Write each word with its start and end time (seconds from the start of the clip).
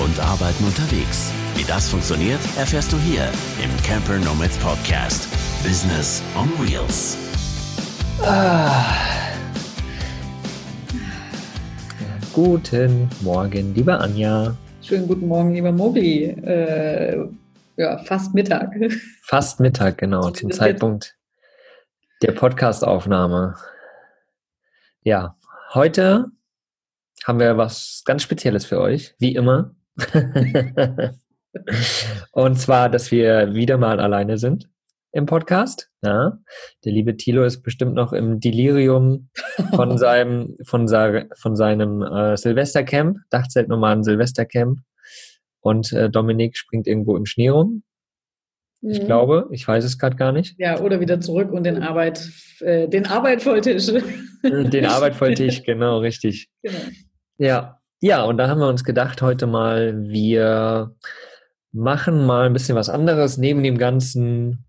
und 0.00 0.18
Arbeiten 0.18 0.64
unterwegs. 0.64 1.32
Wie 1.54 1.64
das 1.64 1.88
funktioniert, 1.90 2.40
erfährst 2.56 2.92
du 2.92 2.96
hier 2.98 3.24
im 3.62 3.70
Camper 3.84 4.18
Nomads 4.18 4.56
Podcast. 4.58 5.28
Business 5.62 6.22
on 6.36 6.48
Wheels. 6.58 7.18
Ah. 8.22 8.96
Guten 12.32 13.10
Morgen, 13.20 13.74
liebe 13.74 13.98
Anja. 13.98 14.56
Schönen 14.80 15.06
guten 15.06 15.28
Morgen, 15.28 15.52
lieber 15.52 15.72
Mobi. 15.72 16.24
Äh, 16.24 17.28
ja, 17.76 17.98
fast 17.98 18.34
Mittag. 18.34 18.74
Fast 19.22 19.60
Mittag, 19.60 19.98
genau, 19.98 20.30
zum 20.30 20.50
Zeitpunkt 20.50 21.16
der 22.22 22.32
Podcastaufnahme. 22.32 23.54
Ja, 25.02 25.36
heute 25.74 26.26
haben 27.24 27.38
wir 27.38 27.58
was 27.58 28.02
ganz 28.06 28.22
Spezielles 28.22 28.64
für 28.64 28.80
euch, 28.80 29.14
wie 29.18 29.34
immer. 29.34 29.74
Und 32.32 32.58
zwar, 32.58 32.88
dass 32.88 33.10
wir 33.10 33.54
wieder 33.54 33.76
mal 33.78 34.00
alleine 34.00 34.38
sind 34.38 34.68
im 35.12 35.26
Podcast. 35.26 35.90
Ja, 36.02 36.38
der 36.84 36.92
liebe 36.92 37.16
Thilo 37.16 37.44
ist 37.44 37.62
bestimmt 37.62 37.94
noch 37.94 38.12
im 38.12 38.40
Delirium 38.40 39.28
von 39.74 39.98
seinem 39.98 40.56
von, 40.64 40.88
von 40.88 41.56
seinem 41.56 42.02
äh, 42.02 42.36
Silvestercamp, 42.36 43.18
Dachzeltnomaden 43.30 44.04
Silvestercamp. 44.04 44.80
Und 45.60 45.92
äh, 45.92 46.08
Dominik 46.08 46.56
springt 46.56 46.86
irgendwo 46.86 47.16
im 47.16 47.26
Schnee 47.26 47.48
rum. 47.50 47.82
Ich 48.82 49.02
mhm. 49.02 49.06
glaube, 49.06 49.48
ich 49.50 49.66
weiß 49.68 49.84
es 49.84 49.98
gerade 49.98 50.16
gar 50.16 50.32
nicht. 50.32 50.54
Ja, 50.58 50.80
oder 50.80 51.00
wieder 51.00 51.20
zurück 51.20 51.52
und 51.52 51.64
den 51.64 51.82
Arbeit, 51.82 52.30
äh, 52.60 52.88
den 52.88 53.06
Arbeitvolltisch. 53.06 53.92
Den 54.42 54.86
Arbeitvolltisch, 54.86 55.62
genau, 55.64 55.98
richtig. 55.98 56.48
Genau. 56.62 56.78
Ja, 57.36 57.79
ja, 58.00 58.22
und 58.24 58.38
da 58.38 58.48
haben 58.48 58.60
wir 58.60 58.68
uns 58.68 58.84
gedacht, 58.84 59.22
heute 59.22 59.46
mal, 59.46 60.08
wir 60.08 60.94
machen 61.72 62.26
mal 62.26 62.46
ein 62.46 62.52
bisschen 62.52 62.76
was 62.76 62.88
anderes 62.88 63.36
neben 63.36 63.62
dem 63.62 63.78
ganzen 63.78 64.66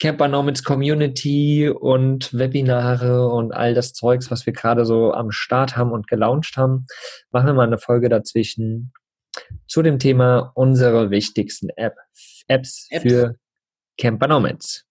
Campernomics 0.00 0.64
Community 0.64 1.68
und 1.68 2.36
Webinare 2.36 3.28
und 3.28 3.52
all 3.52 3.74
das 3.74 3.92
Zeugs, 3.92 4.30
was 4.30 4.44
wir 4.44 4.52
gerade 4.52 4.84
so 4.84 5.12
am 5.12 5.30
Start 5.30 5.76
haben 5.76 5.92
und 5.92 6.08
gelauncht 6.08 6.56
haben, 6.56 6.86
machen 7.30 7.46
wir 7.46 7.54
mal 7.54 7.66
eine 7.66 7.78
Folge 7.78 8.08
dazwischen 8.08 8.92
zu 9.66 9.82
dem 9.82 9.98
Thema 9.98 10.52
unsere 10.54 11.10
wichtigsten 11.10 11.68
App, 11.70 11.94
Apps, 12.48 12.88
Apps. 12.90 13.02
für 13.02 13.36
Campernomics. 13.98 14.84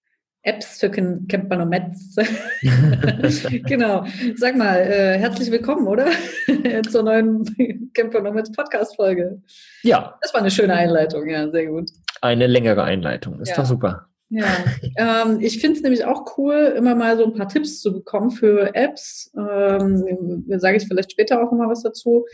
Apps 0.43 0.79
für 0.79 0.89
Campernomads. 0.89 2.17
genau. 3.65 4.05
Sag 4.35 4.57
mal, 4.57 4.75
äh, 4.75 5.17
herzlich 5.17 5.49
willkommen, 5.49 5.87
oder? 5.87 6.07
Zur 6.89 7.03
neuen 7.03 7.91
Campernomads 7.93 8.51
Podcast-Folge. 8.51 9.41
Ja. 9.83 10.17
Das 10.21 10.33
war 10.33 10.41
eine 10.41 10.51
schöne 10.51 10.73
Einleitung, 10.73 11.29
ja, 11.29 11.49
sehr 11.49 11.67
gut. 11.67 11.89
Eine 12.21 12.47
längere 12.47 12.83
Einleitung, 12.83 13.39
ist 13.39 13.49
ja. 13.49 13.55
doch 13.55 13.65
super. 13.65 14.09
Ja, 14.27 14.65
ähm, 14.97 15.39
ich 15.39 15.61
finde 15.61 15.77
es 15.77 15.83
nämlich 15.83 16.03
auch 16.03 16.37
cool, 16.37 16.73
immer 16.75 16.95
mal 16.95 17.15
so 17.17 17.23
ein 17.23 17.35
paar 17.35 17.47
Tipps 17.47 17.79
zu 17.79 17.93
bekommen 17.93 18.31
für 18.31 18.75
Apps. 18.75 19.31
Ähm, 19.37 20.43
sage 20.57 20.77
ich 20.77 20.87
vielleicht 20.87 21.11
später 21.11 21.39
auch 21.41 21.51
nochmal 21.51 21.69
was 21.69 21.83
dazu, 21.83 22.25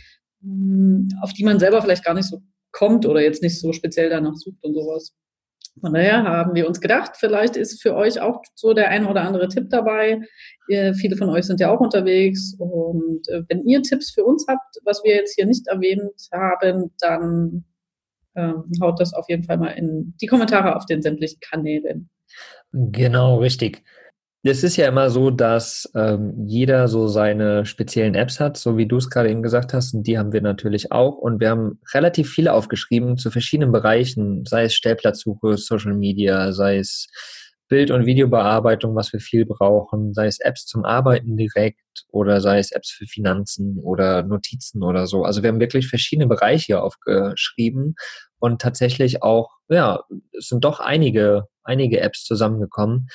hm, 0.41 1.09
auf 1.21 1.33
die 1.33 1.43
man 1.43 1.59
selber 1.59 1.81
vielleicht 1.81 2.05
gar 2.05 2.15
nicht 2.15 2.30
so 2.30 2.41
kommt 2.71 3.05
oder 3.05 3.21
jetzt 3.21 3.43
nicht 3.43 3.59
so 3.59 3.71
speziell 3.73 4.09
danach 4.09 4.35
sucht 4.35 4.63
und 4.63 4.73
sowas. 4.73 5.13
Von 5.81 5.94
daher 5.94 6.23
haben 6.23 6.55
wir 6.55 6.67
uns 6.67 6.81
gedacht, 6.81 7.13
vielleicht 7.17 7.55
ist 7.55 7.81
für 7.81 7.95
euch 7.95 8.19
auch 8.19 8.41
so 8.55 8.73
der 8.73 8.89
eine 8.89 9.08
oder 9.08 9.22
andere 9.22 9.47
Tipp 9.47 9.69
dabei. 9.69 10.21
Ihr, 10.67 10.94
viele 10.94 11.16
von 11.16 11.30
euch 11.30 11.45
sind 11.45 11.59
ja 11.59 11.71
auch 11.71 11.80
unterwegs 11.80 12.55
und 12.58 13.27
äh, 13.30 13.44
wenn 13.47 13.66
ihr 13.66 13.81
Tipps 13.81 14.11
für 14.11 14.23
uns 14.23 14.45
habt, 14.47 14.77
was 14.83 15.03
wir 15.03 15.16
jetzt 15.16 15.36
hier 15.36 15.45
nicht 15.45 15.67
erwähnt 15.67 16.11
haben, 16.33 16.91
dann 16.99 17.66
ähm, 18.36 18.64
haut 18.81 18.99
das 18.99 19.14
auf 19.14 19.26
jeden 19.30 19.43
Fall 19.43 19.58
mal 19.58 19.71
in 19.71 20.15
die 20.21 20.27
Kommentare 20.27 20.76
auf 20.76 20.86
den 20.86 21.02
sämtlichen 21.02 21.39
Kanälen. 21.39 22.09
Genau, 22.71 23.37
richtig. 23.37 23.83
Es 24.44 24.64
ist 24.64 24.77
ja 24.77 24.88
immer 24.88 25.10
so, 25.10 25.32
dass 25.32 25.92
ähm, 25.95 26.33
jeder 26.48 26.88
so 26.88 27.08
seine 27.10 27.66
speziellen 27.66 28.16
Apps 28.16 28.39
hat, 28.39 28.55
so 28.55 28.77
wie 28.77 28.86
du 28.88 28.95
es 28.95 29.10
gerade 29.10 29.30
eben 29.30 29.44
gesagt 29.44 29.73
hast, 29.73 29.94
und 29.94 30.04
die 30.08 30.17
haben 30.17 30.32
wir 30.32 30.42
natürlich 30.42 30.94
auch. 30.94 31.17
Und 31.17 31.42
wir 31.42 31.50
haben 31.50 31.80
relativ 31.94 32.30
viele 32.30 32.54
aufgeschrieben 32.54 33.17
zu 33.17 33.32
verschiedenen 33.32 33.73
Bereichen, 33.73 34.45
sei 34.45 34.64
es 34.64 34.76
Stellplatzsuche, 34.76 35.58
Social 35.58 35.94
Media, 35.94 36.54
sei 36.54 36.77
es 36.77 37.08
Bild- 37.67 37.92
und 37.92 38.05
Videobearbeitung, 38.05 38.95
was 38.95 39.11
wir 39.11 39.20
viel 39.20 39.45
brauchen, 39.45 40.14
sei 40.14 40.27
es 40.27 40.39
Apps 40.39 40.66
zum 40.66 40.86
Arbeiten 40.86 41.36
direkt 41.36 41.82
oder 42.08 42.39
sei 42.39 42.60
es 42.60 42.71
Apps 42.71 42.92
für 42.92 43.06
Finanzen 43.08 43.77
oder 43.83 44.23
Notizen 44.23 44.83
oder 44.83 45.06
so. 45.06 45.23
Also 45.23 45.44
wir 45.44 45.50
haben 45.50 45.60
wirklich 45.60 45.88
verschiedene 45.89 46.27
Bereiche 46.27 46.82
aufgeschrieben 46.82 47.95
und 48.39 48.61
tatsächlich 48.61 49.21
auch, 49.21 49.50
ja, 49.67 50.02
es 50.38 50.48
sind 50.48 50.64
doch 50.64 50.80
einige, 50.80 51.44
einige 51.64 52.00
Apps 52.00 52.23
zusammengekommen. 52.23 53.10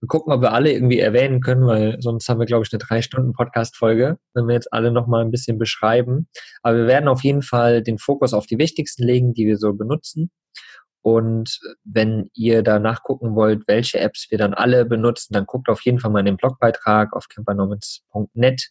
Wir 0.00 0.08
gucken, 0.08 0.32
ob 0.32 0.42
wir 0.42 0.52
alle 0.52 0.72
irgendwie 0.72 0.98
erwähnen 0.98 1.40
können, 1.40 1.66
weil 1.66 1.96
sonst 2.00 2.28
haben 2.28 2.38
wir, 2.38 2.46
glaube 2.46 2.64
ich, 2.66 2.72
eine 2.72 2.78
drei 2.78 3.00
Stunden 3.00 3.32
Podcast-Folge, 3.32 4.18
wenn 4.34 4.46
wir 4.46 4.54
jetzt 4.54 4.72
alle 4.72 4.92
nochmal 4.92 5.24
ein 5.24 5.30
bisschen 5.30 5.58
beschreiben. 5.58 6.28
Aber 6.62 6.76
wir 6.76 6.86
werden 6.86 7.08
auf 7.08 7.24
jeden 7.24 7.42
Fall 7.42 7.82
den 7.82 7.98
Fokus 7.98 8.34
auf 8.34 8.46
die 8.46 8.58
wichtigsten 8.58 9.04
legen, 9.04 9.32
die 9.32 9.46
wir 9.46 9.56
so 9.56 9.72
benutzen. 9.72 10.30
Und 11.00 11.60
wenn 11.84 12.30
ihr 12.34 12.62
da 12.62 12.78
nachgucken 12.80 13.36
wollt, 13.36 13.62
welche 13.68 14.00
Apps 14.00 14.26
wir 14.30 14.38
dann 14.38 14.54
alle 14.54 14.84
benutzen, 14.84 15.34
dann 15.34 15.46
guckt 15.46 15.68
auf 15.68 15.80
jeden 15.82 16.00
Fall 16.00 16.10
mal 16.10 16.18
in 16.20 16.26
den 16.26 16.36
Blogbeitrag 16.36 17.14
auf 17.14 17.28
campernomads.net 17.28 18.70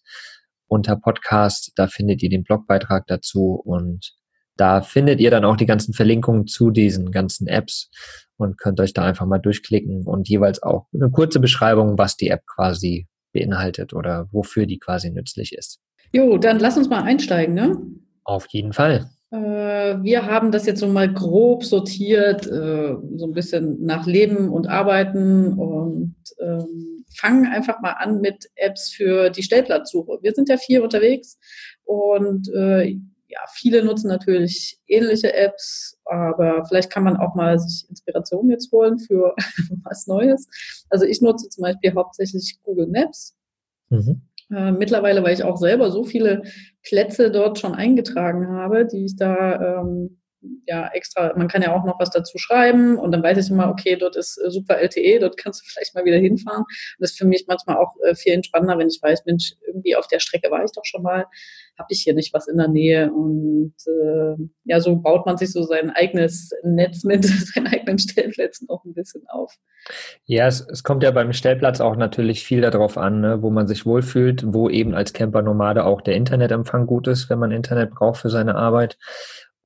unter 0.67 0.97
Podcast. 0.97 1.71
Da 1.75 1.87
findet 1.87 2.21
ihr 2.21 2.29
den 2.29 2.43
Blogbeitrag 2.43 3.07
dazu 3.07 3.61
und 3.63 4.13
da 4.57 4.81
findet 4.81 5.19
ihr 5.19 5.31
dann 5.31 5.45
auch 5.45 5.57
die 5.57 5.65
ganzen 5.65 5.93
Verlinkungen 5.93 6.47
zu 6.47 6.71
diesen 6.71 7.11
ganzen 7.11 7.47
Apps 7.47 7.89
und 8.37 8.57
könnt 8.57 8.79
euch 8.79 8.93
da 8.93 9.03
einfach 9.03 9.25
mal 9.25 9.39
durchklicken 9.39 10.05
und 10.05 10.29
jeweils 10.29 10.61
auch 10.63 10.87
eine 10.93 11.09
kurze 11.09 11.39
Beschreibung, 11.39 11.97
was 11.97 12.17
die 12.17 12.29
App 12.29 12.45
quasi 12.45 13.07
beinhaltet 13.33 13.93
oder 13.93 14.27
wofür 14.31 14.65
die 14.65 14.79
quasi 14.79 15.09
nützlich 15.09 15.53
ist. 15.53 15.79
Jo, 16.13 16.37
dann 16.37 16.59
lass 16.59 16.77
uns 16.77 16.89
mal 16.89 17.03
einsteigen, 17.03 17.53
ne? 17.53 17.77
Auf 18.23 18.47
jeden 18.49 18.73
Fall. 18.73 19.09
Äh, 19.31 20.01
wir 20.01 20.25
haben 20.25 20.51
das 20.51 20.65
jetzt 20.65 20.79
so 20.79 20.87
mal 20.87 21.11
grob 21.11 21.63
sortiert, 21.63 22.47
äh, 22.47 22.95
so 23.15 23.25
ein 23.25 23.33
bisschen 23.33 23.83
nach 23.83 24.05
Leben 24.05 24.49
und 24.49 24.67
Arbeiten 24.67 25.53
und 25.53 26.15
ähm, 26.39 27.05
fangen 27.13 27.45
einfach 27.45 27.81
mal 27.81 27.93
an 27.93 28.21
mit 28.21 28.49
Apps 28.55 28.89
für 28.89 29.29
die 29.29 29.43
Stellplatzsuche. 29.43 30.19
Wir 30.21 30.33
sind 30.33 30.49
ja 30.49 30.57
vier 30.57 30.83
unterwegs 30.83 31.37
und 31.83 32.49
äh, 32.53 32.97
ja, 33.27 33.39
viele 33.53 33.83
nutzen 33.83 34.07
natürlich 34.07 34.79
ähnliche 34.87 35.33
Apps, 35.33 35.97
aber 36.05 36.63
vielleicht 36.67 36.91
kann 36.91 37.03
man 37.03 37.17
auch 37.17 37.35
mal 37.35 37.59
sich 37.59 37.89
Inspiration 37.89 38.49
jetzt 38.49 38.71
holen 38.71 38.99
für 38.99 39.35
was 39.83 40.07
Neues. 40.07 40.47
Also 40.89 41.05
ich 41.05 41.21
nutze 41.21 41.49
zum 41.49 41.63
Beispiel 41.63 41.93
hauptsächlich 41.93 42.59
Google 42.63 42.87
Maps. 42.87 43.35
Mhm. 43.89 44.21
Äh, 44.51 44.71
mittlerweile, 44.71 45.23
weil 45.23 45.33
ich 45.33 45.43
auch 45.43 45.57
selber 45.57 45.91
so 45.91 46.03
viele 46.03 46.43
Plätze 46.83 47.31
dort 47.31 47.57
schon 47.57 47.73
eingetragen 47.73 48.47
habe, 48.47 48.85
die 48.85 49.05
ich 49.05 49.15
da 49.15 49.79
ähm, 49.79 50.21
ja 50.67 50.89
extra, 50.93 51.33
man 51.35 51.47
kann 51.47 51.61
ja 51.61 51.75
auch 51.75 51.83
noch 51.83 51.99
was 51.99 52.11
dazu 52.11 52.37
schreiben 52.37 52.97
und 52.97 53.11
dann 53.11 53.23
weiß 53.23 53.37
ich 53.37 53.51
immer, 53.51 53.69
okay, 53.69 53.95
dort 53.95 54.15
ist 54.15 54.37
äh, 54.37 54.51
super 54.51 54.77
LTE, 54.77 55.19
dort 55.19 55.37
kannst 55.37 55.61
du 55.61 55.65
vielleicht 55.67 55.95
mal 55.95 56.05
wieder 56.05 56.17
hinfahren. 56.17 56.61
Und 56.61 56.99
das 56.99 57.11
ist 57.11 57.17
für 57.17 57.25
mich 57.25 57.45
manchmal 57.47 57.77
auch 57.77 57.93
äh, 58.05 58.15
viel 58.15 58.33
entspannender, 58.33 58.77
wenn 58.77 58.87
ich 58.87 58.99
weiß, 59.01 59.25
Mensch, 59.25 59.53
irgendwie 59.67 59.95
auf 59.95 60.07
der 60.07 60.19
Strecke 60.19 60.51
war 60.51 60.63
ich 60.63 60.71
doch 60.71 60.85
schon 60.85 61.01
mal, 61.03 61.25
habe 61.77 61.87
ich 61.89 62.01
hier 62.01 62.13
nicht 62.13 62.33
was 62.33 62.47
in 62.47 62.57
der 62.57 62.67
Nähe. 62.67 63.11
Und 63.11 63.73
äh, 63.87 64.35
ja, 64.63 64.79
so 64.79 64.95
baut 64.95 65.25
man 65.25 65.37
sich 65.37 65.51
so 65.51 65.63
sein 65.63 65.89
eigenes 65.89 66.51
Netz 66.63 67.03
mit 67.03 67.25
seinen 67.53 67.67
eigenen 67.67 67.99
Stellplätzen 67.99 68.69
auch 68.69 68.83
ein 68.85 68.93
bisschen 68.93 69.23
auf. 69.27 69.53
Ja, 70.25 70.47
es, 70.47 70.65
es 70.69 70.83
kommt 70.83 71.03
ja 71.03 71.11
beim 71.11 71.33
Stellplatz 71.33 71.81
auch 71.81 71.95
natürlich 71.95 72.43
viel 72.43 72.61
darauf 72.61 72.97
an, 72.97 73.21
ne, 73.21 73.41
wo 73.41 73.49
man 73.49 73.67
sich 73.67 73.85
wohlfühlt, 73.85 74.43
wo 74.53 74.69
eben 74.69 74.95
als 74.95 75.13
Camper-Nomade 75.13 75.85
auch 75.85 76.01
der 76.01 76.15
Internetempfang 76.15 76.87
gut 76.87 77.07
ist, 77.07 77.29
wenn 77.29 77.39
man 77.39 77.51
Internet 77.51 77.91
braucht 77.91 78.21
für 78.21 78.29
seine 78.29 78.55
Arbeit. 78.55 78.97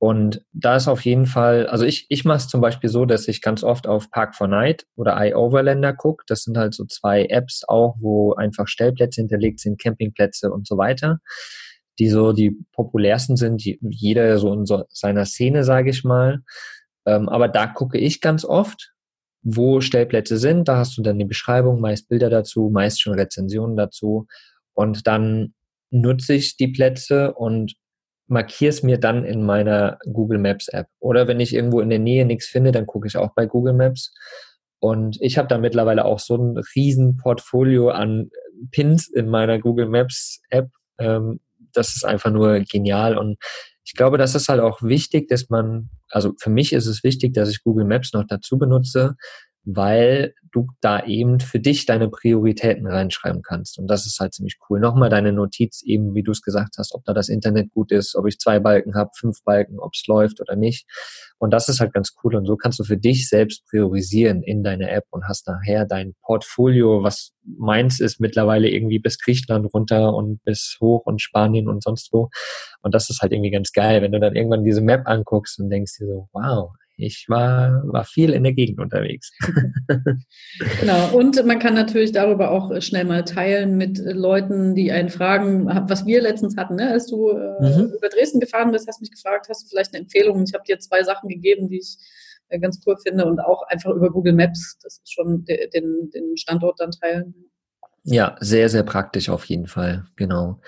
Und 0.02 0.42
da 0.54 0.76
ist 0.76 0.88
auf 0.88 1.04
jeden 1.04 1.26
Fall, 1.26 1.66
also 1.66 1.84
ich, 1.84 2.06
ich 2.08 2.24
mache 2.24 2.38
es 2.38 2.48
zum 2.48 2.62
Beispiel 2.62 2.88
so, 2.88 3.04
dass 3.04 3.28
ich 3.28 3.42
ganz 3.42 3.62
oft 3.62 3.86
auf 3.86 4.06
Park4Night 4.06 4.86
oder 4.96 5.14
iOverlander 5.22 5.92
gucke. 5.92 6.24
Das 6.26 6.42
sind 6.42 6.56
halt 6.56 6.72
so 6.72 6.86
zwei 6.86 7.26
Apps 7.26 7.64
auch, 7.68 7.96
wo 8.00 8.32
einfach 8.32 8.66
Stellplätze 8.66 9.20
hinterlegt 9.20 9.60
sind, 9.60 9.78
Campingplätze 9.78 10.50
und 10.50 10.66
so 10.66 10.78
weiter, 10.78 11.18
die 11.98 12.08
so 12.08 12.32
die 12.32 12.56
populärsten 12.72 13.36
sind, 13.36 13.62
jeder 13.64 14.38
so 14.38 14.52
in 14.52 14.66
so 14.66 14.84
seiner 14.88 15.26
Szene, 15.26 15.64
sage 15.64 15.90
ich 15.90 16.04
mal. 16.04 16.40
Ähm, 17.06 17.28
aber 17.28 17.48
da 17.48 17.66
gucke 17.66 17.98
ich 17.98 18.20
ganz 18.20 18.44
oft, 18.44 18.92
wo 19.42 19.80
Stellplätze 19.80 20.36
sind. 20.36 20.68
Da 20.68 20.76
hast 20.76 20.96
du 20.96 21.02
dann 21.02 21.18
die 21.18 21.24
Beschreibung, 21.24 21.80
meist 21.80 22.08
Bilder 22.08 22.30
dazu, 22.30 22.70
meist 22.72 23.00
schon 23.00 23.14
Rezensionen 23.14 23.76
dazu. 23.76 24.26
Und 24.74 25.06
dann 25.06 25.54
nutze 25.90 26.34
ich 26.34 26.56
die 26.56 26.68
Plätze 26.68 27.34
und 27.34 27.74
markiere 28.28 28.70
es 28.70 28.82
mir 28.82 28.98
dann 28.98 29.24
in 29.24 29.42
meiner 29.42 29.98
Google 30.12 30.38
Maps 30.38 30.68
App. 30.68 30.86
Oder 31.00 31.26
wenn 31.26 31.40
ich 31.40 31.54
irgendwo 31.54 31.80
in 31.80 31.90
der 31.90 31.98
Nähe 31.98 32.24
nichts 32.24 32.46
finde, 32.46 32.70
dann 32.70 32.86
gucke 32.86 33.08
ich 33.08 33.16
auch 33.16 33.34
bei 33.34 33.46
Google 33.46 33.74
Maps. 33.74 34.14
Und 34.78 35.18
ich 35.20 35.36
habe 35.36 35.48
da 35.48 35.58
mittlerweile 35.58 36.04
auch 36.04 36.20
so 36.20 36.36
ein 36.36 36.56
riesen 36.74 37.16
Portfolio 37.16 37.90
an 37.90 38.30
Pins 38.70 39.08
in 39.08 39.28
meiner 39.28 39.58
Google 39.58 39.88
Maps 39.88 40.40
App. 40.48 40.68
Ähm, 40.98 41.40
das 41.72 41.94
ist 41.96 42.04
einfach 42.04 42.30
nur 42.30 42.60
genial. 42.60 43.16
Und 43.18 43.38
ich 43.84 43.94
glaube, 43.94 44.18
das 44.18 44.34
ist 44.34 44.48
halt 44.48 44.60
auch 44.60 44.82
wichtig, 44.82 45.28
dass 45.28 45.48
man, 45.48 45.90
also 46.08 46.32
für 46.38 46.50
mich 46.50 46.72
ist 46.72 46.86
es 46.86 47.02
wichtig, 47.02 47.34
dass 47.34 47.50
ich 47.50 47.62
Google 47.62 47.84
Maps 47.84 48.12
noch 48.12 48.24
dazu 48.26 48.58
benutze, 48.58 49.16
weil 49.64 50.34
du 50.52 50.66
da 50.80 51.04
eben 51.04 51.38
für 51.40 51.60
dich 51.60 51.86
deine 51.86 52.08
Prioritäten 52.08 52.86
reinschreiben 52.86 53.42
kannst. 53.42 53.78
Und 53.78 53.86
das 53.86 54.06
ist 54.06 54.18
halt 54.18 54.34
ziemlich 54.34 54.58
cool. 54.68 54.80
Nochmal 54.80 55.10
deine 55.10 55.32
Notiz 55.32 55.82
eben, 55.84 56.14
wie 56.14 56.22
du 56.22 56.32
es 56.32 56.42
gesagt 56.42 56.76
hast, 56.78 56.94
ob 56.94 57.04
da 57.04 57.12
das 57.12 57.28
Internet 57.28 57.70
gut 57.70 57.92
ist, 57.92 58.16
ob 58.16 58.26
ich 58.26 58.38
zwei 58.38 58.58
Balken 58.58 58.94
habe, 58.94 59.10
fünf 59.16 59.42
Balken, 59.44 59.78
ob 59.78 59.92
es 59.94 60.06
läuft 60.06 60.40
oder 60.40 60.56
nicht. 60.56 60.86
Und 61.38 61.52
das 61.52 61.68
ist 61.68 61.80
halt 61.80 61.92
ganz 61.92 62.14
cool. 62.22 62.34
Und 62.34 62.46
so 62.46 62.56
kannst 62.56 62.78
du 62.80 62.84
für 62.84 62.96
dich 62.96 63.28
selbst 63.28 63.64
priorisieren 63.66 64.42
in 64.42 64.62
deiner 64.62 64.90
App 64.90 65.04
und 65.10 65.28
hast 65.28 65.46
nachher 65.46 65.86
dein 65.86 66.14
Portfolio, 66.22 67.02
was 67.02 67.32
meins 67.44 68.00
ist 68.00 68.20
mittlerweile 68.20 68.68
irgendwie 68.68 68.98
bis 68.98 69.18
Griechenland 69.18 69.72
runter 69.72 70.14
und 70.14 70.42
bis 70.44 70.76
hoch 70.80 71.06
und 71.06 71.22
Spanien 71.22 71.68
und 71.68 71.82
sonst 71.82 72.12
wo. 72.12 72.28
Und 72.82 72.94
das 72.94 73.10
ist 73.10 73.22
halt 73.22 73.32
irgendwie 73.32 73.50
ganz 73.50 73.72
geil, 73.72 74.02
wenn 74.02 74.12
du 74.12 74.20
dann 74.20 74.36
irgendwann 74.36 74.64
diese 74.64 74.80
Map 74.80 75.02
anguckst 75.06 75.60
und 75.60 75.70
denkst 75.70 75.98
dir 75.98 76.06
so, 76.06 76.28
wow, 76.32 76.72
ich 77.02 77.26
war, 77.28 77.82
war 77.86 78.04
viel 78.04 78.30
in 78.30 78.44
der 78.44 78.52
Gegend 78.52 78.78
unterwegs. 78.78 79.32
genau. 80.80 81.16
Und 81.16 81.44
man 81.44 81.58
kann 81.58 81.74
natürlich 81.74 82.12
darüber 82.12 82.50
auch 82.50 82.80
schnell 82.80 83.04
mal 83.04 83.24
teilen 83.24 83.76
mit 83.76 83.98
Leuten, 83.98 84.74
die 84.74 84.92
einen 84.92 85.08
fragen, 85.08 85.66
was 85.66 86.06
wir 86.06 86.22
letztens 86.22 86.56
hatten, 86.56 86.76
ne? 86.76 86.90
als 86.90 87.06
du 87.06 87.30
äh, 87.30 87.62
mhm. 87.62 87.92
über 87.96 88.08
Dresden 88.08 88.40
gefahren 88.40 88.72
bist, 88.72 88.88
hast 88.88 89.00
mich 89.00 89.10
gefragt, 89.10 89.46
hast 89.48 89.64
du 89.64 89.68
vielleicht 89.68 89.94
eine 89.94 90.02
Empfehlung? 90.02 90.44
Ich 90.46 90.54
habe 90.54 90.64
dir 90.64 90.78
zwei 90.78 91.02
Sachen 91.02 91.28
gegeben, 91.28 91.68
die 91.68 91.78
ich 91.78 91.96
äh, 92.48 92.58
ganz 92.58 92.80
cool 92.86 92.96
finde 93.02 93.24
und 93.26 93.40
auch 93.40 93.62
einfach 93.68 93.90
über 93.90 94.10
Google 94.10 94.34
Maps, 94.34 94.78
das 94.82 94.98
ist 94.98 95.12
schon 95.12 95.44
den, 95.44 96.10
den 96.10 96.36
Standort 96.36 96.80
dann 96.80 96.90
teilen. 96.90 97.34
Ja, 98.04 98.36
sehr, 98.40 98.68
sehr 98.68 98.82
praktisch 98.82 99.28
auf 99.28 99.44
jeden 99.44 99.66
Fall, 99.66 100.06
genau. 100.16 100.60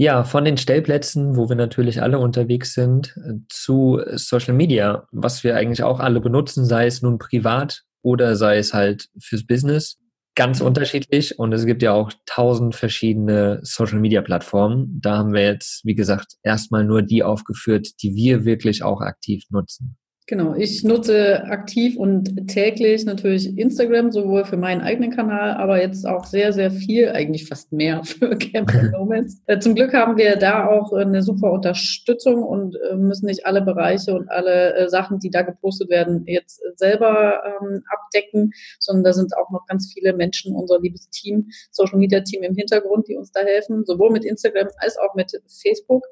Ja, 0.00 0.22
von 0.22 0.44
den 0.44 0.56
Stellplätzen, 0.56 1.34
wo 1.34 1.48
wir 1.48 1.56
natürlich 1.56 2.00
alle 2.02 2.20
unterwegs 2.20 2.72
sind, 2.72 3.16
äh, 3.16 3.34
zu 3.48 4.00
Social 4.14 4.54
Media, 4.54 5.08
was 5.10 5.42
wir 5.42 5.56
eigentlich 5.56 5.82
auch 5.82 5.98
alle 5.98 6.20
benutzen, 6.20 6.64
sei 6.64 6.86
es 6.86 7.02
nun 7.02 7.18
privat 7.18 7.82
oder 8.02 8.36
sei 8.36 8.58
es 8.58 8.72
halt 8.72 9.08
fürs 9.20 9.44
Business. 9.44 9.98
Ganz 10.36 10.60
unterschiedlich 10.60 11.36
und 11.40 11.52
es 11.52 11.66
gibt 11.66 11.82
ja 11.82 11.94
auch 11.94 12.12
tausend 12.26 12.76
verschiedene 12.76 13.58
Social 13.64 13.98
Media 13.98 14.22
Plattformen. 14.22 15.00
Da 15.00 15.18
haben 15.18 15.32
wir 15.32 15.42
jetzt, 15.42 15.84
wie 15.84 15.96
gesagt, 15.96 16.34
erstmal 16.44 16.84
nur 16.84 17.02
die 17.02 17.24
aufgeführt, 17.24 17.88
die 18.00 18.14
wir 18.14 18.44
wirklich 18.44 18.84
auch 18.84 19.00
aktiv 19.00 19.42
nutzen. 19.50 19.96
Genau, 20.28 20.54
ich 20.54 20.84
nutze 20.84 21.44
aktiv 21.44 21.96
und 21.96 22.48
täglich 22.48 23.06
natürlich 23.06 23.56
Instagram, 23.56 24.12
sowohl 24.12 24.44
für 24.44 24.58
meinen 24.58 24.82
eigenen 24.82 25.10
Kanal, 25.10 25.52
aber 25.52 25.80
jetzt 25.80 26.06
auch 26.06 26.26
sehr, 26.26 26.52
sehr 26.52 26.70
viel, 26.70 27.08
eigentlich 27.08 27.48
fast 27.48 27.72
mehr 27.72 28.04
für 28.04 28.36
Camping 28.36 28.90
Nomads. 28.92 29.40
Äh, 29.46 29.58
zum 29.58 29.74
Glück 29.74 29.94
haben 29.94 30.18
wir 30.18 30.36
da 30.36 30.66
auch 30.66 30.92
eine 30.92 31.22
super 31.22 31.50
Unterstützung 31.50 32.42
und 32.42 32.76
äh, 32.76 32.96
müssen 32.96 33.24
nicht 33.24 33.46
alle 33.46 33.62
Bereiche 33.62 34.14
und 34.14 34.30
alle 34.30 34.74
äh, 34.74 34.88
Sachen, 34.90 35.18
die 35.18 35.30
da 35.30 35.40
gepostet 35.40 35.88
werden, 35.88 36.24
jetzt 36.26 36.60
selber 36.76 37.42
ähm, 37.46 37.82
abdecken, 37.88 38.52
sondern 38.80 39.04
da 39.04 39.12
sind 39.14 39.34
auch 39.34 39.48
noch 39.48 39.64
ganz 39.64 39.90
viele 39.94 40.12
Menschen, 40.12 40.54
unser 40.54 40.78
liebes 40.78 41.08
Team, 41.08 41.48
Social 41.70 41.98
Media 41.98 42.20
Team 42.20 42.42
im 42.42 42.54
Hintergrund, 42.54 43.08
die 43.08 43.16
uns 43.16 43.32
da 43.32 43.40
helfen, 43.40 43.86
sowohl 43.86 44.10
mit 44.10 44.26
Instagram 44.26 44.68
als 44.76 44.98
auch 44.98 45.14
mit 45.14 45.32
Facebook 45.62 46.04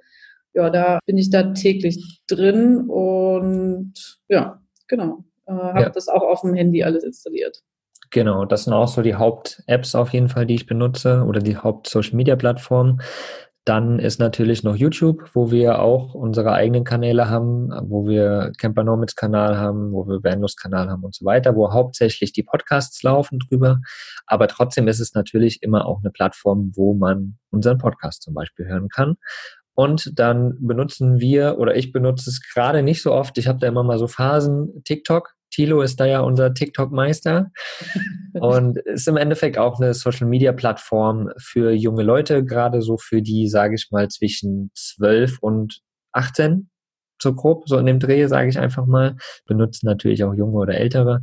ja, 0.56 0.70
da 0.70 0.99
bin 1.05 1.19
ich 1.19 1.31
da 1.31 1.53
täglich 1.53 2.23
drin 2.26 2.88
und 2.88 3.93
ja, 4.29 4.62
genau. 4.88 5.25
Äh, 5.47 5.53
habe 5.53 5.81
ja. 5.82 5.91
das 5.91 6.08
auch 6.08 6.23
auf 6.23 6.41
dem 6.41 6.55
Handy 6.55 6.82
alles 6.82 7.05
installiert. 7.05 7.62
Genau, 8.11 8.47
das 8.47 8.64
sind 8.64 8.73
auch 8.73 8.88
so 8.88 9.03
die 9.03 9.17
Haupt-Apps 9.17 9.94
auf 9.94 10.12
jeden 10.12 10.29
Fall, 10.29 10.47
die 10.47 10.55
ich 10.55 10.67
benutze 10.67 11.25
oder 11.25 11.41
die 11.41 11.58
Haupt-Social-Media-Plattformen. 11.58 13.03
Dann 13.67 13.99
ist 13.99 14.20
natürlich 14.20 14.62
noch 14.62 14.76
YouTube, 14.76 15.29
wo 15.35 15.50
wir 15.50 15.81
auch 15.81 16.14
unsere 16.14 16.53
eigenen 16.53 16.85
Kanäle 16.85 17.29
haben, 17.29 17.69
wo 17.91 18.06
wir 18.06 18.52
Campernomics 18.59 19.17
Kanal 19.17 19.59
haben, 19.59 19.93
wo 19.93 20.06
wir 20.06 20.23
Vanlos 20.23 20.55
Kanal 20.55 20.88
haben 20.88 21.02
und 21.02 21.17
so 21.17 21.25
weiter, 21.25 21.56
wo 21.56 21.73
hauptsächlich 21.73 22.32
die 22.32 22.44
Podcasts 22.44 23.02
laufen 23.02 23.41
drüber. 23.41 23.81
Aber 24.26 24.47
trotzdem 24.47 24.87
ist 24.87 25.00
es 25.00 25.14
natürlich 25.14 25.64
immer 25.64 25.85
auch 25.85 25.99
eine 25.99 26.12
Plattform, 26.12 26.70
wo 26.76 26.94
man 26.94 27.38
unseren 27.50 27.79
Podcast 27.79 28.23
zum 28.23 28.35
Beispiel 28.35 28.67
hören 28.67 28.88
kann. 28.88 29.17
Und 29.76 30.19
dann 30.19 30.56
benutzen 30.58 31.20
wir, 31.20 31.58
oder 31.58 31.76
ich 31.76 31.93
benutze 31.93 32.31
es 32.31 32.40
gerade 32.40 32.82
nicht 32.82 33.02
so 33.02 33.12
oft, 33.12 33.37
ich 33.37 33.46
habe 33.46 33.58
da 33.58 33.69
immer 33.69 33.82
mal 33.82 33.99
so 33.99 34.08
Phasen, 34.08 34.82
TikTok. 34.84 35.34
Tilo 35.50 35.82
ist 35.82 36.00
da 36.00 36.06
ja 36.06 36.20
unser 36.20 36.55
TikTok-Meister 36.55 37.50
und 38.32 38.78
ist 38.78 39.06
im 39.06 39.19
Endeffekt 39.19 39.58
auch 39.58 39.78
eine 39.78 39.93
Social-Media-Plattform 39.93 41.31
für 41.38 41.73
junge 41.73 42.02
Leute, 42.02 42.43
gerade 42.43 42.81
so 42.81 42.96
für 42.96 43.20
die, 43.20 43.49
sage 43.49 43.75
ich 43.75 43.88
mal, 43.90 44.08
zwischen 44.08 44.70
12 44.75 45.38
und 45.40 45.81
18, 46.12 46.70
so 47.23 47.34
grob, 47.34 47.69
so 47.69 47.76
in 47.76 47.87
dem 47.87 48.00
Dreh, 48.00 48.26
sage 48.28 48.49
ich 48.49 48.58
einfach 48.58 48.87
mal. 48.87 49.17
Benutzen 49.44 49.87
natürlich 49.87 50.25
auch 50.25 50.34
junge 50.34 50.56
oder 50.56 50.75
ältere, 50.75 51.20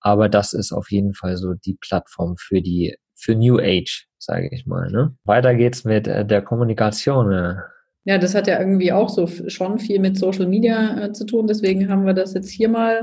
aber 0.00 0.28
das 0.28 0.54
ist 0.54 0.72
auf 0.72 0.90
jeden 0.90 1.14
Fall 1.14 1.36
so 1.36 1.54
die 1.54 1.78
Plattform 1.80 2.34
für 2.36 2.60
die 2.60 2.96
für 3.14 3.36
New 3.36 3.60
Age, 3.60 4.08
sage 4.18 4.48
ich 4.50 4.66
mal. 4.66 4.90
Ne? 4.90 5.16
Weiter 5.24 5.54
geht's 5.54 5.84
mit 5.84 6.08
äh, 6.08 6.26
der 6.26 6.42
Kommunikation. 6.42 7.60
Ja, 8.04 8.18
das 8.18 8.34
hat 8.34 8.48
ja 8.48 8.58
irgendwie 8.58 8.92
auch 8.92 9.08
so 9.08 9.28
schon 9.28 9.78
viel 9.78 10.00
mit 10.00 10.18
Social 10.18 10.46
Media 10.48 11.04
äh, 11.04 11.12
zu 11.12 11.24
tun. 11.24 11.46
Deswegen 11.46 11.88
haben 11.88 12.04
wir 12.04 12.14
das 12.14 12.34
jetzt 12.34 12.50
hier 12.50 12.68
mal 12.68 13.02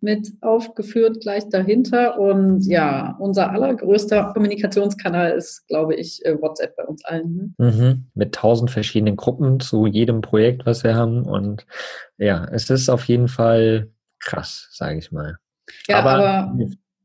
mit 0.00 0.28
aufgeführt, 0.40 1.20
gleich 1.20 1.48
dahinter. 1.48 2.18
Und 2.18 2.66
ja, 2.66 3.16
unser 3.20 3.52
allergrößter 3.52 4.32
Kommunikationskanal 4.32 5.32
ist, 5.32 5.68
glaube 5.68 5.94
ich, 5.94 6.24
äh, 6.24 6.40
WhatsApp 6.40 6.74
bei 6.76 6.84
uns 6.84 7.04
allen. 7.04 7.54
Ne? 7.58 7.70
Mhm. 7.70 8.06
Mit 8.14 8.34
tausend 8.34 8.72
verschiedenen 8.72 9.16
Gruppen 9.16 9.60
zu 9.60 9.86
jedem 9.86 10.20
Projekt, 10.20 10.66
was 10.66 10.82
wir 10.82 10.96
haben. 10.96 11.22
Und 11.22 11.64
ja, 12.18 12.44
es 12.50 12.68
ist 12.70 12.88
auf 12.88 13.04
jeden 13.04 13.28
Fall 13.28 13.90
krass, 14.18 14.68
sage 14.72 14.98
ich 14.98 15.12
mal. 15.12 15.36
Ja, 15.88 16.00
aber, 16.00 16.10
aber 16.10 16.56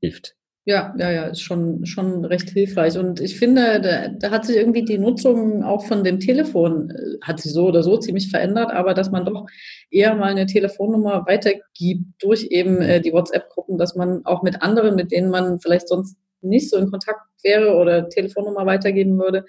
hilft. 0.02 0.36
Ja, 0.68 0.96
ja, 0.98 1.12
ja, 1.12 1.24
ist 1.26 1.42
schon, 1.42 1.86
schon 1.86 2.26
recht 2.26 2.50
hilfreich. 2.50 2.98
Und 2.98 3.20
ich 3.20 3.38
finde, 3.38 3.80
da, 3.80 4.08
da 4.08 4.32
hat 4.32 4.46
sich 4.46 4.58
irgendwie 4.58 4.84
die 4.84 4.98
Nutzung 4.98 5.64
auch 5.64 5.86
von 5.86 6.04
dem 6.04 6.20
Telefon, 6.20 6.90
äh, 6.90 7.18
hat 7.22 7.40
sich 7.40 7.54
so 7.54 7.68
oder 7.68 7.84
so 7.84 7.98
ziemlich 7.98 8.32
verändert, 8.32 8.72
aber 8.72 8.96
dass 8.96 9.12
man 9.12 9.26
doch 9.26 9.46
eher 9.92 10.16
mal 10.16 10.32
eine 10.32 10.48
Telefonnummer 10.48 11.24
weitergibt 11.28 12.06
durch 12.20 12.46
eben 12.46 12.82
äh, 12.82 13.00
die 13.00 13.14
WhatsApp-Gruppen, 13.14 13.78
dass 13.78 13.96
man 13.96 14.26
auch 14.26 14.42
mit 14.42 14.64
anderen, 14.64 14.96
mit 14.96 15.12
denen 15.12 15.30
man 15.30 15.60
vielleicht 15.60 15.88
sonst 15.88 16.18
nicht 16.42 16.72
so 16.72 16.78
in 16.78 16.90
Kontakt 16.90 17.22
wäre 17.44 17.76
oder 17.76 18.10
Telefonnummer 18.10 18.66
weitergeben 18.66 19.20
würde, 19.20 19.46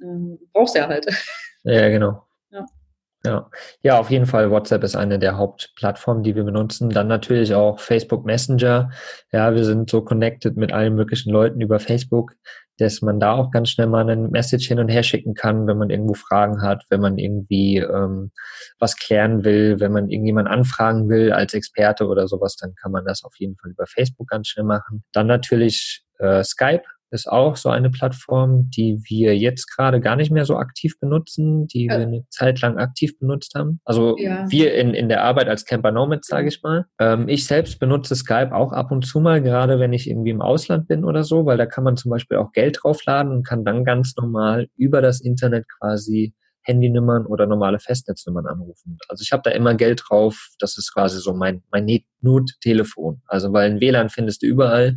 äh, 0.00 0.36
brauchst 0.52 0.74
ja 0.74 0.88
halt. 0.88 1.06
Ja, 1.64 1.88
genau. 1.88 2.27
Ja. 3.24 3.50
Ja. 3.82 3.98
auf 3.98 4.10
jeden 4.10 4.26
Fall. 4.26 4.50
WhatsApp 4.50 4.84
ist 4.84 4.96
eine 4.96 5.18
der 5.18 5.36
Hauptplattformen, 5.36 6.22
die 6.22 6.36
wir 6.36 6.44
benutzen. 6.44 6.90
Dann 6.90 7.08
natürlich 7.08 7.54
auch 7.54 7.80
Facebook 7.80 8.24
Messenger. 8.24 8.90
Ja, 9.32 9.54
wir 9.54 9.64
sind 9.64 9.90
so 9.90 10.02
connected 10.02 10.56
mit 10.56 10.72
allen 10.72 10.94
möglichen 10.94 11.30
Leuten 11.32 11.60
über 11.60 11.80
Facebook, 11.80 12.32
dass 12.78 13.02
man 13.02 13.18
da 13.18 13.32
auch 13.32 13.50
ganz 13.50 13.70
schnell 13.70 13.88
mal 13.88 14.08
einen 14.08 14.30
Message 14.30 14.68
hin 14.68 14.78
und 14.78 14.88
her 14.88 15.02
schicken 15.02 15.34
kann, 15.34 15.66
wenn 15.66 15.78
man 15.78 15.90
irgendwo 15.90 16.14
Fragen 16.14 16.62
hat, 16.62 16.84
wenn 16.90 17.00
man 17.00 17.18
irgendwie 17.18 17.78
ähm, 17.78 18.30
was 18.78 18.96
klären 18.96 19.44
will, 19.44 19.80
wenn 19.80 19.92
man 19.92 20.08
irgendjemand 20.08 20.48
anfragen 20.48 21.08
will 21.08 21.32
als 21.32 21.54
Experte 21.54 22.06
oder 22.06 22.28
sowas, 22.28 22.56
dann 22.56 22.74
kann 22.76 22.92
man 22.92 23.04
das 23.04 23.24
auf 23.24 23.34
jeden 23.38 23.56
Fall 23.56 23.72
über 23.72 23.86
Facebook 23.86 24.28
ganz 24.28 24.48
schnell 24.48 24.64
machen. 24.64 25.02
Dann 25.12 25.26
natürlich 25.26 26.04
äh, 26.18 26.44
Skype 26.44 26.84
ist 27.10 27.28
auch 27.28 27.56
so 27.56 27.68
eine 27.70 27.90
Plattform, 27.90 28.70
die 28.70 29.00
wir 29.04 29.36
jetzt 29.36 29.66
gerade 29.74 30.00
gar 30.00 30.16
nicht 30.16 30.30
mehr 30.30 30.44
so 30.44 30.56
aktiv 30.56 30.98
benutzen, 31.00 31.66
die 31.66 31.86
ja. 31.86 31.98
wir 31.98 32.06
eine 32.06 32.24
Zeit 32.30 32.60
lang 32.60 32.78
aktiv 32.78 33.18
benutzt 33.18 33.54
haben. 33.54 33.80
Also 33.84 34.16
ja. 34.18 34.46
wir 34.50 34.74
in, 34.74 34.94
in 34.94 35.08
der 35.08 35.24
Arbeit 35.24 35.48
als 35.48 35.64
Camper 35.64 35.92
Nomads, 35.92 36.28
sage 36.28 36.48
ich 36.48 36.62
mal. 36.62 36.86
Ähm, 36.98 37.28
ich 37.28 37.46
selbst 37.46 37.78
benutze 37.78 38.14
Skype 38.14 38.54
auch 38.54 38.72
ab 38.72 38.90
und 38.90 39.06
zu 39.06 39.20
mal, 39.20 39.42
gerade 39.42 39.78
wenn 39.78 39.92
ich 39.92 40.08
irgendwie 40.08 40.30
im 40.30 40.42
Ausland 40.42 40.88
bin 40.88 41.04
oder 41.04 41.24
so, 41.24 41.46
weil 41.46 41.56
da 41.56 41.66
kann 41.66 41.84
man 41.84 41.96
zum 41.96 42.10
Beispiel 42.10 42.38
auch 42.38 42.52
Geld 42.52 42.78
draufladen 42.82 43.32
und 43.32 43.46
kann 43.46 43.64
dann 43.64 43.84
ganz 43.84 44.14
normal 44.16 44.68
über 44.76 45.02
das 45.02 45.20
Internet 45.20 45.66
quasi 45.78 46.34
Handynummern 46.68 47.26
oder 47.26 47.46
normale 47.46 47.80
Festnetznummern 47.80 48.46
anrufen. 48.46 48.98
Also 49.08 49.22
ich 49.22 49.32
habe 49.32 49.42
da 49.42 49.50
immer 49.50 49.74
Geld 49.74 50.02
drauf. 50.06 50.50
Das 50.58 50.76
ist 50.76 50.92
quasi 50.92 51.18
so 51.18 51.32
mein, 51.32 51.62
mein 51.72 51.88
Not-Telefon. 52.20 53.22
Also 53.26 53.52
weil 53.52 53.70
ein 53.70 53.80
WLAN 53.80 54.10
findest 54.10 54.42
du 54.42 54.46
überall 54.46 54.96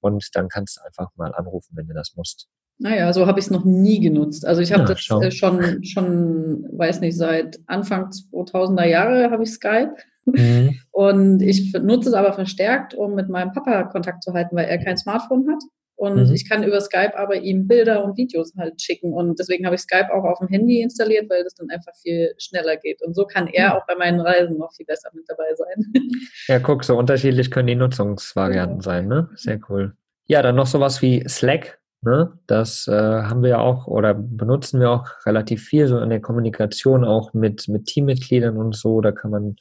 und 0.00 0.28
dann 0.34 0.48
kannst 0.48 0.76
du 0.76 0.84
einfach 0.84 1.10
mal 1.16 1.34
anrufen, 1.34 1.72
wenn 1.76 1.86
du 1.86 1.94
das 1.94 2.14
musst. 2.16 2.48
Naja, 2.78 3.12
so 3.12 3.26
habe 3.26 3.38
ich 3.38 3.44
es 3.44 3.50
noch 3.50 3.64
nie 3.64 4.00
genutzt. 4.00 4.46
Also 4.46 4.62
ich 4.62 4.72
habe 4.72 4.82
ja, 4.82 4.88
das 4.88 5.00
schau. 5.00 5.20
Äh, 5.20 5.30
schon, 5.30 5.84
schon, 5.84 6.66
weiß 6.72 7.00
nicht, 7.00 7.16
seit 7.16 7.60
Anfang 7.66 8.08
2000er 8.08 8.86
Jahre 8.86 9.30
habe 9.30 9.42
ich 9.42 9.50
Skype. 9.50 9.94
Mhm. 10.24 10.78
Und 10.90 11.42
ich 11.42 11.74
nutze 11.74 12.08
es 12.08 12.14
aber 12.14 12.32
verstärkt, 12.32 12.94
um 12.94 13.14
mit 13.14 13.28
meinem 13.28 13.52
Papa 13.52 13.84
Kontakt 13.84 14.22
zu 14.22 14.32
halten, 14.32 14.56
weil 14.56 14.66
er 14.66 14.78
kein 14.78 14.96
Smartphone 14.96 15.46
hat. 15.50 15.62
Und 16.00 16.16
mhm. 16.16 16.34
ich 16.34 16.48
kann 16.48 16.62
über 16.62 16.80
Skype 16.80 17.14
aber 17.14 17.36
ihm 17.36 17.68
Bilder 17.68 18.02
und 18.02 18.16
Videos 18.16 18.54
halt 18.56 18.80
schicken. 18.80 19.12
Und 19.12 19.38
deswegen 19.38 19.66
habe 19.66 19.74
ich 19.74 19.82
Skype 19.82 20.08
auch 20.14 20.24
auf 20.24 20.38
dem 20.38 20.48
Handy 20.48 20.80
installiert, 20.80 21.28
weil 21.28 21.44
das 21.44 21.54
dann 21.56 21.68
einfach 21.68 21.92
viel 21.94 22.32
schneller 22.38 22.78
geht. 22.78 23.02
Und 23.02 23.14
so 23.14 23.26
kann 23.26 23.48
er 23.48 23.76
auch 23.76 23.86
bei 23.86 23.94
meinen 23.96 24.18
Reisen 24.18 24.56
noch 24.56 24.72
viel 24.72 24.86
besser 24.86 25.10
mit 25.12 25.24
dabei 25.28 25.54
sein. 25.54 25.84
Ja, 26.48 26.58
guck, 26.58 26.84
so 26.84 26.96
unterschiedlich 26.96 27.50
können 27.50 27.66
die 27.66 27.76
Nutzungsvarianten 27.76 28.78
ja. 28.78 28.82
sein, 28.82 29.08
ne? 29.08 29.28
Sehr 29.36 29.60
cool. 29.68 29.92
Ja, 30.26 30.42
dann 30.42 30.56
noch 30.56 30.66
sowas 30.66 31.02
wie 31.02 31.22
Slack 31.28 31.80
Ne? 32.02 32.32
Das 32.46 32.88
äh, 32.88 32.92
haben 32.92 33.42
wir 33.42 33.60
auch 33.60 33.86
oder 33.86 34.14
benutzen 34.14 34.80
wir 34.80 34.90
auch 34.90 35.06
relativ 35.26 35.64
viel 35.64 35.86
so 35.86 35.98
in 35.98 36.08
der 36.08 36.22
Kommunikation 36.22 37.04
auch 37.04 37.34
mit, 37.34 37.68
mit 37.68 37.84
Teammitgliedern 37.84 38.56
und 38.56 38.74
so. 38.74 39.02
Da 39.02 39.12
kann 39.12 39.30
man 39.30 39.56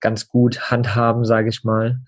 ganz 0.00 0.26
gut 0.26 0.68
handhaben, 0.72 1.24
sage 1.24 1.48
ich 1.48 1.62
mal. 1.62 2.00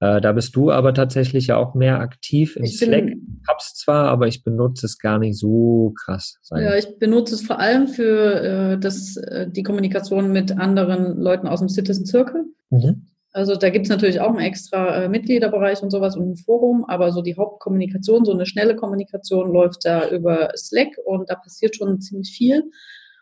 Äh, 0.00 0.20
da 0.20 0.32
bist 0.32 0.54
du 0.54 0.70
aber 0.70 0.94
tatsächlich 0.94 1.48
ja 1.48 1.56
auch 1.56 1.74
mehr 1.74 1.98
aktiv 2.00 2.56
im 2.56 2.64
ich 2.64 2.78
Slack. 2.78 3.12
Hab's 3.48 3.74
zwar, 3.74 4.06
aber 4.08 4.28
ich 4.28 4.44
benutze 4.44 4.86
es 4.86 4.98
gar 4.98 5.18
nicht 5.18 5.36
so 5.36 5.92
krass. 6.04 6.38
Ja, 6.50 6.76
ich 6.76 6.98
benutze 6.98 7.34
es 7.34 7.42
vor 7.42 7.58
allem 7.58 7.88
für 7.88 8.40
äh, 8.74 8.78
das, 8.78 9.16
äh, 9.16 9.48
die 9.50 9.64
Kommunikation 9.64 10.30
mit 10.30 10.56
anderen 10.56 11.18
Leuten 11.18 11.48
aus 11.48 11.58
dem 11.58 11.68
Citizen 11.68 12.06
Circle. 12.06 12.44
Mhm. 12.70 13.06
Also 13.32 13.56
da 13.56 13.70
gibt 13.70 13.86
es 13.86 13.90
natürlich 13.90 14.20
auch 14.20 14.30
einen 14.30 14.38
extra 14.38 15.04
äh, 15.04 15.08
Mitgliederbereich 15.08 15.82
und 15.82 15.90
sowas 15.90 16.16
und 16.16 16.30
ein 16.30 16.36
Forum, 16.36 16.84
aber 16.86 17.12
so 17.12 17.20
die 17.20 17.36
Hauptkommunikation, 17.36 18.24
so 18.24 18.32
eine 18.32 18.46
schnelle 18.46 18.76
Kommunikation 18.76 19.52
läuft 19.52 19.84
da 19.84 20.08
über 20.10 20.50
Slack 20.56 20.88
und 21.04 21.28
da 21.28 21.34
passiert 21.34 21.76
schon 21.76 22.00
ziemlich 22.00 22.30
viel. 22.30 22.64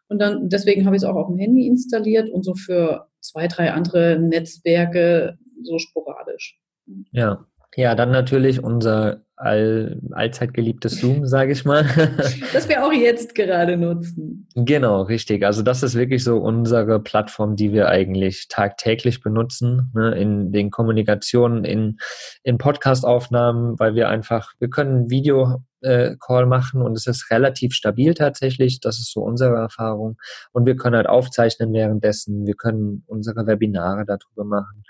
Und 0.08 0.20
dann 0.20 0.48
deswegen 0.48 0.84
habe 0.84 0.94
ich 0.94 1.02
es 1.02 1.08
auch 1.08 1.16
auf 1.16 1.26
dem 1.26 1.38
Handy 1.38 1.66
installiert 1.66 2.30
und 2.30 2.44
so 2.44 2.54
für 2.54 3.08
zwei, 3.20 3.48
drei 3.48 3.72
andere 3.72 4.18
Netzwerke 4.20 5.38
so 5.62 5.78
sporadisch. 5.78 6.60
Ja, 7.10 7.44
ja, 7.76 7.94
dann 7.94 8.10
natürlich 8.10 8.62
unser 8.62 9.20
all, 9.36 10.00
allzeit 10.12 10.54
geliebtes 10.54 10.98
Zoom, 10.98 11.26
sage 11.26 11.52
ich 11.52 11.66
mal. 11.66 11.84
das 12.54 12.68
wir 12.70 12.84
auch 12.84 12.92
jetzt 12.92 13.34
gerade 13.34 13.76
nutzen. 13.76 14.48
Genau, 14.54 15.02
richtig. 15.02 15.44
Also 15.44 15.62
das 15.62 15.82
ist 15.82 15.94
wirklich 15.94 16.24
so 16.24 16.38
unsere 16.38 17.00
Plattform, 17.00 17.54
die 17.54 17.74
wir 17.74 17.88
eigentlich 17.88 18.48
tagtäglich 18.48 19.20
benutzen, 19.20 19.92
ne, 19.94 20.14
in 20.18 20.52
den 20.52 20.70
Kommunikationen, 20.70 21.66
in, 21.66 21.98
in 22.42 22.56
Podcast-Aufnahmen, 22.56 23.78
weil 23.78 23.94
wir 23.94 24.08
einfach, 24.08 24.54
wir 24.58 24.70
können 24.70 25.10
Video 25.10 25.62
äh, 25.82 26.16
Call 26.18 26.46
machen 26.46 26.80
und 26.80 26.96
es 26.96 27.06
ist 27.06 27.30
relativ 27.30 27.74
stabil 27.74 28.14
tatsächlich. 28.14 28.80
Das 28.80 28.98
ist 28.98 29.12
so 29.12 29.20
unsere 29.20 29.56
Erfahrung. 29.56 30.16
Und 30.52 30.64
wir 30.64 30.76
können 30.76 30.96
halt 30.96 31.08
aufzeichnen 31.08 31.74
währenddessen. 31.74 32.46
Wir 32.46 32.54
können 32.54 33.04
unsere 33.06 33.46
Webinare 33.46 34.06
darüber 34.06 34.44
machen 34.44 34.82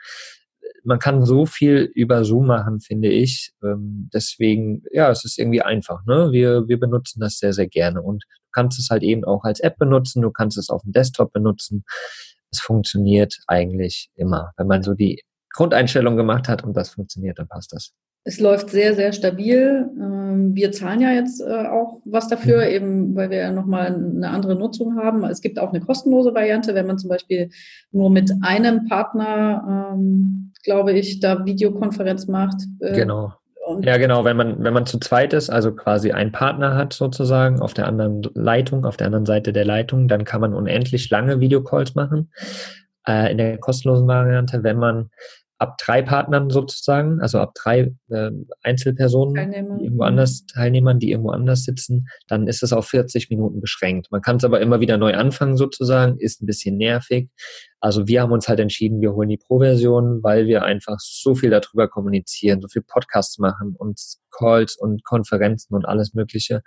man 0.87 0.99
kann 0.99 1.25
so 1.25 1.47
viel 1.47 1.90
über 1.95 2.25
Zoom 2.25 2.47
machen, 2.47 2.81
finde 2.81 3.09
ich. 3.09 3.52
Ähm, 3.62 4.09
deswegen, 4.14 4.83
ja, 4.93 5.11
es 5.11 5.25
ist 5.25 5.38
irgendwie 5.38 5.62
einfach. 5.62 6.05
Ne? 6.07 6.31
Wir, 6.33 6.69
wir 6.69 6.78
benutzen 6.78 7.21
das 7.21 7.38
sehr, 7.38 7.52
sehr 7.52 7.69
gerne. 7.69 8.02
Und 8.02 8.23
du 8.23 8.50
kannst 8.52 8.78
es 8.78 8.88
halt 8.90 9.02
eben 9.02 9.25
auch 9.25 9.45
als 9.45 9.61
App 9.61 9.76
benutzen, 9.78 10.23
du 10.23 10.31
kannst 10.31 10.57
es 10.57 10.71
auf 10.71 10.83
dem 10.83 10.93
Desktop 10.93 11.33
benutzen. 11.33 11.85
Es 12.50 12.61
funktioniert 12.61 13.37
eigentlich 13.49 14.11
immer. 14.14 14.52
Wenn 14.57 14.69
man 14.69 14.83
so 14.83 14.95
die 14.95 15.23
Grundeinstellung 15.52 16.16
gemacht 16.16 16.49
hat 16.49 16.62
und 16.62 16.76
das 16.76 16.90
funktioniert, 16.90 17.38
dann 17.38 17.49
passt 17.49 17.73
das. 17.73 17.93
Es 18.25 18.40
läuft 18.40 18.71
sehr, 18.71 18.95
sehr 18.95 19.12
stabil. 19.12 19.88
Ähm, 20.37 20.55
wir 20.55 20.73
zahlen 20.73 21.00
ja 21.00 21.11
jetzt 21.11 21.40
äh, 21.40 21.66
auch 21.66 22.00
was 22.05 22.28
dafür, 22.28 22.64
mhm. 22.64 22.71
eben 22.71 23.16
weil 23.16 23.31
wir 23.31 23.38
ja 23.38 23.52
nochmal 23.52 23.87
eine 23.87 24.31
andere 24.31 24.55
Nutzung 24.55 24.97
haben. 24.97 25.25
Es 25.25 25.40
gibt 25.40 25.59
auch 25.59 25.71
eine 25.71 25.81
kostenlose 25.81 26.35
Variante, 26.35 26.75
wenn 26.75 26.87
man 26.87 26.99
zum 26.99 27.11
Beispiel 27.11 27.50
nur 27.93 28.11
mit 28.11 28.33
einem 28.43 28.87
Partner, 28.88 29.93
ähm, 29.95 30.52
glaube 30.64 30.93
ich, 30.93 31.21
da 31.21 31.45
Videokonferenz 31.45 32.26
macht. 32.26 32.62
Äh, 32.81 32.95
genau. 32.95 33.33
ja, 33.81 33.97
genau, 33.97 34.25
wenn 34.25 34.37
man, 34.37 34.62
wenn 34.62 34.75
man 34.75 34.87
zu 34.87 34.99
zweit 34.99 35.33
ist, 35.33 35.50
also 35.50 35.75
quasi 35.75 36.12
einen 36.12 36.33
Partner 36.33 36.75
hat 36.76 36.93
sozusagen 36.93 37.61
auf 37.61 37.75
der 37.75 37.87
anderen 37.87 38.23
Leitung, 38.35 38.85
auf 38.85 38.97
der 38.97 39.07
anderen 39.07 39.26
Seite 39.26 39.52
der 39.52 39.64
Leitung, 39.64 40.09
dann 40.09 40.25
kann 40.25 40.40
man 40.40 40.55
unendlich 40.55 41.11
lange 41.11 41.40
Videocalls 41.40 41.95
machen. 41.95 42.31
Äh, 43.07 43.33
in 43.33 43.38
der 43.38 43.59
kostenlosen 43.59 44.09
Variante, 44.09 44.62
wenn 44.62 44.78
man 44.78 45.11
ab 45.58 45.78
drei 45.78 46.02
Partnern 46.02 46.50
sozusagen, 46.50 47.20
also 47.20 47.38
ab 47.38 47.54
drei 47.54 47.94
äh, 48.10 48.30
Einzelpersonen, 48.62 49.34
Teilnehmer. 49.34 49.78
die 49.78 49.84
irgendwo 49.84 50.02
anders, 50.04 50.46
Teilnehmern, 50.46 50.98
die 50.98 51.10
irgendwo 51.10 51.30
anders 51.30 51.64
sitzen, 51.64 52.08
dann 52.28 52.46
ist 52.46 52.62
es 52.62 52.72
auf 52.72 52.88
40 52.88 53.30
Minuten 53.30 53.60
beschränkt. 53.60 54.08
Man 54.10 54.20
kann 54.20 54.36
es 54.36 54.44
aber 54.44 54.60
immer 54.60 54.80
wieder 54.80 54.98
neu 54.98 55.14
anfangen 55.14 55.56
sozusagen, 55.56 56.18
ist 56.18 56.42
ein 56.42 56.46
bisschen 56.46 56.76
nervig. 56.76 57.30
Also 57.80 58.06
wir 58.06 58.22
haben 58.22 58.32
uns 58.32 58.48
halt 58.48 58.60
entschieden, 58.60 59.00
wir 59.00 59.14
holen 59.14 59.28
die 59.28 59.36
Pro-Version, 59.38 60.22
weil 60.22 60.46
wir 60.46 60.64
einfach 60.64 60.98
so 60.98 61.34
viel 61.34 61.50
darüber 61.50 61.88
kommunizieren, 61.88 62.60
so 62.60 62.68
viel 62.68 62.82
Podcasts 62.82 63.38
machen 63.38 63.75
und 63.78 64.00
Calls 64.30 64.76
und 64.76 65.04
Konferenzen 65.04 65.75
und 65.75 65.86
alles 65.86 66.12
Mögliche 66.12 66.62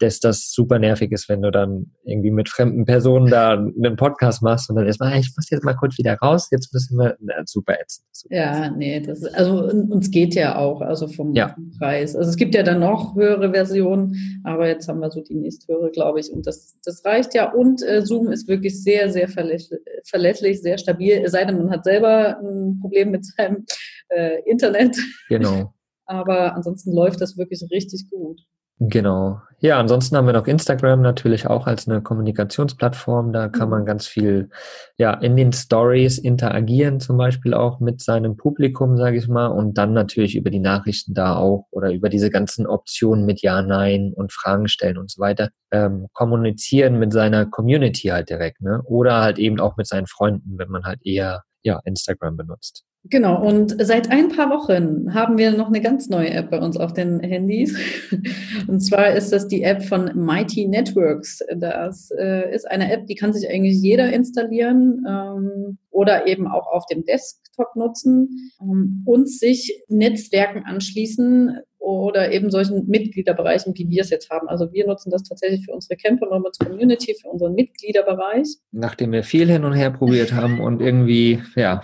dass 0.00 0.18
das 0.18 0.50
super 0.52 0.78
nervig 0.78 1.12
ist, 1.12 1.28
wenn 1.28 1.42
du 1.42 1.50
dann 1.50 1.92
irgendwie 2.04 2.30
mit 2.30 2.48
fremden 2.48 2.84
Personen 2.84 3.30
da 3.30 3.52
einen 3.52 3.96
Podcast 3.96 4.42
machst 4.42 4.70
und 4.70 4.76
dann 4.76 4.86
erstmal, 4.86 5.18
ich 5.18 5.30
muss 5.36 5.50
jetzt 5.50 5.64
mal 5.64 5.74
kurz 5.74 5.98
wieder 5.98 6.14
raus, 6.14 6.48
jetzt 6.50 6.72
müssen 6.72 6.98
wir, 6.98 7.16
na, 7.20 7.34
super 7.44 7.74
ätzend. 7.80 8.06
Ja, 8.30 8.70
nee, 8.70 9.00
das, 9.00 9.24
also 9.24 9.64
uns 9.64 10.10
geht 10.10 10.34
ja 10.34 10.56
auch, 10.56 10.80
also 10.80 11.06
vom 11.06 11.34
ja. 11.34 11.54
Preis. 11.78 12.16
Also 12.16 12.30
es 12.30 12.36
gibt 12.36 12.54
ja 12.54 12.62
dann 12.62 12.80
noch 12.80 13.14
höhere 13.14 13.52
Versionen, 13.52 14.40
aber 14.44 14.68
jetzt 14.68 14.88
haben 14.88 15.00
wir 15.00 15.10
so 15.10 15.22
die 15.22 15.34
nächsthöhere, 15.34 15.90
glaube 15.90 16.20
ich, 16.20 16.32
und 16.32 16.46
das, 16.46 16.78
das 16.84 17.04
reicht 17.04 17.34
ja. 17.34 17.52
Und 17.52 17.82
äh, 17.82 18.04
Zoom 18.04 18.32
ist 18.32 18.48
wirklich 18.48 18.82
sehr, 18.82 19.10
sehr 19.10 19.28
verlässlich, 19.28 19.80
verlässlich, 20.04 20.62
sehr 20.62 20.78
stabil, 20.78 21.22
es 21.24 21.32
sei 21.32 21.44
denn, 21.44 21.58
man 21.58 21.70
hat 21.70 21.84
selber 21.84 22.38
ein 22.40 22.78
Problem 22.80 23.10
mit 23.10 23.26
seinem 23.26 23.66
äh, 24.08 24.38
Internet. 24.46 24.96
Genau. 25.28 25.74
aber 26.10 26.56
ansonsten 26.56 26.92
läuft 26.92 27.20
das 27.20 27.38
wirklich 27.38 27.62
richtig 27.70 28.10
gut. 28.10 28.40
Genau. 28.80 29.42
Ja, 29.62 29.78
ansonsten 29.78 30.16
haben 30.16 30.24
wir 30.24 30.32
noch 30.32 30.46
Instagram 30.46 31.02
natürlich 31.02 31.46
auch 31.46 31.66
als 31.66 31.86
eine 31.86 32.00
Kommunikationsplattform. 32.00 33.30
Da 33.30 33.48
kann 33.48 33.68
man 33.68 33.82
mhm. 33.82 33.86
ganz 33.86 34.06
viel 34.06 34.48
ja 34.96 35.12
in 35.12 35.36
den 35.36 35.52
Stories 35.52 36.16
interagieren, 36.16 36.98
zum 36.98 37.18
Beispiel 37.18 37.52
auch 37.52 37.78
mit 37.78 38.00
seinem 38.00 38.38
Publikum, 38.38 38.96
sage 38.96 39.18
ich 39.18 39.28
mal, 39.28 39.48
und 39.48 39.76
dann 39.76 39.92
natürlich 39.92 40.34
über 40.34 40.48
die 40.48 40.60
Nachrichten 40.60 41.12
da 41.12 41.36
auch 41.36 41.66
oder 41.72 41.92
über 41.92 42.08
diese 42.08 42.30
ganzen 42.30 42.66
Optionen 42.66 43.26
mit 43.26 43.42
Ja, 43.42 43.60
Nein 43.60 44.14
und 44.14 44.32
Fragen 44.32 44.66
stellen 44.66 44.96
und 44.96 45.10
so 45.10 45.20
weiter 45.20 45.50
ähm, 45.70 46.06
kommunizieren 46.14 46.98
mit 46.98 47.12
seiner 47.12 47.44
Community 47.44 48.08
halt 48.08 48.30
direkt, 48.30 48.62
ne? 48.62 48.80
Oder 48.86 49.20
halt 49.20 49.38
eben 49.38 49.60
auch 49.60 49.76
mit 49.76 49.86
seinen 49.86 50.06
Freunden, 50.06 50.56
wenn 50.56 50.70
man 50.70 50.84
halt 50.84 51.00
eher 51.04 51.42
ja 51.62 51.80
Instagram 51.84 52.38
benutzt. 52.38 52.86
Genau, 53.04 53.42
und 53.42 53.74
seit 53.78 54.10
ein 54.10 54.28
paar 54.28 54.50
Wochen 54.50 55.14
haben 55.14 55.38
wir 55.38 55.52
noch 55.52 55.68
eine 55.68 55.80
ganz 55.80 56.10
neue 56.10 56.30
App 56.30 56.50
bei 56.50 56.60
uns 56.60 56.76
auf 56.76 56.92
den 56.92 57.20
Handys. 57.20 57.74
Und 58.68 58.80
zwar 58.80 59.14
ist 59.14 59.32
das 59.32 59.48
die 59.48 59.62
App 59.62 59.82
von 59.82 60.10
Mighty 60.14 60.68
Networks. 60.68 61.42
Das 61.56 62.10
äh, 62.10 62.54
ist 62.54 62.70
eine 62.70 62.92
App, 62.92 63.06
die 63.06 63.14
kann 63.14 63.32
sich 63.32 63.48
eigentlich 63.48 63.80
jeder 63.80 64.12
installieren 64.12 65.02
ähm, 65.08 65.78
oder 65.90 66.26
eben 66.26 66.46
auch 66.46 66.66
auf 66.66 66.84
dem 66.86 67.04
Desktop 67.04 67.74
nutzen 67.74 68.52
ähm, 68.60 69.02
und 69.06 69.30
sich 69.30 69.82
Netzwerken 69.88 70.64
anschließen 70.66 71.58
oder 71.78 72.30
eben 72.32 72.50
solchen 72.50 72.86
Mitgliederbereichen, 72.86 73.72
wie 73.76 73.88
wir 73.88 74.02
es 74.02 74.10
jetzt 74.10 74.28
haben. 74.28 74.46
Also 74.46 74.70
wir 74.74 74.86
nutzen 74.86 75.10
das 75.10 75.22
tatsächlich 75.22 75.64
für 75.64 75.72
unsere 75.72 75.96
Camper 75.96 76.26
Nomads 76.26 76.58
Community, 76.58 77.16
für 77.20 77.28
unseren 77.28 77.54
Mitgliederbereich. 77.54 78.46
Nachdem 78.72 79.12
wir 79.12 79.24
viel 79.24 79.50
hin 79.50 79.64
und 79.64 79.72
her 79.72 79.90
probiert 79.90 80.34
haben 80.34 80.60
und 80.60 80.82
irgendwie, 80.82 81.42
ja, 81.56 81.82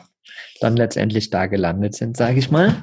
dann 0.60 0.76
letztendlich 0.76 1.30
da 1.30 1.46
gelandet 1.46 1.94
sind, 1.94 2.16
sage 2.16 2.38
ich 2.38 2.50
mal. 2.50 2.74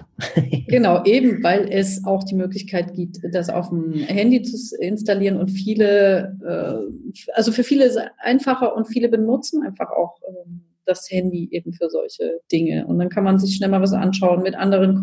genau, 0.67 1.03
eben, 1.05 1.43
weil 1.43 1.67
es 1.71 2.05
auch 2.05 2.23
die 2.23 2.35
Möglichkeit 2.35 2.93
gibt, 2.93 3.17
das 3.31 3.49
auf 3.49 3.69
dem 3.69 3.93
Handy 3.93 4.41
zu 4.43 4.75
installieren 4.77 5.37
und 5.37 5.49
viele, 5.49 6.37
äh, 6.45 7.31
also 7.33 7.51
für 7.51 7.63
viele 7.63 7.85
ist 7.85 7.95
es 7.95 8.03
einfacher 8.17 8.75
und 8.75 8.87
viele 8.87 9.09
benutzen 9.09 9.63
einfach 9.63 9.91
auch 9.91 10.19
ähm, 10.27 10.63
das 10.85 11.09
Handy 11.09 11.49
eben 11.51 11.73
für 11.73 11.89
solche 11.89 12.39
Dinge. 12.51 12.85
Und 12.87 12.99
dann 12.99 13.09
kann 13.09 13.23
man 13.23 13.39
sich 13.39 13.55
schnell 13.55 13.69
mal 13.69 13.81
was 13.81 13.93
anschauen, 13.93 14.43
mit 14.43 14.55
anderen 14.55 15.01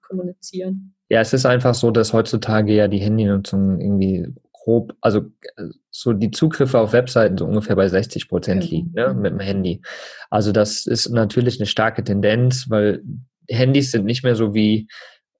kommunizieren. 0.00 0.94
Ja, 1.08 1.20
es 1.20 1.32
ist 1.32 1.46
einfach 1.46 1.74
so, 1.74 1.90
dass 1.90 2.12
heutzutage 2.12 2.74
ja 2.74 2.88
die 2.88 2.98
Handynutzung 2.98 3.80
irgendwie 3.80 4.26
grob, 4.66 4.94
also 5.00 5.22
so 5.90 6.12
die 6.12 6.32
Zugriffe 6.32 6.80
auf 6.80 6.92
Webseiten 6.92 7.38
so 7.38 7.46
ungefähr 7.46 7.76
bei 7.76 7.88
60 7.88 8.28
Prozent 8.28 8.62
genau. 8.62 8.70
liegen 8.72 8.92
ne, 8.94 9.14
mit 9.14 9.32
dem 9.32 9.40
Handy. 9.40 9.80
Also 10.28 10.50
das 10.50 10.86
ist 10.86 11.08
natürlich 11.08 11.60
eine 11.60 11.66
starke 11.66 12.02
Tendenz, 12.02 12.68
weil 12.68 13.02
Handys 13.48 13.92
sind 13.92 14.04
nicht 14.04 14.24
mehr 14.24 14.34
so 14.34 14.54
wie 14.54 14.88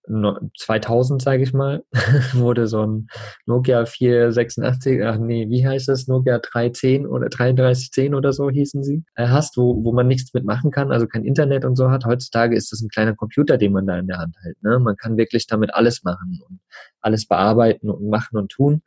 2000, 0.07 1.21
sage 1.21 1.43
ich 1.43 1.53
mal, 1.53 1.85
wurde 2.33 2.67
so 2.67 2.87
ein 2.87 3.09
Nokia 3.47 3.87
486, 3.87 5.03
ach 5.05 5.19
nee, 5.19 5.49
wie 5.49 5.67
heißt 5.67 5.89
das? 5.89 6.07
Nokia 6.07 6.39
310 6.39 7.07
oder 7.07 7.29
3310 7.29 8.15
oder 8.15 8.33
so 8.33 8.49
hießen 8.49 8.85
sie, 8.85 9.05
äh, 9.17 9.27
hast, 9.29 9.57
wo, 9.57 9.83
wo 9.85 9.93
man 9.93 10.07
nichts 10.07 10.33
mitmachen 10.33 10.71
kann, 10.71 10.93
also 10.93 11.07
kein 11.07 11.25
Internet 11.25 11.65
und 11.65 11.77
so 11.77 11.91
hat. 11.91 12.05
Heutzutage 12.05 12.57
ist 12.57 12.71
das 12.73 12.81
ein 12.83 12.89
kleiner 12.89 13.15
Computer, 13.15 13.59
den 13.59 13.73
man 13.73 13.87
da 13.87 13.99
in 13.99 14.07
der 14.07 14.19
Hand 14.19 14.37
hält. 14.43 14.63
Ne? 14.63 14.79
Man 14.79 14.97
kann 14.97 15.17
wirklich 15.17 15.47
damit 15.47 15.75
alles 15.75 16.05
machen 16.05 16.41
und 16.49 16.61
alles 17.01 17.27
bearbeiten 17.27 17.91
und 17.91 18.09
machen 18.09 18.39
und 18.39 18.51
tun. 18.51 18.83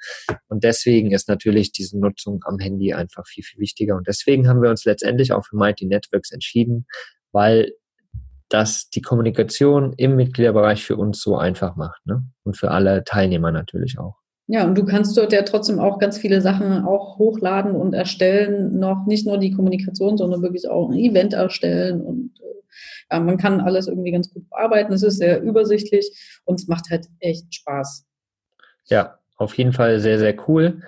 Und 0.47 0.63
deswegen 0.63 1.11
ist 1.11 1.27
natürlich 1.27 1.71
diese 1.71 1.99
Nutzung 1.99 2.43
am 2.45 2.59
Handy 2.59 2.93
einfach 2.93 3.25
viel, 3.27 3.43
viel 3.43 3.59
wichtiger. 3.59 3.95
Und 3.95 4.07
deswegen 4.07 4.47
haben 4.47 4.61
wir 4.61 4.69
uns 4.69 4.85
letztendlich 4.85 5.31
auch 5.33 5.45
für 5.45 5.57
Mighty 5.57 5.85
Networks 5.85 6.31
entschieden, 6.31 6.85
weil 7.31 7.71
das 8.50 8.89
die 8.89 9.01
Kommunikation 9.01 9.94
im 9.98 10.15
Mitgliederbereich 10.15 10.84
für 10.84 10.98
uns 10.98 11.22
so 11.22 11.38
einfach 11.38 11.75
macht. 11.75 12.06
Ne? 12.06 12.24
Und 12.44 12.58
für 12.58 12.72
alle 12.72 13.03
Teilnehmer 13.03 13.51
natürlich 13.51 14.00
auch. 14.00 14.15
Ja, 14.48 14.65
und 14.65 14.75
du 14.75 14.84
kannst 14.84 15.15
dort 15.15 15.32
ja 15.32 15.44
trotzdem 15.44 15.77
auch 15.77 16.00
ganz 16.00 16.18
viele 16.18 16.41
Sachen 16.41 16.84
auch 16.84 17.20
hochladen 17.20 17.75
und 17.75 17.94
erstellen, 17.94 18.79
noch 18.79 19.06
nicht 19.06 19.27
nur 19.27 19.38
die 19.38 19.51
Kommunikation, 19.51 20.18
sondern 20.18 20.41
wirklich 20.41 20.68
auch 20.68 20.89
ein 20.89 20.98
Event 20.98 21.34
erstellen 21.34 22.01
und 22.01 22.32
äh, 22.39 22.50
ja, 23.12 23.20
man 23.20 23.38
kann 23.38 23.62
alles 23.62 23.88
irgendwie 23.88 24.12
ganz 24.12 24.34
gut 24.34 24.50
bearbeiten. 24.50 24.94
Es 24.94 25.03
ist 25.03 25.18
sehr 25.18 25.41
übersichtlich 25.41 26.41
und 26.46 26.60
es 26.60 26.68
macht 26.68 26.89
halt 26.89 27.08
echt 27.20 27.53
Spaß. 27.53 28.06
Ja, 28.86 29.20
auf 29.38 29.56
jeden 29.56 29.74
Fall 29.74 30.00
sehr, 30.00 30.18
sehr 30.18 30.36
cool. 30.48 30.82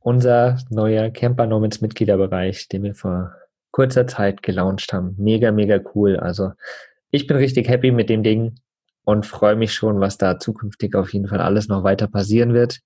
Unser 0.00 0.58
neuer 0.70 1.10
Camper 1.10 1.46
Nomads 1.46 1.80
Mitgliederbereich, 1.80 2.68
den 2.68 2.82
wir 2.82 2.94
vor 2.94 3.34
kurzer 3.70 4.06
Zeit 4.06 4.42
gelauncht 4.42 4.92
haben. 4.92 5.14
Mega, 5.18 5.50
mega 5.52 5.80
cool. 5.94 6.16
Also 6.16 6.50
ich 7.14 7.28
bin 7.28 7.36
richtig 7.36 7.68
happy 7.68 7.92
mit 7.92 8.08
dem 8.08 8.24
Ding 8.24 8.56
und 9.04 9.24
freue 9.24 9.54
mich 9.54 9.72
schon, 9.72 10.00
was 10.00 10.18
da 10.18 10.38
zukünftig 10.40 10.96
auf 10.96 11.12
jeden 11.12 11.28
Fall 11.28 11.40
alles 11.40 11.68
noch 11.68 11.84
weiter 11.84 12.08
passieren 12.08 12.54
wird. 12.54 12.80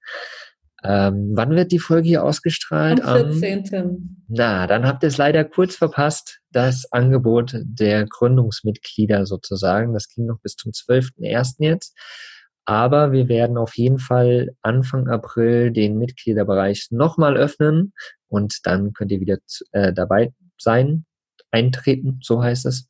Ähm, 0.85 1.30
wann 1.35 1.56
wird 1.56 1.73
die 1.73 1.78
Folge 1.78 2.08
hier 2.08 2.25
ausgestrahlt? 2.25 3.02
Am 3.02 3.32
14. 3.32 3.75
Am, 3.75 4.16
na, 4.28 4.66
dann 4.66 4.87
habt 4.87 5.02
ihr 5.02 5.08
es 5.08 5.16
leider 5.16 5.44
kurz 5.44 5.76
verpasst, 5.76 6.40
das 6.52 6.92
Angebot 6.92 7.56
der 7.64 8.04
Gründungsmitglieder 8.04 9.25
sozusagen. 9.25 9.94
Das 9.94 10.08
ging 10.08 10.26
noch 10.26 10.40
bis 10.40 10.56
zum 10.56 10.73
12.01. 10.73 11.54
jetzt. 11.61 11.97
Aber 12.66 13.12
wir 13.12 13.28
werden 13.28 13.56
auf 13.56 13.78
jeden 13.78 13.99
Fall 13.99 14.54
Anfang 14.61 15.08
April 15.08 15.73
den 15.73 15.97
Mitgliederbereich 15.97 16.88
nochmal 16.90 17.38
öffnen 17.38 17.94
und 18.28 18.58
dann 18.64 18.92
könnt 18.92 19.11
ihr 19.11 19.20
wieder 19.20 19.38
äh, 19.73 19.94
dabei 19.94 20.35
sein, 20.58 21.06
eintreten, 21.50 22.20
so 22.23 22.42
heißt 22.42 22.66
es. 22.66 22.88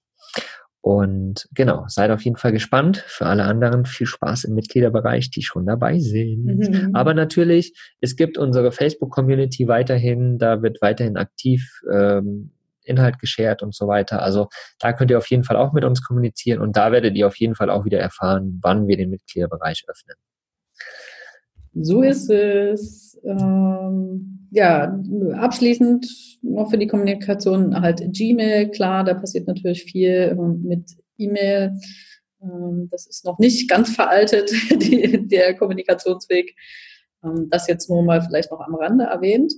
Und 0.80 1.49
genau, 1.52 1.85
seid 1.88 2.11
auf 2.11 2.23
jeden 2.23 2.37
Fall 2.37 2.52
gespannt. 2.52 2.99
Für 3.06 3.26
alle 3.26 3.44
anderen 3.44 3.85
viel 3.85 4.06
Spaß 4.06 4.44
im 4.44 4.54
Mitgliederbereich, 4.54 5.30
die 5.30 5.42
schon 5.42 5.66
dabei 5.66 5.99
sind. 5.99 6.44
Mhm. 6.44 6.94
Aber 6.94 7.14
natürlich, 7.14 7.75
es 8.00 8.16
gibt 8.16 8.38
unsere 8.38 8.70
Facebook-Community 8.70 9.66
weiterhin, 9.68 10.38
da 10.38 10.62
wird 10.62 10.80
weiterhin 10.80 11.16
aktiv 11.16 11.80
ähm, 11.92 12.52
Inhalt 12.85 13.18
geshared 13.18 13.62
und 13.62 13.75
so 13.75 13.87
weiter. 13.87 14.23
Also 14.23 14.49
da 14.78 14.92
könnt 14.92 15.11
ihr 15.11 15.18
auf 15.18 15.26
jeden 15.26 15.44
Fall 15.44 15.56
auch 15.56 15.73
mit 15.73 15.85
uns 15.85 16.02
kommunizieren 16.02 16.61
und 16.61 16.76
da 16.76 16.90
werdet 16.90 17.14
ihr 17.16 17.26
auf 17.26 17.37
jeden 17.37 17.54
Fall 17.54 17.70
auch 17.70 17.85
wieder 17.85 17.99
erfahren, 17.99 18.58
wann 18.62 18.88
wir 18.88 18.97
den 18.97 19.11
Mitgliederbereich 19.11 19.85
öffnen. 19.88 20.16
So 21.80 22.02
ist 22.02 22.30
es. 22.30 23.20
Ähm, 23.25 24.49
ja, 24.50 24.99
abschließend 25.35 26.06
noch 26.42 26.70
für 26.70 26.78
die 26.78 26.87
Kommunikation 26.87 27.78
halt 27.80 28.02
Gmail, 28.12 28.70
klar, 28.70 29.04
da 29.04 29.14
passiert 29.14 29.47
natürlich 29.47 29.85
viel 29.85 30.37
ähm, 30.38 30.62
mit 30.62 30.97
E-Mail. 31.18 31.75
Ähm, 32.42 32.88
das 32.90 33.06
ist 33.06 33.25
noch 33.25 33.38
nicht 33.38 33.68
ganz 33.68 33.94
veraltet, 33.94 34.50
die, 34.70 35.28
der 35.28 35.54
Kommunikationsweg. 35.54 36.54
Ähm, 37.23 37.49
das 37.50 37.68
jetzt 37.68 37.90
nur 37.90 38.02
mal 38.02 38.23
vielleicht 38.23 38.50
noch 38.50 38.61
am 38.61 38.75
Rande 38.75 39.04
erwähnt. 39.04 39.52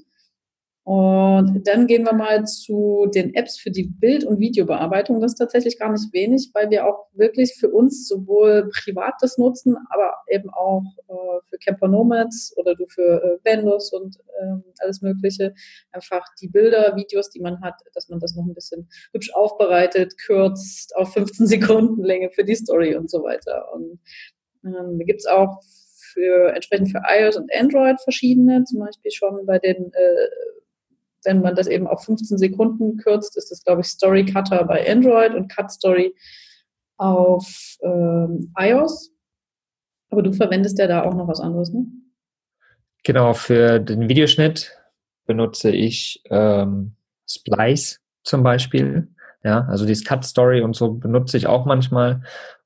Und 0.91 1.69
dann 1.69 1.87
gehen 1.87 2.05
wir 2.05 2.15
mal 2.15 2.45
zu 2.47 3.07
den 3.15 3.33
Apps 3.35 3.57
für 3.57 3.71
die 3.71 3.85
Bild- 3.85 4.25
und 4.25 4.41
Videobearbeitung. 4.41 5.21
Das 5.21 5.35
ist 5.35 5.39
tatsächlich 5.39 5.79
gar 5.79 5.93
nicht 5.93 6.13
wenig, 6.13 6.51
weil 6.53 6.69
wir 6.69 6.85
auch 6.85 7.07
wirklich 7.13 7.55
für 7.55 7.69
uns 7.69 8.09
sowohl 8.09 8.69
privat 8.71 9.15
das 9.21 9.39
nutzen, 9.39 9.77
aber 9.91 10.15
eben 10.27 10.51
auch 10.51 10.83
äh, 11.07 11.47
für 11.49 11.59
Camper 11.59 11.87
Nomads 11.87 12.53
oder 12.57 12.75
du 12.75 12.87
für 12.89 13.23
äh, 13.23 13.39
Vendors 13.45 13.93
und 13.93 14.17
äh, 14.17 14.57
alles 14.81 15.01
Mögliche. 15.01 15.55
Einfach 15.93 16.25
die 16.41 16.49
Bilder, 16.49 16.97
Videos, 16.97 17.31
die 17.31 17.41
man 17.41 17.61
hat, 17.61 17.77
dass 17.95 18.09
man 18.09 18.19
das 18.19 18.35
noch 18.35 18.45
ein 18.45 18.55
bisschen 18.55 18.89
hübsch 19.13 19.33
aufbereitet, 19.33 20.19
kürzt 20.19 20.97
auf 20.97 21.13
15 21.13 21.47
Sekunden 21.47 22.03
Länge 22.03 22.31
für 22.31 22.43
die 22.43 22.57
Story 22.57 22.97
und 22.97 23.09
so 23.09 23.23
weiter. 23.23 23.73
Und 23.73 24.01
ähm, 24.65 24.99
da 24.99 25.05
gibt's 25.05 25.27
auch 25.27 25.63
für 25.63 26.53
entsprechend 26.53 26.91
für 26.91 27.03
iOS 27.07 27.37
und 27.37 27.49
Android 27.55 28.01
verschiedene, 28.01 28.65
zum 28.65 28.81
Beispiel 28.81 29.13
schon 29.13 29.47
bei 29.47 29.61
den 29.61 29.93
äh, 29.93 30.29
wenn 31.25 31.41
man 31.41 31.55
das 31.55 31.67
eben 31.67 31.87
auf 31.87 32.05
15 32.05 32.39
Sekunden 32.39 32.97
kürzt, 32.97 33.37
ist 33.37 33.51
das, 33.51 33.63
glaube 33.65 33.83
ich, 33.83 33.89
Story 33.89 34.25
Cutter 34.25 34.65
bei 34.65 34.91
Android 34.91 35.35
und 35.35 35.49
Cut 35.49 35.71
Story 35.71 36.15
auf 36.97 37.77
ähm, 37.83 38.53
iOS. 38.59 39.13
Aber 40.11 40.23
du 40.23 40.33
verwendest 40.33 40.79
ja 40.79 40.87
da 40.87 41.05
auch 41.05 41.15
noch 41.15 41.29
was 41.29 41.41
anderes, 41.41 41.73
ne? 41.73 41.87
Genau, 43.03 43.33
für 43.33 43.79
den 43.79 44.09
Videoschnitt 44.09 44.77
benutze 45.25 45.71
ich 45.71 46.23
ähm, 46.31 46.97
Splice 47.27 48.01
zum 48.25 48.43
Beispiel. 48.43 49.09
Ja, 49.43 49.67
also 49.71 49.87
dieses 49.87 50.05
Cut 50.05 50.25
Story 50.25 50.61
und 50.61 50.77
so 50.77 50.93
benutze 50.93 51.39
ich 51.39 51.47
auch 51.47 51.65
manchmal, 51.65 52.23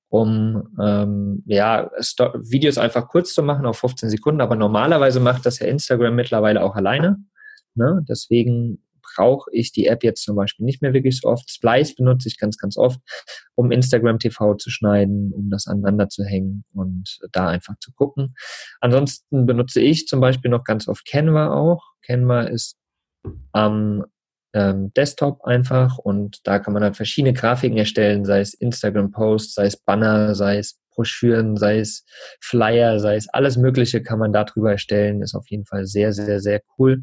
um 0.08 0.74
ähm, 0.80 1.42
ja, 1.46 1.90
Videos 2.34 2.78
einfach 2.78 3.08
kurz 3.08 3.32
zu 3.32 3.42
machen 3.42 3.66
auf 3.66 3.78
15 3.78 4.10
Sekunden. 4.10 4.40
Aber 4.40 4.56
normalerweise 4.56 5.20
macht 5.20 5.46
das 5.46 5.60
ja 5.60 5.66
Instagram 5.66 6.16
mittlerweile 6.16 6.62
auch 6.62 6.74
alleine. 6.74 7.18
Ne? 7.76 8.04
Deswegen 8.08 8.84
brauche 9.14 9.50
ich 9.52 9.72
die 9.72 9.86
App 9.86 10.02
jetzt 10.02 10.24
zum 10.24 10.36
Beispiel 10.36 10.64
nicht 10.64 10.82
mehr 10.82 10.92
wirklich 10.92 11.20
so 11.20 11.28
oft. 11.28 11.50
Splice 11.50 11.94
benutze 11.94 12.28
ich 12.28 12.38
ganz, 12.38 12.56
ganz 12.58 12.76
oft, 12.76 13.00
um 13.54 13.70
Instagram 13.70 14.18
TV 14.18 14.54
zu 14.54 14.70
schneiden, 14.70 15.32
um 15.32 15.50
das 15.50 15.66
aneinander 15.66 16.08
zu 16.08 16.24
hängen 16.24 16.64
und 16.72 17.18
da 17.32 17.48
einfach 17.48 17.74
zu 17.80 17.92
gucken. 17.92 18.34
Ansonsten 18.80 19.46
benutze 19.46 19.80
ich 19.80 20.06
zum 20.06 20.20
Beispiel 20.20 20.50
noch 20.50 20.64
ganz 20.64 20.88
oft 20.88 21.06
Canva 21.06 21.52
auch. 21.52 21.84
Canva 22.02 22.42
ist 22.42 22.76
am 23.52 24.04
ähm, 24.54 24.92
Desktop 24.94 25.44
einfach 25.44 25.98
und 25.98 26.46
da 26.46 26.58
kann 26.58 26.74
man 26.74 26.82
halt 26.82 26.96
verschiedene 26.96 27.34
Grafiken 27.34 27.76
erstellen, 27.76 28.24
sei 28.24 28.40
es 28.40 28.54
Instagram-Posts, 28.54 29.54
sei 29.54 29.66
es 29.66 29.76
Banner, 29.76 30.34
sei 30.34 30.58
es 30.58 30.78
Broschüren, 30.94 31.56
sei 31.56 31.80
es 31.80 32.04
Flyer, 32.40 33.00
sei 33.00 33.16
es 33.16 33.28
alles 33.28 33.56
Mögliche 33.56 34.00
kann 34.00 34.20
man 34.20 34.32
darüber 34.32 34.70
erstellen. 34.70 35.22
Ist 35.22 35.34
auf 35.34 35.48
jeden 35.48 35.66
Fall 35.66 35.86
sehr, 35.86 36.12
sehr, 36.12 36.40
sehr 36.40 36.62
cool. 36.78 37.02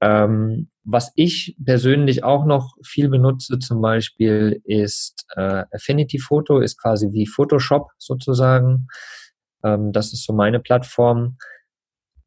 Ähm, 0.00 0.68
was 0.84 1.12
ich 1.16 1.56
persönlich 1.64 2.22
auch 2.22 2.44
noch 2.44 2.76
viel 2.84 3.08
benutze 3.08 3.58
zum 3.58 3.80
Beispiel 3.80 4.60
ist 4.64 5.26
äh, 5.34 5.64
Affinity 5.72 6.18
Photo, 6.18 6.60
ist 6.60 6.80
quasi 6.80 7.12
wie 7.12 7.26
Photoshop 7.26 7.90
sozusagen. 7.98 8.88
Ähm, 9.64 9.92
das 9.92 10.12
ist 10.12 10.24
so 10.24 10.32
meine 10.32 10.60
Plattform, 10.60 11.38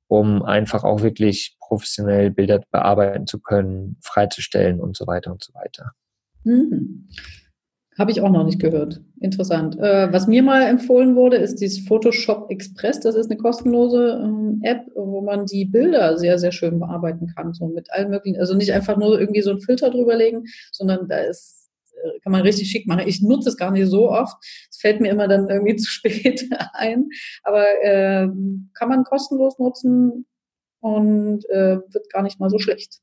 um 0.08 0.44
einfach 0.44 0.84
auch 0.84 1.02
wirklich 1.04 1.56
professionell 1.60 2.32
Bilder 2.32 2.62
bearbeiten 2.72 3.28
zu 3.28 3.40
können, 3.40 3.98
freizustellen 4.02 4.82
und 4.82 4.98
so 4.98 5.06
weiter 5.08 5.32
und 5.32 5.44
so 5.44 5.54
weiter. 5.54 5.92
Mhm. 6.44 7.08
Habe 8.00 8.12
ich 8.12 8.22
auch 8.22 8.30
noch 8.30 8.46
nicht 8.46 8.62
gehört. 8.62 9.02
Interessant. 9.20 9.78
Äh, 9.78 10.12
was 10.14 10.26
mir 10.26 10.42
mal 10.42 10.62
empfohlen 10.68 11.18
wurde, 11.18 11.36
ist 11.36 11.58
dieses 11.58 11.86
Photoshop 11.86 12.50
Express. 12.50 13.02
Das 13.02 13.14
ist 13.14 13.30
eine 13.30 13.38
kostenlose 13.38 14.22
ähm, 14.24 14.62
App, 14.64 14.86
wo 14.96 15.20
man 15.20 15.46
die 15.46 15.66
Bilder 15.66 16.18
sehr, 16.18 16.40
sehr 16.40 16.54
schön 16.54 16.80
bearbeiten 16.80 17.28
kann. 17.36 17.54
So 17.54 17.68
mit 17.68 17.92
allen 17.92 18.10
möglichen, 18.10 18.40
also 18.40 18.56
nicht 18.56 18.72
einfach 18.72 18.96
nur 18.96 19.20
irgendwie 19.20 19.42
so 19.42 19.50
einen 19.50 19.60
Filter 19.60 19.90
drüberlegen, 19.90 20.46
sondern 20.72 21.10
da 21.10 21.18
ist, 21.18 21.70
äh, 22.02 22.20
kann 22.22 22.32
man 22.32 22.44
richtig 22.44 22.72
schick 22.72 22.88
machen. 22.88 23.06
Ich 23.06 23.22
nutze 23.22 23.50
es 23.50 23.58
gar 23.58 23.72
nicht 23.72 23.90
so 23.90 24.10
oft. 24.10 24.38
Es 24.72 24.78
fällt 24.80 25.02
mir 25.02 25.10
immer 25.10 25.28
dann 25.28 25.50
irgendwie 25.50 25.76
zu 25.76 25.90
spät 25.90 26.50
ein. 26.72 27.10
Aber 27.44 27.66
äh, 27.84 28.30
kann 28.76 28.88
man 28.88 29.04
kostenlos 29.04 29.60
nutzen 29.60 30.26
und 30.80 31.44
äh, 31.50 31.80
wird 31.86 32.10
gar 32.14 32.24
nicht 32.24 32.40
mal 32.40 32.50
so 32.50 32.60
schlecht. 32.60 33.02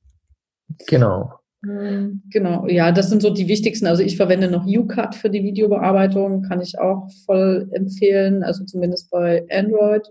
Genau. 0.86 1.34
Hm, 1.66 2.22
genau, 2.30 2.68
ja, 2.68 2.92
das 2.92 3.10
sind 3.10 3.22
so 3.22 3.30
die 3.30 3.48
wichtigsten. 3.48 3.86
Also 3.88 4.02
ich 4.02 4.16
verwende 4.16 4.48
noch 4.48 4.66
UCut 4.66 5.16
für 5.16 5.30
die 5.30 5.42
Videobearbeitung, 5.42 6.42
kann 6.42 6.60
ich 6.60 6.78
auch 6.78 7.10
voll 7.24 7.68
empfehlen, 7.72 8.44
also 8.44 8.64
zumindest 8.64 9.10
bei 9.10 9.44
Android. 9.50 10.06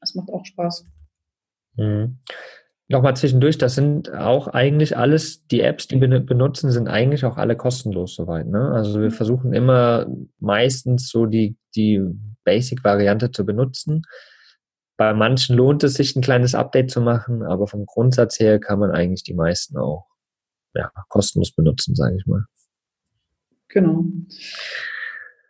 Das 0.00 0.16
macht 0.16 0.30
auch 0.30 0.44
Spaß. 0.44 0.86
Mhm. 1.76 2.18
Nochmal 2.88 3.14
zwischendurch, 3.14 3.58
das 3.58 3.76
sind 3.76 4.12
auch 4.12 4.48
eigentlich 4.48 4.96
alles, 4.96 5.46
die 5.46 5.60
Apps, 5.60 5.86
die 5.86 6.00
wir 6.00 6.08
benutzen, 6.18 6.72
sind 6.72 6.88
eigentlich 6.88 7.24
auch 7.24 7.36
alle 7.36 7.56
kostenlos 7.56 8.16
soweit. 8.16 8.48
Ne? 8.48 8.72
Also 8.72 8.98
wir 8.98 9.10
mhm. 9.10 9.14
versuchen 9.14 9.52
immer 9.52 10.06
meistens 10.40 11.08
so 11.10 11.26
die, 11.26 11.56
die 11.76 12.02
Basic-Variante 12.42 13.30
zu 13.30 13.46
benutzen. 13.46 14.02
Bei 14.96 15.14
manchen 15.14 15.54
lohnt 15.54 15.84
es 15.84 15.94
sich, 15.94 16.16
ein 16.16 16.22
kleines 16.22 16.56
Update 16.56 16.90
zu 16.90 17.00
machen, 17.00 17.44
aber 17.44 17.68
vom 17.68 17.86
Grundsatz 17.86 18.40
her 18.40 18.58
kann 18.58 18.80
man 18.80 18.90
eigentlich 18.90 19.22
die 19.22 19.34
meisten 19.34 19.76
auch 19.76 20.10
ja, 20.74 20.90
kostenlos 21.08 21.52
benutzen, 21.52 21.94
sage 21.94 22.16
ich 22.16 22.26
mal. 22.26 22.44
Genau. 23.68 24.04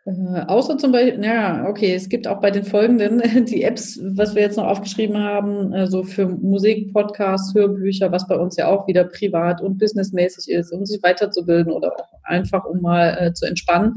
Äh, 0.05 0.41
außer 0.47 0.77
zum 0.77 0.91
Beispiel, 0.91 1.23
ja, 1.23 1.67
okay, 1.67 1.93
es 1.93 2.09
gibt 2.09 2.27
auch 2.27 2.41
bei 2.41 2.49
den 2.49 2.63
folgenden 2.63 3.21
die 3.45 3.63
Apps, 3.63 3.99
was 4.15 4.33
wir 4.33 4.41
jetzt 4.41 4.57
noch 4.57 4.65
aufgeschrieben 4.65 5.17
haben, 5.17 5.73
also 5.73 6.03
für 6.03 6.27
Musik, 6.27 6.91
Podcasts, 6.91 7.53
Hörbücher, 7.53 8.11
was 8.11 8.27
bei 8.27 8.35
uns 8.35 8.57
ja 8.57 8.67
auch 8.67 8.87
wieder 8.87 9.03
privat 9.03 9.61
und 9.61 9.77
businessmäßig 9.77 10.51
ist, 10.51 10.71
um 10.71 10.85
sich 10.85 11.01
weiterzubilden 11.03 11.71
oder 11.71 11.93
auch 11.93 12.09
einfach 12.23 12.65
um 12.65 12.81
mal 12.81 13.17
äh, 13.19 13.33
zu 13.33 13.45
entspannen, 13.45 13.95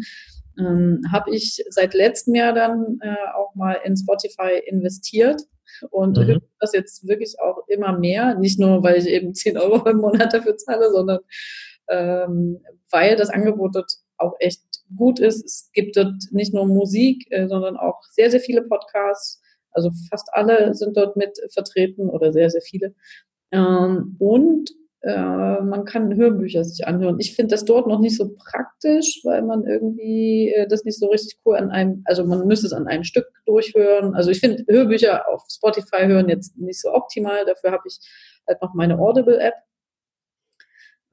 ähm, 0.59 1.01
habe 1.11 1.35
ich 1.35 1.65
seit 1.71 1.95
letztem 1.95 2.35
Jahr 2.35 2.53
dann 2.53 2.99
äh, 3.01 3.17
auch 3.35 3.55
mal 3.55 3.79
in 3.85 3.97
Spotify 3.97 4.61
investiert 4.67 5.43
und 5.91 6.17
mhm. 6.17 6.41
das 6.61 6.73
jetzt 6.73 7.07
wirklich 7.07 7.39
auch 7.41 7.67
immer 7.69 7.99
mehr. 7.99 8.35
Nicht 8.37 8.59
nur, 8.59 8.83
weil 8.83 8.99
ich 8.99 9.07
eben 9.07 9.35
10 9.35 9.59
Euro 9.59 9.89
im 9.89 9.99
Monat 9.99 10.33
dafür 10.33 10.57
zahle, 10.57 10.91
sondern 10.91 11.21
ähm, 11.89 12.61
weil 12.91 13.17
das 13.17 13.31
Angebot 13.31 13.75
dort 13.75 13.93
auch 14.17 14.35
echt 14.39 14.63
gut 14.97 15.19
ist. 15.19 15.45
Es 15.45 15.71
gibt 15.73 15.97
dort 15.97 16.15
nicht 16.31 16.55
nur 16.55 16.67
Musik, 16.67 17.27
äh, 17.31 17.49
sondern 17.49 17.77
auch 17.77 18.01
sehr, 18.11 18.31
sehr 18.31 18.41
viele 18.41 18.63
Podcasts. 18.63 19.43
Also 19.71 19.91
fast 20.09 20.29
alle 20.33 20.75
sind 20.75 20.97
dort 20.97 21.17
mit 21.17 21.39
vertreten 21.53 22.09
oder 22.09 22.33
sehr, 22.33 22.49
sehr 22.49 22.63
viele. 22.63 22.95
Ähm, 23.51 24.17
und 24.19 24.71
äh, 25.05 25.61
man 25.61 25.85
kann 25.85 26.15
Hörbücher 26.15 26.65
sich 26.65 26.87
anhören. 26.87 27.21
Ich 27.21 27.37
finde 27.37 27.53
das 27.55 27.67
dort 27.67 27.87
noch 27.87 28.01
nicht 28.01 28.17
so 28.17 28.35
praktisch, 28.35 29.21
weil 29.25 29.43
man 29.43 29.67
irgendwie 29.67 30.51
äh, 30.55 30.67
das 30.67 30.85
nicht 30.85 30.99
so 30.99 31.09
richtig 31.09 31.39
cool 31.45 31.57
an 31.57 31.71
einem, 31.71 32.03
also 32.07 32.25
man 32.25 32.47
müsste 32.47 32.67
es 32.67 32.73
an 32.73 32.87
einem 32.87 33.05
Stück 33.05 33.27
durchhören. 33.45 34.15
Also 34.15 34.31
ich 34.31 34.41
finde 34.41 34.65
Hörbücher 34.67 35.29
auf 35.29 35.43
Spotify 35.51 36.07
hören 36.07 36.31
jetzt 36.31 36.57
nicht 36.57 36.81
so 36.81 36.93
optimal. 36.93 37.45
Dafür 37.45 37.73
habe 37.73 37.83
ich 37.87 37.99
halt 38.49 38.63
noch 38.63 38.73
meine 38.73 38.99
Audible-App. 38.99 39.55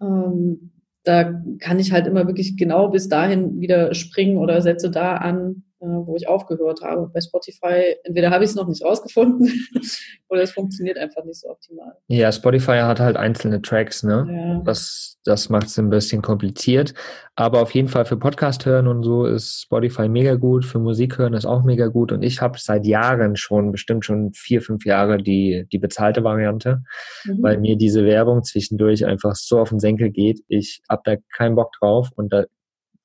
Ähm, 0.01 0.71
da 1.03 1.43
kann 1.59 1.79
ich 1.79 1.91
halt 1.91 2.07
immer 2.07 2.27
wirklich 2.27 2.55
genau 2.55 2.87
bis 2.89 3.09
dahin 3.09 3.59
wieder 3.59 3.93
springen 3.93 4.37
oder 4.37 4.61
setze 4.61 4.89
da 4.89 5.17
an, 5.17 5.63
wo 5.81 6.15
ich 6.15 6.27
aufgehört 6.27 6.81
habe. 6.81 7.09
Bei 7.13 7.19
Spotify, 7.19 7.95
entweder 8.03 8.29
habe 8.29 8.43
ich 8.43 8.51
es 8.51 8.55
noch 8.55 8.67
nicht 8.67 8.83
rausgefunden 8.83 9.51
oder 10.29 10.41
es 10.41 10.51
funktioniert 10.51 10.97
einfach 10.97 11.23
nicht 11.23 11.39
so 11.39 11.49
optimal. 11.49 11.93
Ja, 12.07 12.31
Spotify 12.31 12.79
hat 12.81 12.99
halt 12.99 13.17
einzelne 13.17 13.61
Tracks, 13.61 14.03
ne? 14.03 14.27
Ja. 14.29 14.61
Das, 14.63 15.17
das 15.23 15.49
macht 15.49 15.67
es 15.67 15.79
ein 15.79 15.89
bisschen 15.89 16.21
kompliziert. 16.21 16.93
Aber 17.35 17.61
auf 17.61 17.71
jeden 17.71 17.87
Fall 17.87 18.05
für 18.05 18.17
Podcast 18.17 18.65
hören 18.65 18.87
und 18.87 19.03
so 19.03 19.25
ist 19.25 19.61
Spotify 19.61 20.07
mega 20.07 20.35
gut. 20.35 20.65
Für 20.65 20.79
Musik 20.79 21.17
hören 21.17 21.33
ist 21.33 21.45
auch 21.45 21.63
mega 21.63 21.87
gut. 21.87 22.11
Und 22.11 22.23
ich 22.23 22.41
habe 22.41 22.59
seit 22.59 22.85
Jahren 22.85 23.35
schon, 23.35 23.71
bestimmt 23.71 24.05
schon 24.05 24.33
vier, 24.33 24.61
fünf 24.61 24.85
Jahre, 24.85 25.17
die, 25.17 25.65
die 25.71 25.79
bezahlte 25.79 26.23
Variante, 26.23 26.83
mhm. 27.25 27.41
weil 27.41 27.57
mir 27.57 27.75
diese 27.75 28.05
Werbung 28.05 28.43
zwischendurch 28.43 29.05
einfach 29.05 29.35
so 29.35 29.59
auf 29.59 29.69
den 29.69 29.79
Senkel 29.79 30.11
geht. 30.11 30.41
Ich 30.47 30.81
habe 30.89 31.01
da 31.05 31.15
keinen 31.35 31.55
Bock 31.55 31.71
drauf 31.79 32.09
und 32.15 32.31
da 32.31 32.45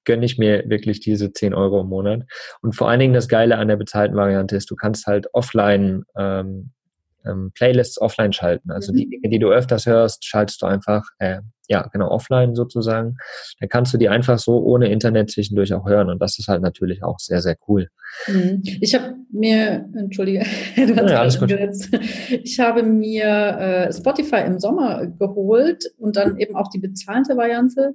gönne 0.06 0.24
ich 0.24 0.38
mir 0.38 0.64
wirklich 0.68 1.00
diese 1.00 1.32
10 1.32 1.52
Euro 1.52 1.82
im 1.82 1.88
Monat. 1.88 2.22
Und 2.62 2.74
vor 2.74 2.88
allen 2.88 3.00
Dingen 3.00 3.14
das 3.14 3.28
Geile 3.28 3.58
an 3.58 3.68
der 3.68 3.76
bezahlten 3.76 4.16
Variante 4.16 4.56
ist, 4.56 4.70
du 4.70 4.76
kannst 4.76 5.06
halt 5.06 5.26
offline 5.34 6.04
ähm, 6.16 6.72
ähm, 7.26 7.52
Playlists 7.54 8.00
offline 8.00 8.32
schalten. 8.32 8.70
Also 8.70 8.92
mhm. 8.92 8.96
die 8.96 9.08
Dinge, 9.10 9.28
die 9.28 9.38
du 9.38 9.50
öfters 9.50 9.86
hörst, 9.86 10.24
schaltest 10.24 10.62
du 10.62 10.66
einfach, 10.66 11.04
äh, 11.18 11.40
ja, 11.68 11.88
genau, 11.92 12.08
offline 12.10 12.54
sozusagen. 12.54 13.16
Dann 13.58 13.68
kannst 13.68 13.92
du 13.92 13.98
die 13.98 14.08
einfach 14.08 14.38
so 14.38 14.62
ohne 14.62 14.88
Internet 14.88 15.30
zwischendurch 15.30 15.74
auch 15.74 15.86
hören. 15.86 16.08
Und 16.08 16.20
das 16.22 16.38
ist 16.38 16.48
halt 16.48 16.62
natürlich 16.62 17.02
auch 17.02 17.18
sehr, 17.18 17.42
sehr 17.42 17.56
cool. 17.68 17.88
Mhm. 18.28 18.62
Ich 18.80 18.94
habe 18.94 19.14
mir, 19.32 19.88
entschuldige, 19.96 20.44
du 20.76 20.96
hast 20.96 21.10
ja, 21.10 21.20
alles 21.20 21.40
gut. 21.40 21.52
ich 22.30 22.60
habe 22.60 22.82
mir 22.82 23.24
äh, 23.26 23.92
Spotify 23.92 24.42
im 24.46 24.60
Sommer 24.60 25.06
geholt 25.06 25.84
und 25.98 26.16
dann 26.16 26.38
eben 26.38 26.54
auch 26.54 26.70
die 26.70 26.78
bezahlte 26.78 27.36
Variante 27.36 27.94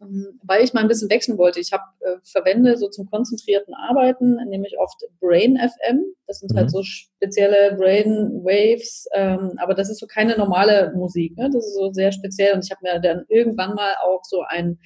weil 0.00 0.62
ich 0.62 0.72
mal 0.72 0.80
ein 0.80 0.88
bisschen 0.88 1.10
wechseln 1.10 1.38
wollte. 1.38 1.58
Ich 1.58 1.72
habe 1.72 1.82
äh, 2.00 2.16
verwende 2.22 2.76
so 2.76 2.88
zum 2.88 3.06
konzentrierten 3.10 3.74
Arbeiten, 3.74 4.36
nämlich 4.48 4.78
oft 4.78 4.96
Brain 5.20 5.56
FM. 5.56 6.04
Das 6.26 6.38
sind 6.38 6.50
halt 6.50 6.56
mhm. 6.56 6.58
halt 6.58 6.70
so 6.70 6.82
spezielle 6.84 7.74
Brain 7.76 8.44
Waves, 8.44 9.06
ähm, 9.14 9.54
aber 9.56 9.74
das 9.74 9.90
ist 9.90 9.98
so 9.98 10.06
keine 10.06 10.36
normale 10.36 10.92
Musik. 10.94 11.36
Ne? 11.36 11.50
Das 11.52 11.66
ist 11.66 11.74
so 11.74 11.92
sehr 11.92 12.12
speziell. 12.12 12.54
Und 12.54 12.64
ich 12.64 12.70
habe 12.70 12.80
mir 12.82 13.00
dann 13.00 13.24
irgendwann 13.28 13.74
mal 13.74 13.94
auch 14.04 14.22
so 14.24 14.42
ein 14.46 14.78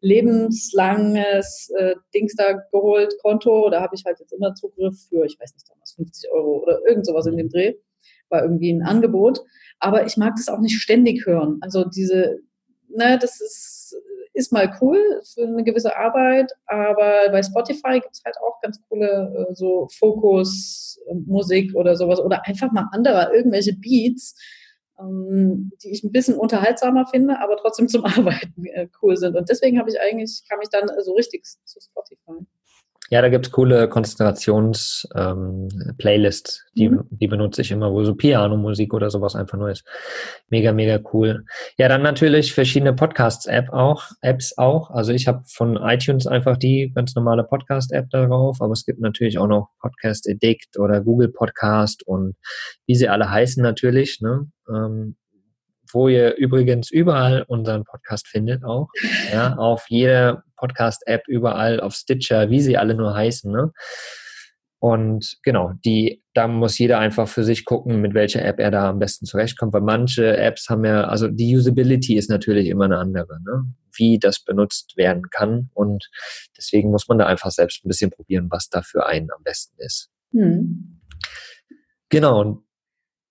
lebenslanges 0.00 1.70
äh, 1.78 1.94
Dings 2.14 2.34
da 2.34 2.52
geholt, 2.72 3.14
Konto. 3.22 3.68
Da 3.70 3.82
habe 3.82 3.94
ich 3.94 4.04
halt 4.04 4.18
jetzt 4.18 4.32
immer 4.32 4.54
Zugriff 4.54 4.94
für, 5.08 5.24
ich 5.24 5.38
weiß 5.38 5.52
nicht, 5.52 5.68
damals 5.68 5.92
50 5.92 6.30
Euro 6.30 6.62
oder 6.62 6.80
irgend 6.86 7.06
sowas 7.06 7.26
in 7.26 7.36
dem 7.36 7.50
Dreh. 7.50 7.74
War 8.30 8.42
irgendwie 8.42 8.72
ein 8.72 8.82
Angebot. 8.82 9.40
Aber 9.78 10.06
ich 10.06 10.16
mag 10.16 10.34
das 10.36 10.48
auch 10.48 10.60
nicht 10.60 10.80
ständig 10.80 11.26
hören. 11.26 11.58
Also 11.60 11.84
diese, 11.84 12.38
ne, 12.88 13.18
das 13.20 13.40
ist 13.40 13.83
ist 14.34 14.52
mal 14.52 14.76
cool 14.80 14.98
für 15.32 15.44
eine 15.44 15.62
gewisse 15.62 15.96
Arbeit, 15.96 16.52
aber 16.66 17.30
bei 17.30 17.42
Spotify 17.42 18.00
gibt 18.00 18.14
es 18.14 18.22
halt 18.24 18.36
auch 18.38 18.60
ganz 18.60 18.80
coole 18.88 19.48
äh, 19.48 19.54
so 19.54 19.88
Fokus-Musik 19.98 21.70
ähm, 21.70 21.76
oder 21.76 21.96
sowas 21.96 22.20
oder 22.20 22.46
einfach 22.46 22.72
mal 22.72 22.88
andere, 22.90 23.30
irgendwelche 23.32 23.74
Beats, 23.74 24.34
ähm, 24.98 25.70
die 25.82 25.92
ich 25.92 26.02
ein 26.02 26.10
bisschen 26.10 26.34
unterhaltsamer 26.36 27.06
finde, 27.06 27.38
aber 27.38 27.56
trotzdem 27.56 27.88
zum 27.88 28.04
Arbeiten 28.04 28.66
äh, 28.66 28.88
cool 29.00 29.16
sind. 29.16 29.36
Und 29.36 29.48
deswegen 29.48 29.78
habe 29.78 29.88
ich 29.88 30.00
eigentlich, 30.00 30.42
kam 30.48 30.60
ich 30.60 30.68
dann 30.68 30.90
so 31.02 31.14
richtig 31.14 31.44
zu 31.44 31.80
Spotify. 31.80 32.44
Ja, 33.10 33.20
da 33.20 33.28
gibt's 33.28 33.50
coole 33.50 33.86
Konzentrations-Playlists, 33.88 36.56
ähm, 36.56 36.62
die, 36.74 36.88
mhm. 36.88 37.04
die 37.10 37.26
benutze 37.26 37.60
ich 37.60 37.70
immer, 37.70 37.92
wo 37.92 38.02
so 38.02 38.14
Piano-Musik 38.14 38.94
oder 38.94 39.10
sowas 39.10 39.36
einfach 39.36 39.58
nur 39.58 39.68
ist. 39.70 39.84
Mega, 40.48 40.72
mega 40.72 40.98
cool. 41.12 41.44
Ja, 41.76 41.88
dann 41.88 42.00
natürlich 42.00 42.54
verschiedene 42.54 42.94
Podcasts-App 42.94 43.74
auch, 43.74 44.04
Apps 44.22 44.56
auch. 44.56 44.90
Also 44.90 45.12
ich 45.12 45.28
habe 45.28 45.42
von 45.46 45.76
iTunes 45.76 46.26
einfach 46.26 46.56
die 46.56 46.92
ganz 46.94 47.14
normale 47.14 47.44
Podcast-App 47.44 48.08
darauf, 48.08 48.62
aber 48.62 48.72
es 48.72 48.86
gibt 48.86 49.00
natürlich 49.00 49.36
auch 49.38 49.48
noch 49.48 49.68
Podcast 49.80 50.26
Addict 50.26 50.78
oder 50.78 51.02
Google 51.02 51.28
Podcast 51.28 52.06
und 52.06 52.36
wie 52.86 52.94
sie 52.94 53.10
alle 53.10 53.30
heißen 53.30 53.62
natürlich. 53.62 54.22
Ne? 54.22 54.50
Ähm, 54.68 55.16
wo 55.94 56.08
ihr 56.08 56.34
übrigens 56.34 56.90
überall 56.90 57.44
unseren 57.46 57.84
Podcast 57.84 58.28
findet 58.28 58.64
auch. 58.64 58.88
Ja, 59.32 59.54
auf 59.56 59.86
jeder 59.88 60.42
Podcast-App, 60.56 61.28
überall, 61.28 61.80
auf 61.80 61.94
Stitcher, 61.94 62.50
wie 62.50 62.60
sie 62.60 62.76
alle 62.76 62.94
nur 62.94 63.14
heißen. 63.14 63.50
Ne? 63.50 63.72
Und 64.78 65.38
genau, 65.42 65.72
die, 65.84 66.22
da 66.34 66.46
muss 66.46 66.76
jeder 66.78 66.98
einfach 66.98 67.26
für 67.26 67.42
sich 67.42 67.64
gucken, 67.64 68.02
mit 68.02 68.12
welcher 68.12 68.44
App 68.44 68.60
er 68.60 68.70
da 68.70 68.90
am 68.90 68.98
besten 68.98 69.24
zurechtkommt, 69.24 69.72
weil 69.72 69.80
manche 69.80 70.36
Apps 70.36 70.68
haben 70.68 70.84
ja, 70.84 71.04
also 71.04 71.28
die 71.28 71.56
Usability 71.56 72.16
ist 72.16 72.28
natürlich 72.28 72.68
immer 72.68 72.84
eine 72.84 72.98
andere, 72.98 73.40
ne? 73.42 73.64
wie 73.96 74.18
das 74.18 74.40
benutzt 74.40 74.96
werden 74.96 75.30
kann. 75.30 75.70
Und 75.72 76.10
deswegen 76.56 76.90
muss 76.90 77.08
man 77.08 77.16
da 77.18 77.26
einfach 77.26 77.50
selbst 77.50 77.84
ein 77.84 77.88
bisschen 77.88 78.10
probieren, 78.10 78.48
was 78.50 78.68
da 78.68 78.82
für 78.82 79.06
einen 79.06 79.30
am 79.30 79.42
besten 79.42 79.74
ist. 79.78 80.10
Hm. 80.32 81.00
Genau, 82.10 82.40
und 82.40 82.64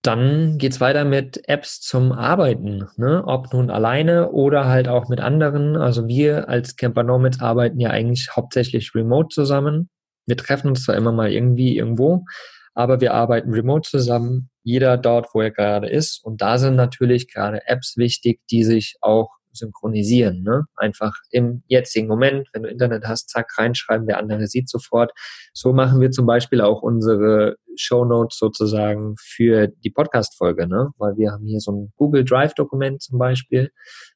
dann 0.04 0.58
geht's 0.58 0.82
weiter 0.82 1.06
mit 1.06 1.48
Apps 1.48 1.80
zum 1.80 2.12
Arbeiten, 2.12 2.90
ne? 2.98 3.24
ob 3.26 3.54
nun 3.54 3.70
alleine 3.72 4.32
oder 4.32 4.68
halt 4.68 4.90
auch 4.90 5.08
mit 5.08 5.22
anderen. 5.22 5.78
Also 5.78 6.08
wir 6.10 6.50
als 6.50 6.76
Camper 6.76 7.04
Nomads 7.04 7.40
arbeiten 7.40 7.80
ja 7.80 7.90
eigentlich 7.90 8.30
hauptsächlich 8.36 8.94
remote 8.94 9.30
zusammen. 9.30 9.90
Wir 10.26 10.36
treffen 10.36 10.68
uns 10.68 10.84
zwar 10.84 10.96
immer 10.96 11.14
mal 11.14 11.32
irgendwie 11.32 11.78
irgendwo, 11.78 12.26
aber 12.74 13.00
wir 13.00 13.14
arbeiten 13.14 13.54
remote 13.54 13.90
zusammen, 13.90 14.50
jeder 14.64 14.98
dort, 14.98 15.28
wo 15.34 15.42
er 15.42 15.52
gerade 15.52 15.88
ist. 15.88 16.24
Und 16.24 16.42
da 16.42 16.58
sind 16.58 16.76
natürlich 16.76 17.32
gerade 17.32 17.62
Apps 17.66 17.96
wichtig, 17.96 18.42
die 18.52 18.66
sich 18.66 18.98
auch 19.00 19.30
synchronisieren. 19.54 20.44
Ne? 20.44 20.66
Einfach 20.76 21.14
im 21.32 21.64
jetzigen 21.68 22.08
Moment, 22.08 22.48
wenn 22.54 22.64
du 22.64 22.70
Internet 22.70 23.06
hast, 23.06 23.30
zack, 23.30 23.58
reinschreiben, 23.58 24.08
der 24.08 24.18
andere 24.18 24.48
sieht 24.48 24.70
sofort. 24.70 25.12
So 25.54 25.74
machen 25.74 26.02
wir 26.02 26.12
zum 26.12 26.26
Beispiel 26.26 26.62
auch 26.62 26.82
unsere 26.82 27.56
Show 27.76 28.06
Notes 28.06 28.38
sozusagen 28.38 29.16
für 29.20 29.68
die 29.68 29.90
Podcast-Folge, 29.92 30.68
ne? 30.68 30.90
weil 30.98 31.18
wir 31.18 31.32
haben 31.32 31.46
hier 31.46 31.60
so 31.60 31.72
ein 31.72 31.94
Google 31.96 32.26
Drive-Dokument 32.26 33.02
zum 33.02 33.20
Beispiel, 33.20 33.72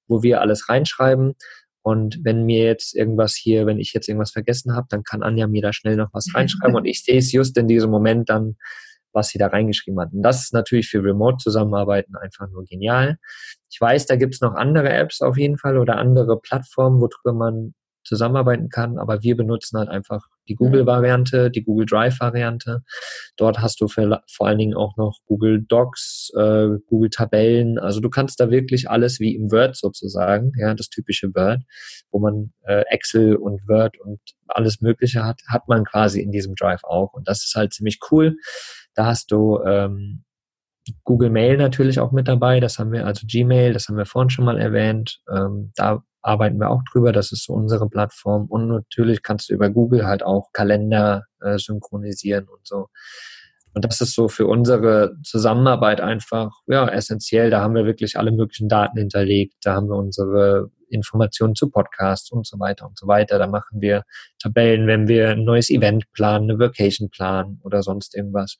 wo 0.07 0.23
wir 0.23 0.41
alles 0.41 0.69
reinschreiben. 0.69 1.35
Und 1.81 2.19
wenn 2.23 2.43
mir 2.43 2.65
jetzt 2.65 2.95
irgendwas 2.95 3.33
hier, 3.33 3.65
wenn 3.65 3.79
ich 3.79 3.93
jetzt 3.93 4.09
irgendwas 4.09 4.31
vergessen 4.31 4.75
habe, 4.75 4.87
dann 4.89 5.03
kann 5.03 5.23
Anja 5.23 5.47
mir 5.47 5.61
da 5.61 5.71
schnell 5.71 5.95
noch 5.95 6.09
was 6.11 6.27
reinschreiben 6.35 6.75
und 6.75 6.85
ich 6.85 7.03
sehe 7.03 7.19
es 7.19 7.31
just 7.31 7.57
in 7.57 7.67
diesem 7.67 7.89
Moment 7.89 8.29
dann 8.29 8.57
was 9.17 9.29
sie 9.29 9.39
da 9.39 9.47
reingeschrieben 9.47 9.99
hat. 9.99 10.13
Und 10.13 10.21
das 10.21 10.43
ist 10.43 10.53
natürlich 10.53 10.87
für 10.87 11.03
Remote-Zusammenarbeiten 11.03 12.15
einfach 12.15 12.47
nur 12.49 12.63
genial. 12.63 13.17
Ich 13.69 13.81
weiß, 13.81 14.05
da 14.05 14.15
gibt 14.15 14.35
es 14.35 14.41
noch 14.41 14.53
andere 14.53 14.89
Apps 14.89 15.21
auf 15.21 15.37
jeden 15.37 15.57
Fall 15.57 15.77
oder 15.77 15.97
andere 15.97 16.39
Plattformen, 16.39 17.01
worüber 17.01 17.33
man 17.33 17.73
zusammenarbeiten 18.05 18.69
kann, 18.69 18.97
aber 18.97 19.21
wir 19.23 19.35
benutzen 19.35 19.77
halt 19.77 19.89
einfach 19.89 20.27
die 20.47 20.55
Google-Variante, 20.55 21.51
die 21.51 21.63
Google 21.63 21.85
Drive-Variante. 21.85 22.83
Dort 23.37 23.59
hast 23.59 23.81
du 23.81 23.87
für, 23.87 24.21
vor 24.31 24.47
allen 24.47 24.57
Dingen 24.57 24.75
auch 24.75 24.97
noch 24.97 25.19
Google 25.25 25.63
Docs, 25.67 26.31
äh, 26.35 26.67
Google 26.87 27.09
Tabellen. 27.09 27.79
Also 27.79 27.99
du 27.99 28.09
kannst 28.09 28.39
da 28.39 28.49
wirklich 28.49 28.89
alles 28.89 29.19
wie 29.19 29.35
im 29.35 29.51
Word 29.51 29.75
sozusagen, 29.75 30.51
ja, 30.57 30.73
das 30.73 30.89
typische 30.89 31.33
Word, 31.35 31.63
wo 32.11 32.19
man 32.19 32.53
äh, 32.65 32.83
Excel 32.89 33.35
und 33.35 33.67
Word 33.67 33.99
und 33.99 34.19
alles 34.47 34.81
Mögliche 34.81 35.23
hat, 35.23 35.41
hat 35.47 35.67
man 35.67 35.83
quasi 35.85 36.21
in 36.21 36.31
diesem 36.31 36.55
Drive 36.55 36.83
auch. 36.83 37.13
Und 37.13 37.27
das 37.27 37.43
ist 37.43 37.55
halt 37.55 37.73
ziemlich 37.73 37.99
cool. 38.11 38.35
Da 38.95 39.05
hast 39.05 39.31
du 39.31 39.59
ähm, 39.65 40.23
Google 41.03 41.29
Mail 41.29 41.57
natürlich 41.57 41.99
auch 41.99 42.11
mit 42.11 42.27
dabei. 42.27 42.59
Das 42.59 42.79
haben 42.79 42.91
wir, 42.91 43.05
also 43.05 43.25
Gmail, 43.27 43.73
das 43.73 43.87
haben 43.87 43.97
wir 43.97 44.05
vorhin 44.05 44.29
schon 44.29 44.45
mal 44.45 44.59
erwähnt. 44.59 45.19
Ähm, 45.29 45.71
da 45.75 46.03
arbeiten 46.27 46.59
wir 46.59 46.69
auch 46.69 46.83
drüber. 46.91 47.13
Das 47.13 47.31
ist 47.31 47.45
so 47.45 47.53
unsere 47.53 47.89
Plattform. 47.89 48.45
Und 48.47 48.67
natürlich 48.67 49.23
kannst 49.23 49.49
du 49.49 49.53
über 49.53 49.69
Google 49.69 50.05
halt 50.05 50.23
auch 50.23 50.51
Kalender 50.51 51.25
äh, 51.41 51.57
synchronisieren 51.57 52.47
und 52.47 52.67
so. 52.67 52.87
Und 53.73 53.85
das 53.85 54.01
ist 54.01 54.15
so 54.15 54.27
für 54.27 54.47
unsere 54.47 55.15
Zusammenarbeit 55.23 56.01
einfach 56.01 56.51
ja 56.67 56.87
essentiell. 56.89 57.49
Da 57.49 57.61
haben 57.61 57.75
wir 57.75 57.85
wirklich 57.85 58.17
alle 58.17 58.31
möglichen 58.31 58.67
Daten 58.67 58.97
hinterlegt. 58.97 59.55
Da 59.61 59.75
haben 59.75 59.87
wir 59.87 59.95
unsere 59.95 60.71
Informationen 60.89 61.55
zu 61.55 61.69
Podcasts 61.69 62.31
und 62.31 62.45
so 62.45 62.59
weiter 62.59 62.87
und 62.87 62.97
so 62.97 63.07
weiter. 63.07 63.37
Da 63.39 63.47
machen 63.47 63.79
wir 63.81 64.03
Tabellen, 64.39 64.87
wenn 64.87 65.07
wir 65.07 65.29
ein 65.29 65.43
neues 65.43 65.69
Event 65.69 66.11
planen, 66.11 66.49
eine 66.49 66.59
Vacation 66.59 67.09
planen 67.09 67.61
oder 67.63 67.83
sonst 67.83 68.15
irgendwas. 68.15 68.57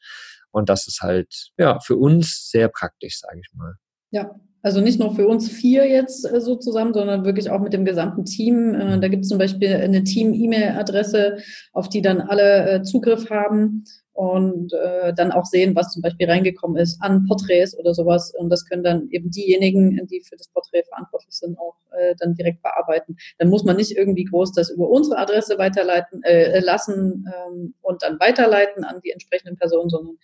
Und 0.51 0.69
das 0.69 0.87
ist 0.87 1.01
halt 1.01 1.49
ja 1.57 1.79
für 1.79 1.95
uns 1.97 2.49
sehr 2.49 2.69
praktisch, 2.69 3.19
sage 3.19 3.39
ich 3.39 3.49
mal. 3.53 3.73
Ja, 4.11 4.31
Also 4.67 4.81
nicht 4.81 4.99
nur 4.99 5.15
für 5.15 5.29
uns 5.29 5.49
vier 5.49 5.87
jetzt 5.87 6.29
äh, 6.29 6.41
so 6.41 6.57
zusammen, 6.57 6.93
sondern 6.93 7.23
wirklich 7.23 7.49
auch 7.49 7.61
mit 7.61 7.71
dem 7.71 7.85
gesamten 7.85 8.25
Team. 8.25 8.75
Äh, 8.75 8.99
da 8.99 9.07
gibt 9.07 9.23
es 9.23 9.29
zum 9.29 9.37
Beispiel 9.37 9.73
eine 9.73 10.03
Team-E-Mail-Adresse, 10.03 11.37
auf 11.71 11.87
die 11.87 12.01
dann 12.01 12.19
alle 12.19 12.69
äh, 12.69 12.81
Zugriff 12.81 13.29
haben 13.29 13.85
und 14.17 14.73
äh, 14.73 15.13
dann 15.13 15.31
auch 15.31 15.45
sehen, 15.45 15.75
was 15.75 15.91
zum 15.91 16.01
Beispiel 16.01 16.27
reingekommen 16.27 16.75
ist 16.77 16.99
an 17.03 17.25
Porträts 17.27 17.77
oder 17.77 17.93
sowas. 17.93 18.33
Und 18.35 18.49
das 18.49 18.65
können 18.65 18.83
dann 18.83 19.07
eben 19.11 19.29
diejenigen, 19.29 20.07
die 20.07 20.21
für 20.21 20.35
das 20.35 20.47
Porträt 20.47 20.85
verantwortlich 20.89 21.35
sind, 21.35 21.55
auch 21.59 21.75
äh, 21.91 22.15
dann 22.17 22.33
direkt 22.33 22.63
bearbeiten. 22.63 23.15
Dann 23.37 23.49
muss 23.49 23.63
man 23.63 23.75
nicht 23.75 23.91
irgendwie 23.91 24.23
groß 24.23 24.53
das 24.53 24.71
über 24.71 24.89
unsere 24.89 25.19
Adresse 25.19 25.59
weiterleiten 25.59 26.23
äh, 26.23 26.59
lassen 26.61 27.31
ähm, 27.31 27.75
und 27.83 28.01
dann 28.01 28.19
weiterleiten 28.19 28.83
an 28.83 29.01
die 29.03 29.11
entsprechenden 29.11 29.55
Personen, 29.55 29.89
sondern 29.89 30.17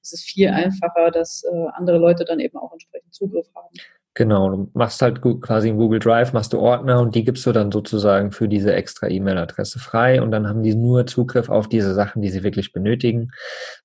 es 0.00 0.12
ist 0.12 0.22
viel 0.22 0.50
einfacher, 0.50 1.10
dass 1.10 1.42
äh, 1.42 1.66
andere 1.72 1.98
Leute 1.98 2.24
dann 2.24 2.38
eben 2.38 2.56
auch 2.56 2.72
entsprechend 2.72 3.12
Zugriff 3.12 3.48
haben. 3.56 3.74
Genau, 4.14 4.50
du 4.50 4.70
machst 4.74 5.00
halt 5.02 5.20
quasi 5.22 5.68
in 5.68 5.76
Google 5.76 6.00
Drive, 6.00 6.32
machst 6.32 6.52
du 6.52 6.58
Ordner 6.58 7.00
und 7.00 7.14
die 7.14 7.24
gibst 7.24 7.46
du 7.46 7.52
dann 7.52 7.70
sozusagen 7.70 8.32
für 8.32 8.48
diese 8.48 8.74
extra 8.74 9.06
E-Mail-Adresse 9.08 9.78
frei 9.78 10.20
und 10.20 10.32
dann 10.32 10.48
haben 10.48 10.64
die 10.64 10.74
nur 10.74 11.06
Zugriff 11.06 11.48
auf 11.48 11.68
diese 11.68 11.94
Sachen, 11.94 12.20
die 12.20 12.28
sie 12.28 12.42
wirklich 12.42 12.72
benötigen. 12.72 13.30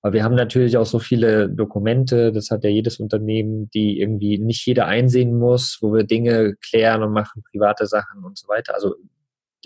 Aber 0.01 0.13
wir 0.13 0.23
haben 0.23 0.33
natürlich 0.33 0.77
auch 0.77 0.87
so 0.87 0.97
viele 0.97 1.47
Dokumente, 1.47 2.31
das 2.31 2.49
hat 2.49 2.63
ja 2.63 2.71
jedes 2.71 2.99
Unternehmen, 2.99 3.69
die 3.69 3.99
irgendwie 3.99 4.39
nicht 4.39 4.65
jeder 4.65 4.87
einsehen 4.87 5.37
muss, 5.37 5.77
wo 5.81 5.93
wir 5.93 6.05
Dinge 6.05 6.55
klären 6.55 7.03
und 7.03 7.13
machen, 7.13 7.43
private 7.51 7.85
Sachen 7.85 8.23
und 8.23 8.35
so 8.35 8.47
weiter. 8.47 8.73
Also 8.73 8.95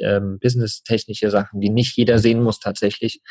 ähm, 0.02 0.40
business-technische 0.40 1.32
Sachen, 1.32 1.62
die 1.62 1.70
nicht 1.70 1.96
jeder 1.96 2.20
sehen 2.20 2.44
muss 2.44 2.60
tatsächlich. 2.60 3.22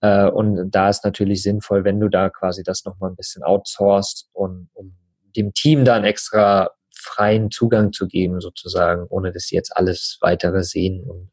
Äh, 0.00 0.28
und 0.28 0.70
da 0.70 0.88
ist 0.88 1.04
natürlich 1.04 1.42
sinnvoll, 1.42 1.84
wenn 1.84 2.00
du 2.00 2.08
da 2.08 2.30
quasi 2.30 2.62
das 2.62 2.86
nochmal 2.86 3.10
ein 3.10 3.16
bisschen 3.16 3.42
outsourcest 3.42 4.30
und 4.32 4.70
um 4.72 4.96
dem 5.36 5.52
Team 5.52 5.84
dann 5.84 6.04
extra 6.04 6.70
freien 6.94 7.50
Zugang 7.50 7.92
zu 7.92 8.08
geben, 8.08 8.40
sozusagen, 8.40 9.06
ohne 9.08 9.32
dass 9.32 9.44
sie 9.44 9.54
jetzt 9.54 9.76
alles 9.76 10.18
weitere 10.20 10.62
sehen. 10.62 11.04
Und 11.04 11.30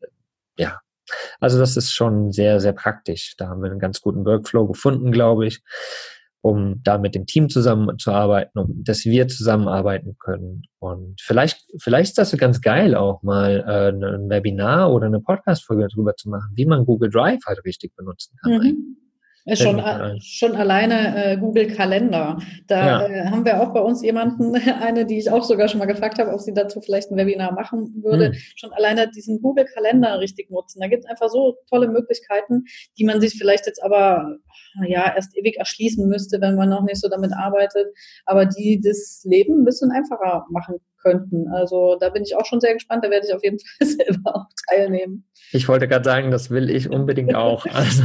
ja, 0.58 0.80
also 1.40 1.60
das 1.60 1.78
ist 1.78 1.92
schon 1.92 2.32
sehr, 2.32 2.60
sehr 2.60 2.74
praktisch. 2.74 3.36
Da 3.38 3.48
haben 3.48 3.62
wir 3.62 3.70
einen 3.70 3.80
ganz 3.80 4.02
guten 4.02 4.26
Workflow 4.26 4.68
gefunden, 4.68 5.12
glaube 5.12 5.48
ich, 5.48 5.62
um 6.42 6.82
da 6.84 7.00
mit 7.00 7.16
dem 7.16 7.26
Team 7.26 7.50
zusammenzuarbeiten, 7.50 8.60
um 8.60 8.84
dass 8.84 9.06
wir 9.06 9.28
zusammenarbeiten 9.28 10.16
können. 10.20 10.64
Und 10.80 11.20
vielleicht, 11.20 11.66
vielleicht 11.80 12.10
ist 12.10 12.18
das 12.20 12.38
ganz 12.38 12.62
geil, 12.62 12.96
auch 12.96 13.24
mal 13.24 13.64
äh, 13.68 13.90
ein 13.90 14.30
Webinar 14.30 14.94
oder 14.94 15.08
eine 15.08 15.20
Podcast-Folge 15.20 15.88
darüber 15.90 16.16
zu 16.16 16.30
machen, 16.30 16.52
wie 16.54 16.66
man 16.66 16.86
Google 16.86 17.10
Drive 17.10 17.40
halt 17.48 17.66
richtig 17.66 17.96
benutzen 17.96 18.36
kann. 18.42 18.52
Mhm. 18.52 18.98
Schon, 19.54 19.80
schon 20.22 20.56
alleine 20.56 21.34
äh, 21.34 21.38
Google 21.38 21.68
Kalender. 21.68 22.40
Da 22.66 22.86
ja. 22.86 23.08
äh, 23.08 23.26
haben 23.26 23.46
wir 23.46 23.62
auch 23.62 23.74
bei 23.74 23.80
uns 23.80 24.02
jemanden, 24.02 24.56
eine, 24.82 25.06
die 25.06 25.20
ich 25.20 25.30
auch 25.30 25.44
sogar 25.44 25.68
schon 25.68 25.78
mal 25.78 25.86
gefragt 25.86 26.18
habe, 26.18 26.34
ob 26.34 26.40
sie 26.40 26.54
dazu 26.54 26.82
vielleicht 26.82 27.12
ein 27.12 27.18
Webinar 27.18 27.54
machen 27.54 28.02
würde. 28.02 28.30
Mhm. 28.30 28.36
Schon 28.56 28.74
alleine 28.74 29.08
diesen 29.12 29.42
Google 29.42 29.66
Kalender 29.66 30.20
richtig 30.20 30.50
nutzen. 30.50 30.80
Da 30.80 30.88
gibt 30.88 31.04
es 31.04 31.10
einfach 31.10 31.30
so 31.30 31.58
tolle 31.70 31.88
Möglichkeiten, 31.90 32.64
die 32.98 33.04
man 33.04 33.22
sich 33.22 33.38
vielleicht 33.38 33.68
jetzt 33.68 33.84
aber 33.84 34.38
ja 34.88 35.14
erst 35.16 35.36
ewig 35.38 35.58
erschließen 35.58 36.08
müsste, 36.08 36.42
wenn 36.42 36.56
man 36.56 36.70
noch 36.70 36.84
nicht 36.84 37.02
so 37.02 37.10
damit 37.10 37.32
arbeitet, 37.34 37.88
aber 38.26 38.46
die 38.46 38.82
das 38.84 39.22
Leben 39.24 39.62
ein 39.62 39.66
bisschen 39.66 39.92
einfacher 39.92 40.46
machen 40.50 40.80
könnten. 41.06 41.48
Also 41.50 41.98
da 42.00 42.10
bin 42.10 42.24
ich 42.24 42.36
auch 42.36 42.46
schon 42.46 42.60
sehr 42.60 42.74
gespannt. 42.74 43.06
Da 43.06 43.10
werde 43.10 43.28
ich 43.28 43.34
auf 43.34 43.44
jeden 43.44 43.60
Fall 43.60 43.88
selber 43.88 44.36
auch 44.36 44.46
teilnehmen. 44.70 45.26
Ich 45.52 45.68
wollte 45.68 45.88
gerade 45.88 46.04
sagen, 46.04 46.32
das 46.32 46.50
will 46.50 46.70
ich 46.70 46.90
unbedingt 46.90 47.36
auch. 47.36 47.66
Also. 47.76 48.04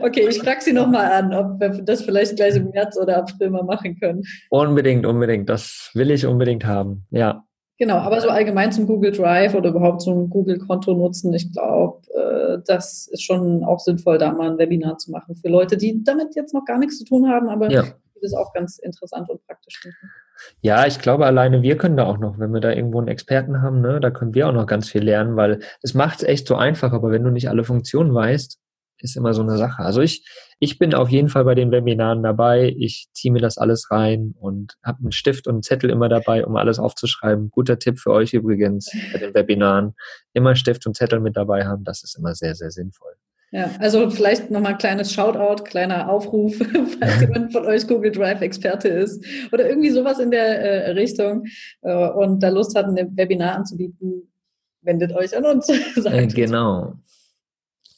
okay, 0.00 0.28
ich 0.28 0.38
frage 0.38 0.60
Sie 0.60 0.72
nochmal 0.72 1.10
an, 1.12 1.34
ob 1.34 1.60
wir 1.60 1.82
das 1.82 2.02
vielleicht 2.02 2.36
gleich 2.36 2.54
im 2.54 2.70
März 2.70 2.96
oder 2.96 3.18
April 3.18 3.50
mal 3.50 3.64
machen 3.64 3.98
können. 3.98 4.22
Unbedingt, 4.48 5.04
unbedingt. 5.04 5.48
Das 5.48 5.90
will 5.94 6.10
ich 6.10 6.24
unbedingt 6.24 6.64
haben. 6.64 7.06
Ja. 7.10 7.44
Genau, 7.82 7.96
aber 7.96 8.20
so 8.20 8.28
allgemein 8.28 8.70
zum 8.70 8.86
Google 8.86 9.10
Drive 9.10 9.56
oder 9.56 9.70
überhaupt 9.70 10.02
so 10.02 10.12
ein 10.12 10.30
Google-Konto 10.30 10.94
nutzen, 10.94 11.34
ich 11.34 11.52
glaube, 11.52 12.00
äh, 12.14 12.62
das 12.64 13.08
ist 13.08 13.24
schon 13.24 13.64
auch 13.64 13.80
sinnvoll, 13.80 14.18
da 14.18 14.30
mal 14.30 14.52
ein 14.52 14.58
Webinar 14.58 14.98
zu 14.98 15.10
machen 15.10 15.34
für 15.34 15.48
Leute, 15.48 15.76
die 15.76 16.00
damit 16.04 16.36
jetzt 16.36 16.54
noch 16.54 16.64
gar 16.64 16.78
nichts 16.78 16.98
zu 16.98 17.04
tun 17.04 17.28
haben, 17.28 17.48
aber 17.48 17.72
ja. 17.72 17.82
das 18.20 18.34
auch 18.34 18.52
ganz 18.52 18.78
interessant 18.78 19.28
und 19.30 19.44
praktisch 19.48 19.80
finden. 19.80 20.12
Ja, 20.60 20.86
ich 20.86 21.00
glaube, 21.00 21.26
alleine 21.26 21.62
wir 21.62 21.76
können 21.76 21.96
da 21.96 22.06
auch 22.06 22.18
noch, 22.18 22.38
wenn 22.38 22.54
wir 22.54 22.60
da 22.60 22.70
irgendwo 22.70 22.98
einen 22.98 23.08
Experten 23.08 23.62
haben, 23.62 23.80
ne, 23.80 23.98
da 23.98 24.12
können 24.12 24.32
wir 24.32 24.48
auch 24.48 24.52
noch 24.52 24.68
ganz 24.68 24.88
viel 24.88 25.02
lernen, 25.02 25.34
weil 25.34 25.58
es 25.82 25.92
macht 25.92 26.18
es 26.18 26.28
echt 26.28 26.46
so 26.46 26.54
einfach, 26.54 26.92
aber 26.92 27.10
wenn 27.10 27.24
du 27.24 27.30
nicht 27.30 27.48
alle 27.48 27.64
Funktionen 27.64 28.14
weißt, 28.14 28.60
ist 29.02 29.16
immer 29.16 29.34
so 29.34 29.42
eine 29.42 29.58
Sache. 29.58 29.82
Also 29.82 30.00
ich, 30.00 30.24
ich 30.60 30.78
bin 30.78 30.94
auf 30.94 31.08
jeden 31.08 31.28
Fall 31.28 31.44
bei 31.44 31.54
den 31.54 31.70
Webinaren 31.70 32.22
dabei. 32.22 32.74
Ich 32.78 33.08
ziehe 33.12 33.32
mir 33.32 33.40
das 33.40 33.58
alles 33.58 33.90
rein 33.90 34.34
und 34.38 34.76
habe 34.82 35.00
einen 35.00 35.12
Stift 35.12 35.46
und 35.46 35.54
einen 35.54 35.62
Zettel 35.62 35.90
immer 35.90 36.08
dabei, 36.08 36.44
um 36.44 36.56
alles 36.56 36.78
aufzuschreiben. 36.78 37.50
Guter 37.50 37.78
Tipp 37.78 37.98
für 37.98 38.10
euch 38.10 38.32
übrigens 38.32 38.90
bei 39.12 39.18
den 39.18 39.34
Webinaren. 39.34 39.94
Immer 40.32 40.54
Stift 40.54 40.86
und 40.86 40.96
Zettel 40.96 41.20
mit 41.20 41.36
dabei 41.36 41.66
haben. 41.66 41.84
Das 41.84 42.02
ist 42.02 42.16
immer 42.16 42.34
sehr, 42.34 42.54
sehr 42.54 42.70
sinnvoll. 42.70 43.12
Ja, 43.54 43.70
also 43.80 44.08
vielleicht 44.08 44.50
nochmal 44.50 44.72
ein 44.72 44.78
kleines 44.78 45.12
Shoutout, 45.12 45.64
kleiner 45.64 46.08
Aufruf, 46.08 46.56
falls 47.00 47.20
jemand 47.20 47.52
von 47.52 47.66
euch 47.66 47.86
Google 47.86 48.10
Drive 48.10 48.40
Experte 48.40 48.88
ist 48.88 49.22
oder 49.52 49.68
irgendwie 49.68 49.90
sowas 49.90 50.18
in 50.20 50.30
der 50.30 50.86
äh, 50.86 50.90
Richtung 50.92 51.44
äh, 51.82 52.08
und 52.08 52.42
da 52.42 52.48
Lust 52.48 52.74
hat, 52.74 52.86
ein 52.86 53.14
Webinar 53.14 53.56
anzubieten, 53.56 54.32
wendet 54.80 55.12
euch 55.12 55.36
an 55.36 55.44
uns. 55.44 55.68
Äh, 56.06 56.26
genau. 56.28 56.94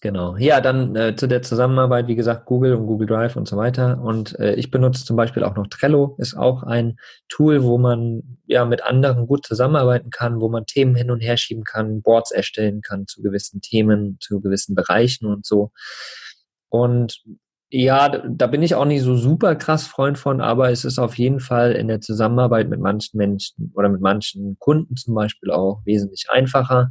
Genau. 0.05 0.37
Ja, 0.37 0.61
dann 0.61 0.95
äh, 0.97 1.17
zu 1.17 1.27
der 1.27 1.41
Zusammenarbeit, 1.41 2.09
wie 2.09 2.15
gesagt, 2.15 2.45
Google 2.45 2.75
und 2.75 2.87
Google 2.87 3.07
Drive 3.07 3.37
und 3.37 3.49
so 3.49 3.57
weiter. 3.57 4.03
Und 4.03 4.39
äh, 4.39 4.55
ich 4.55 4.71
benutze 4.71 5.03
zum 5.03 5.17
Beispiel 5.17 5.43
auch 5.43 5.57
noch 5.57 5.67
Trello, 5.69 6.15
ist 6.19 6.37
auch 6.37 6.63
ein 6.63 6.99
Tool, 7.31 7.63
wo 7.63 7.79
man 7.79 8.37
ja 8.45 8.67
mit 8.67 8.85
anderen 8.85 9.27
gut 9.27 9.47
zusammenarbeiten 9.47 10.11
kann, 10.11 10.43
wo 10.43 10.51
man 10.51 10.67
Themen 10.67 10.95
hin 10.95 11.11
und 11.11 11.21
her 11.21 11.39
schieben 11.39 11.65
kann, 11.65 12.03
Boards 12.03 12.33
erstellen 12.33 12.83
kann 12.83 13.07
zu 13.07 13.23
gewissen 13.23 13.63
Themen, 13.63 14.19
zu 14.21 14.43
gewissen 14.43 14.75
Bereichen 14.75 15.25
und 15.25 15.47
so. 15.47 15.71
Und 16.69 17.23
ja, 17.77 18.09
da 18.09 18.47
bin 18.47 18.63
ich 18.63 18.77
auch 18.77 18.85
nicht 18.85 19.03
so 19.03 19.17
super 19.17 19.57
krass 19.57 19.85
Freund 19.85 20.17
von, 20.17 20.41
aber 20.41 20.71
es 20.71 20.85
ist 20.85 21.01
auf 21.01 21.19
jeden 21.19 21.41
Fall 21.41 21.73
in 21.73 21.89
der 21.89 22.01
Zusammenarbeit 22.01 22.69
mit 22.69 22.79
manchen 22.79 23.19
Menschen 23.19 23.73
oder 23.75 23.89
mit 23.89 24.01
manchen 24.01 24.57
Kunden 24.61 24.95
zum 24.95 25.17
Beispiel 25.17 25.51
auch 25.51 25.81
wesentlich 25.85 26.27
einfacher, 26.31 26.91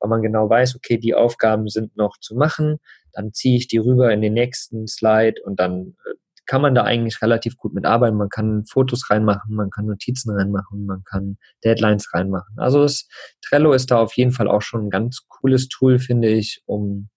weil 0.00 0.08
man 0.08 0.22
genau 0.22 0.48
weiß, 0.48 0.74
okay, 0.74 0.96
die 0.96 1.14
Aufgaben 1.14 1.68
sind 1.68 1.98
noch 1.98 2.16
zu 2.18 2.34
machen, 2.34 2.78
dann 3.12 3.34
ziehe 3.34 3.58
ich 3.58 3.68
die 3.68 3.76
rüber 3.76 4.10
in 4.10 4.22
den 4.22 4.32
nächsten 4.32 4.86
Slide 4.86 5.34
und 5.44 5.60
dann 5.60 5.96
äh, 6.06 6.14
kann 6.46 6.62
man 6.62 6.74
da 6.74 6.84
eigentlich 6.84 7.20
relativ 7.20 7.58
gut 7.58 7.74
mit 7.74 7.84
arbeiten. 7.84 8.16
Man 8.16 8.30
kann 8.30 8.64
Fotos 8.64 9.10
reinmachen, 9.10 9.54
man 9.54 9.68
kann 9.68 9.84
Notizen 9.84 10.30
reinmachen, 10.34 10.86
man 10.86 11.04
kann 11.04 11.36
Deadlines 11.62 12.14
reinmachen. 12.14 12.58
Also 12.58 12.82
das 12.82 13.06
Trello 13.42 13.74
ist 13.74 13.90
da 13.90 13.98
auf 13.98 14.14
jeden 14.14 14.32
Fall 14.32 14.48
auch 14.48 14.62
schon 14.62 14.86
ein 14.86 14.90
ganz 14.90 15.26
cooles 15.28 15.68
Tool, 15.68 15.98
finde 15.98 16.28
ich, 16.28 16.62
um 16.64 17.10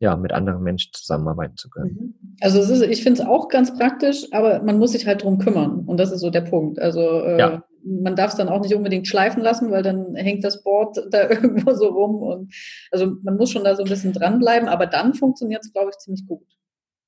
ja, 0.00 0.16
mit 0.16 0.32
anderen 0.32 0.62
Menschen 0.62 0.92
zusammenarbeiten 0.92 1.56
zu 1.56 1.68
können. 1.70 1.90
Mhm. 1.90 2.36
Also 2.40 2.60
ist, 2.60 2.82
ich 2.82 3.02
finde 3.02 3.22
es 3.22 3.26
auch 3.26 3.48
ganz 3.48 3.76
praktisch, 3.76 4.26
aber 4.32 4.62
man 4.62 4.78
muss 4.78 4.92
sich 4.92 5.06
halt 5.06 5.24
drum 5.24 5.38
kümmern. 5.38 5.84
Und 5.86 5.98
das 5.98 6.12
ist 6.12 6.20
so 6.20 6.30
der 6.30 6.42
Punkt. 6.42 6.78
Also 6.78 7.00
äh, 7.00 7.38
ja. 7.38 7.64
man 7.84 8.14
darf 8.14 8.30
es 8.30 8.36
dann 8.36 8.48
auch 8.48 8.60
nicht 8.60 8.74
unbedingt 8.74 9.08
schleifen 9.08 9.42
lassen, 9.42 9.70
weil 9.70 9.82
dann 9.82 10.14
hängt 10.14 10.44
das 10.44 10.62
Board 10.62 10.98
da 11.10 11.28
irgendwo 11.28 11.72
so 11.74 11.88
rum. 11.88 12.22
Und 12.22 12.54
also 12.92 13.14
man 13.22 13.36
muss 13.36 13.50
schon 13.50 13.64
da 13.64 13.74
so 13.74 13.82
ein 13.82 13.88
bisschen 13.88 14.12
dranbleiben, 14.12 14.68
aber 14.68 14.86
dann 14.86 15.14
funktioniert 15.14 15.64
es, 15.64 15.72
glaube 15.72 15.90
ich, 15.90 15.98
ziemlich 15.98 16.26
gut. 16.26 16.46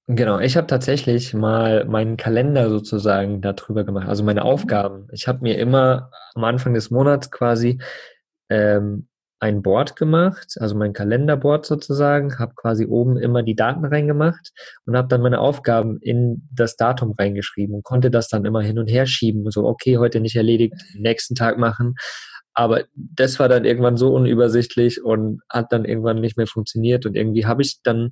Genau, 0.08 0.40
ich 0.40 0.56
habe 0.56 0.66
tatsächlich 0.66 1.34
mal 1.34 1.84
meinen 1.84 2.16
Kalender 2.16 2.68
sozusagen 2.68 3.40
darüber 3.40 3.84
gemacht, 3.84 4.08
also 4.08 4.24
meine 4.24 4.40
mhm. 4.40 4.46
Aufgaben. 4.46 5.06
Ich 5.12 5.28
habe 5.28 5.42
mir 5.42 5.56
immer 5.58 6.10
am 6.34 6.42
Anfang 6.42 6.74
des 6.74 6.90
Monats 6.90 7.30
quasi 7.30 7.78
ähm, 8.48 9.06
ein 9.40 9.62
Board 9.62 9.96
gemacht, 9.96 10.56
also 10.60 10.76
mein 10.76 10.92
Kalenderboard 10.92 11.64
sozusagen, 11.64 12.38
habe 12.38 12.52
quasi 12.54 12.86
oben 12.86 13.16
immer 13.16 13.42
die 13.42 13.56
Daten 13.56 13.86
reingemacht 13.86 14.52
und 14.84 14.96
habe 14.96 15.08
dann 15.08 15.22
meine 15.22 15.40
Aufgaben 15.40 15.98
in 16.02 16.46
das 16.52 16.76
Datum 16.76 17.14
reingeschrieben 17.18 17.74
und 17.74 17.82
konnte 17.82 18.10
das 18.10 18.28
dann 18.28 18.44
immer 18.44 18.60
hin 18.60 18.78
und 18.78 18.88
her 18.88 19.06
schieben. 19.06 19.50
So, 19.50 19.64
okay, 19.64 19.96
heute 19.96 20.20
nicht 20.20 20.36
erledigt, 20.36 20.74
nächsten 20.94 21.34
Tag 21.34 21.56
machen. 21.56 21.94
Aber 22.52 22.84
das 22.94 23.38
war 23.38 23.48
dann 23.48 23.64
irgendwann 23.64 23.96
so 23.96 24.12
unübersichtlich 24.12 25.02
und 25.02 25.40
hat 25.48 25.72
dann 25.72 25.86
irgendwann 25.86 26.20
nicht 26.20 26.36
mehr 26.36 26.46
funktioniert 26.46 27.06
und 27.06 27.16
irgendwie 27.16 27.46
habe 27.46 27.62
ich 27.62 27.78
dann 27.82 28.10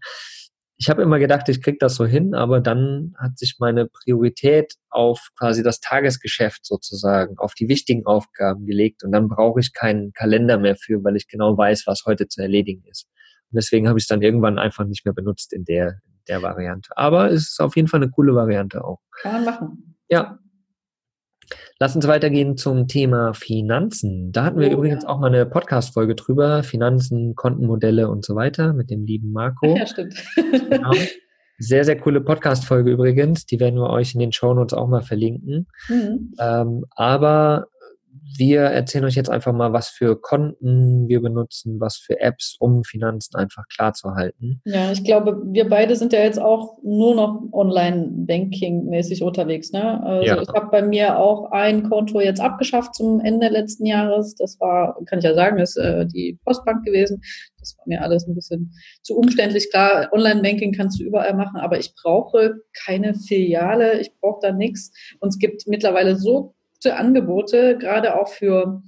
ich 0.80 0.88
habe 0.88 1.02
immer 1.02 1.18
gedacht, 1.18 1.48
ich 1.48 1.60
krieg 1.60 1.80
das 1.80 1.96
so 1.96 2.06
hin, 2.06 2.34
aber 2.34 2.60
dann 2.60 3.14
hat 3.18 3.36
sich 3.36 3.56
meine 3.58 3.86
Priorität 3.86 4.74
auf 4.90 5.30
quasi 5.36 5.64
das 5.64 5.80
Tagesgeschäft 5.80 6.64
sozusagen, 6.64 7.36
auf 7.36 7.54
die 7.54 7.68
wichtigen 7.68 8.06
Aufgaben 8.06 8.64
gelegt 8.64 9.02
und 9.02 9.10
dann 9.10 9.26
brauche 9.26 9.58
ich 9.58 9.74
keinen 9.74 10.12
Kalender 10.12 10.56
mehr 10.56 10.76
für, 10.76 11.02
weil 11.02 11.16
ich 11.16 11.26
genau 11.26 11.58
weiß, 11.58 11.84
was 11.86 12.04
heute 12.06 12.28
zu 12.28 12.40
erledigen 12.42 12.84
ist. 12.88 13.08
Und 13.50 13.56
deswegen 13.56 13.88
habe 13.88 13.98
ich 13.98 14.04
es 14.04 14.08
dann 14.08 14.22
irgendwann 14.22 14.58
einfach 14.60 14.84
nicht 14.84 15.04
mehr 15.04 15.14
benutzt 15.14 15.52
in 15.52 15.64
der, 15.64 15.98
der 16.28 16.42
Variante. 16.42 16.90
Aber 16.96 17.28
es 17.28 17.50
ist 17.50 17.60
auf 17.60 17.74
jeden 17.74 17.88
Fall 17.88 18.00
eine 18.00 18.10
coole 18.10 18.36
Variante 18.36 18.84
auch. 18.84 19.00
Kann 19.20 19.32
man 19.32 19.44
machen. 19.44 19.96
Ja, 20.08 20.38
Lass 21.78 21.94
uns 21.94 22.06
weitergehen 22.06 22.56
zum 22.56 22.88
Thema 22.88 23.34
Finanzen. 23.34 24.32
Da 24.32 24.44
hatten 24.44 24.60
wir 24.60 24.68
oh, 24.68 24.72
übrigens 24.74 25.04
ja. 25.04 25.08
auch 25.08 25.18
mal 25.18 25.28
eine 25.28 25.46
Podcast-Folge 25.46 26.14
drüber. 26.14 26.62
Finanzen, 26.62 27.34
Kontenmodelle 27.34 28.08
und 28.08 28.24
so 28.24 28.34
weiter 28.34 28.72
mit 28.72 28.90
dem 28.90 29.04
lieben 29.04 29.32
Marco. 29.32 29.76
Ja, 29.76 29.86
stimmt. 29.86 30.14
Genau. 30.36 30.92
Sehr, 31.60 31.84
sehr 31.84 31.98
coole 31.98 32.20
Podcast-Folge 32.20 32.92
übrigens. 32.92 33.44
Die 33.44 33.58
werden 33.58 33.80
wir 33.80 33.90
euch 33.90 34.14
in 34.14 34.20
den 34.20 34.30
Show 34.32 34.54
Notes 34.54 34.74
auch 34.74 34.86
mal 34.86 35.02
verlinken. 35.02 35.66
Mhm. 35.88 36.32
Ähm, 36.38 36.84
aber 36.90 37.66
wir 38.36 38.60
erzählen 38.60 39.04
euch 39.04 39.14
jetzt 39.14 39.30
einfach 39.30 39.52
mal, 39.52 39.72
was 39.72 39.88
für 39.88 40.20
Konten 40.20 41.08
wir 41.08 41.20
benutzen, 41.20 41.80
was 41.80 41.96
für 41.96 42.20
Apps, 42.20 42.56
um 42.58 42.84
Finanzen 42.84 43.36
einfach 43.36 43.64
klar 43.68 43.94
zu 43.94 44.14
halten. 44.14 44.60
Ja, 44.64 44.92
ich 44.92 45.04
glaube, 45.04 45.40
wir 45.44 45.68
beide 45.68 45.96
sind 45.96 46.12
ja 46.12 46.20
jetzt 46.20 46.40
auch 46.40 46.78
nur 46.82 47.14
noch 47.14 47.42
Online-Banking-mäßig 47.52 49.22
unterwegs. 49.22 49.72
Ne? 49.72 50.02
Also 50.02 50.26
ja. 50.26 50.42
ich 50.42 50.48
habe 50.48 50.70
bei 50.70 50.82
mir 50.82 51.18
auch 51.18 51.50
ein 51.50 51.88
Konto 51.88 52.20
jetzt 52.20 52.40
abgeschafft 52.40 52.94
zum 52.94 53.20
Ende 53.20 53.48
letzten 53.48 53.86
Jahres. 53.86 54.34
Das 54.34 54.58
war, 54.60 54.96
kann 55.06 55.18
ich 55.18 55.24
ja 55.24 55.34
sagen, 55.34 55.58
ist 55.58 55.76
äh, 55.76 56.06
die 56.06 56.38
Postbank 56.44 56.84
gewesen. 56.84 57.20
Das 57.58 57.76
war 57.76 57.84
mir 57.86 58.02
alles 58.02 58.26
ein 58.26 58.34
bisschen 58.34 58.72
zu 59.02 59.16
umständlich. 59.16 59.70
Klar, 59.70 60.08
Online-Banking 60.12 60.72
kannst 60.72 61.00
du 61.00 61.04
überall 61.04 61.34
machen, 61.34 61.56
aber 61.56 61.78
ich 61.78 61.92
brauche 62.00 62.54
keine 62.84 63.14
Filiale, 63.14 64.00
ich 64.00 64.12
brauche 64.20 64.40
da 64.42 64.52
nichts. 64.52 64.92
Und 65.20 65.30
es 65.30 65.38
gibt 65.38 65.66
mittlerweile 65.66 66.16
so 66.16 66.54
gute 66.80 66.96
Angebote, 66.96 67.76
gerade 67.78 68.20
auch 68.20 68.28
für 68.28 68.82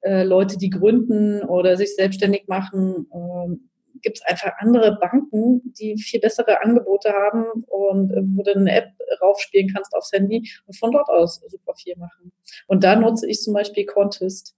äh, 0.00 0.24
Leute, 0.24 0.58
die 0.58 0.70
gründen 0.70 1.42
oder 1.42 1.76
sich 1.76 1.94
selbstständig 1.94 2.44
machen. 2.46 3.06
Ähm, 3.12 3.70
Gibt 4.02 4.18
es 4.18 4.24
einfach 4.26 4.52
andere 4.58 4.98
Banken, 5.00 5.72
die 5.78 5.96
viel 5.98 6.20
bessere 6.20 6.62
Angebote 6.62 7.10
haben 7.10 7.64
und 7.64 8.10
äh, 8.12 8.22
wo 8.34 8.42
du 8.42 8.54
eine 8.54 8.74
App 8.74 8.90
raufspielen 9.22 9.70
kannst 9.72 9.94
aufs 9.94 10.12
Handy 10.12 10.50
und 10.66 10.76
von 10.76 10.90
dort 10.90 11.08
aus 11.08 11.40
super 11.48 11.74
viel 11.74 11.94
machen. 11.96 12.32
Und 12.66 12.84
da 12.84 12.96
nutze 12.96 13.28
ich 13.28 13.40
zum 13.40 13.54
Beispiel 13.54 13.86
Contest. 13.86 14.54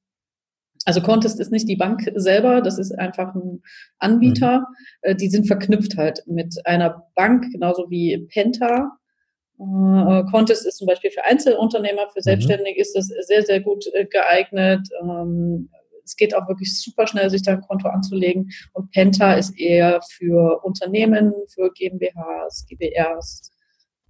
Also 0.84 1.00
Contest 1.00 1.40
ist 1.40 1.50
nicht 1.50 1.68
die 1.68 1.76
Bank 1.76 2.10
selber, 2.14 2.60
das 2.60 2.78
ist 2.78 2.92
einfach 2.92 3.34
ein 3.34 3.62
Anbieter. 3.98 4.60
Mhm. 4.60 4.64
Äh, 5.02 5.16
die 5.16 5.28
sind 5.28 5.46
verknüpft 5.46 5.96
halt 5.96 6.22
mit 6.26 6.54
einer 6.64 7.04
Bank, 7.14 7.46
genauso 7.52 7.90
wie 7.90 8.26
Penta. 8.32 8.96
Äh, 9.58 10.24
Contest 10.30 10.66
ist 10.66 10.76
zum 10.76 10.86
Beispiel 10.86 11.10
für 11.10 11.24
Einzelunternehmer, 11.24 12.08
für 12.12 12.20
mhm. 12.20 12.22
Selbstständige 12.22 12.80
ist 12.80 12.94
das 12.94 13.06
sehr, 13.06 13.42
sehr 13.42 13.60
gut 13.60 13.86
äh, 13.94 14.04
geeignet. 14.04 14.88
Ähm, 15.02 15.70
es 16.04 16.16
geht 16.16 16.34
auch 16.34 16.46
wirklich 16.48 16.80
super 16.80 17.06
schnell, 17.06 17.28
sich 17.30 17.42
da 17.42 17.52
ein 17.52 17.62
Konto 17.62 17.88
anzulegen. 17.88 18.50
Und 18.72 18.90
Penta 18.92 19.34
ist 19.34 19.58
eher 19.58 20.00
für 20.02 20.62
Unternehmen, 20.62 21.34
für 21.48 21.70
GmbHs, 21.72 22.66
GbRs. 22.68 23.50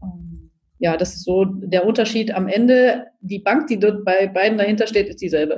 Ähm, 0.02 0.50
ja, 0.78 0.96
das 0.96 1.14
ist 1.14 1.24
so 1.24 1.44
der 1.44 1.86
Unterschied. 1.86 2.32
Am 2.32 2.48
Ende, 2.48 3.06
die 3.20 3.38
Bank, 3.38 3.68
die 3.68 3.78
dort 3.78 4.04
bei 4.04 4.26
beiden 4.26 4.58
dahinter 4.58 4.86
steht, 4.86 5.08
ist 5.08 5.22
dieselbe. 5.22 5.56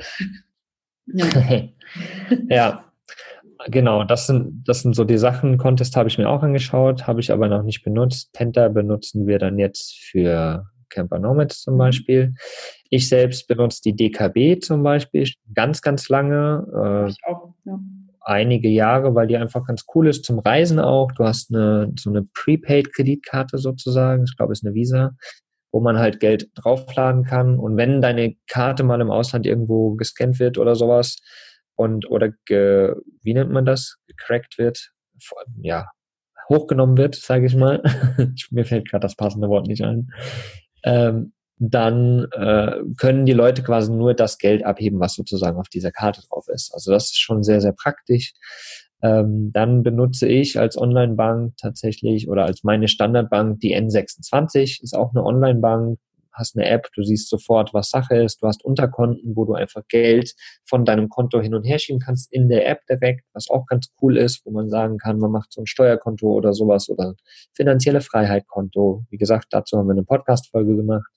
ja. 1.06 1.26
ja. 2.48 2.87
Genau, 3.70 4.04
das 4.04 4.26
sind, 4.26 4.64
das 4.66 4.80
sind 4.80 4.94
so 4.94 5.04
die 5.04 5.18
Sachen. 5.18 5.58
Contest 5.58 5.94
habe 5.96 6.08
ich 6.08 6.16
mir 6.16 6.28
auch 6.28 6.42
angeschaut, 6.42 7.06
habe 7.06 7.20
ich 7.20 7.30
aber 7.30 7.48
noch 7.48 7.62
nicht 7.62 7.84
benutzt. 7.84 8.32
Penta 8.32 8.68
benutzen 8.68 9.26
wir 9.26 9.38
dann 9.38 9.58
jetzt 9.58 9.98
für 10.10 10.66
Camper 10.88 11.18
Nomads 11.18 11.62
zum 11.62 11.74
mhm. 11.74 11.78
Beispiel. 11.78 12.34
Ich 12.90 13.08
selbst 13.08 13.46
benutze 13.46 13.82
die 13.84 13.94
DKB 13.94 14.62
zum 14.62 14.82
Beispiel 14.82 15.28
ganz, 15.54 15.82
ganz 15.82 16.08
lange. 16.08 16.66
Äh, 16.74 17.10
ich 17.10 17.18
auch, 17.26 17.54
ja. 17.64 17.78
Einige 18.20 18.68
Jahre, 18.68 19.14
weil 19.14 19.26
die 19.26 19.38
einfach 19.38 19.64
ganz 19.66 19.86
cool 19.94 20.08
ist 20.08 20.24
zum 20.24 20.38
Reisen 20.38 20.78
auch. 20.78 21.12
Du 21.12 21.24
hast 21.24 21.54
eine, 21.54 21.92
so 21.98 22.10
eine 22.10 22.24
Prepaid-Kreditkarte 22.34 23.56
sozusagen. 23.58 24.24
Ich 24.24 24.36
glaube, 24.36 24.52
es 24.52 24.60
ist 24.60 24.66
eine 24.66 24.74
Visa 24.74 25.12
wo 25.70 25.80
man 25.80 25.98
halt 25.98 26.20
Geld 26.20 26.48
draufladen 26.54 27.24
kann. 27.24 27.58
Und 27.58 27.76
wenn 27.76 28.00
deine 28.00 28.36
Karte 28.48 28.84
mal 28.84 29.00
im 29.00 29.10
Ausland 29.10 29.46
irgendwo 29.46 29.94
gescannt 29.96 30.38
wird 30.38 30.58
oder 30.58 30.74
sowas, 30.74 31.18
und 31.78 32.10
oder 32.10 32.30
ge, 32.44 32.94
wie 33.22 33.34
nennt 33.34 33.52
man 33.52 33.64
das, 33.64 33.98
gecrackt 34.08 34.58
wird, 34.58 34.90
ja, 35.62 35.86
hochgenommen 36.48 36.96
wird, 36.98 37.14
sage 37.14 37.46
ich 37.46 37.54
mal. 37.54 37.82
Mir 38.50 38.64
fällt 38.64 38.90
gerade 38.90 39.02
das 39.02 39.14
passende 39.14 39.48
Wort 39.48 39.68
nicht 39.68 39.82
ein. 39.84 40.10
Ähm, 40.82 41.32
dann 41.60 42.26
äh, 42.32 42.76
können 42.96 43.26
die 43.26 43.32
Leute 43.32 43.62
quasi 43.62 43.92
nur 43.92 44.14
das 44.14 44.38
Geld 44.38 44.64
abheben, 44.64 44.98
was 44.98 45.14
sozusagen 45.14 45.58
auf 45.58 45.68
dieser 45.68 45.92
Karte 45.92 46.22
drauf 46.28 46.46
ist. 46.48 46.72
Also 46.74 46.90
das 46.90 47.06
ist 47.06 47.20
schon 47.20 47.42
sehr, 47.42 47.60
sehr 47.60 47.72
praktisch. 47.72 48.32
Ähm, 49.00 49.52
dann 49.52 49.84
benutze 49.84 50.26
ich 50.26 50.58
als 50.58 50.76
Online-Bank 50.76 51.56
tatsächlich 51.60 52.28
oder 52.28 52.44
als 52.44 52.64
meine 52.64 52.88
Standardbank 52.88 53.60
die 53.60 53.76
N26, 53.76 54.82
ist 54.82 54.96
auch 54.96 55.14
eine 55.14 55.24
Online-Bank, 55.24 55.98
hast 56.38 56.56
eine 56.56 56.68
App, 56.68 56.88
du 56.94 57.02
siehst 57.02 57.28
sofort, 57.28 57.74
was 57.74 57.90
Sache 57.90 58.16
ist, 58.16 58.42
du 58.42 58.46
hast 58.46 58.64
Unterkonten, 58.64 59.36
wo 59.36 59.44
du 59.44 59.54
einfach 59.54 59.82
Geld 59.88 60.34
von 60.64 60.84
deinem 60.84 61.08
Konto 61.08 61.40
hin 61.40 61.54
und 61.54 61.64
her 61.64 61.78
schieben 61.78 62.00
kannst 62.00 62.32
in 62.32 62.48
der 62.48 62.68
App 62.68 62.86
direkt, 62.86 63.24
was 63.32 63.50
auch 63.50 63.66
ganz 63.66 63.88
cool 64.00 64.16
ist, 64.16 64.44
wo 64.46 64.50
man 64.50 64.68
sagen 64.68 64.98
kann, 64.98 65.18
man 65.18 65.30
macht 65.30 65.52
so 65.52 65.60
ein 65.60 65.66
Steuerkonto 65.66 66.26
oder 66.32 66.52
sowas 66.52 66.88
oder 66.88 67.14
finanzielle 67.54 68.00
Freiheit-Konto. 68.00 69.04
Wie 69.10 69.18
gesagt, 69.18 69.48
dazu 69.50 69.76
haben 69.76 69.88
wir 69.88 69.92
eine 69.92 70.04
Podcast-Folge 70.04 70.76
gemacht. 70.76 71.10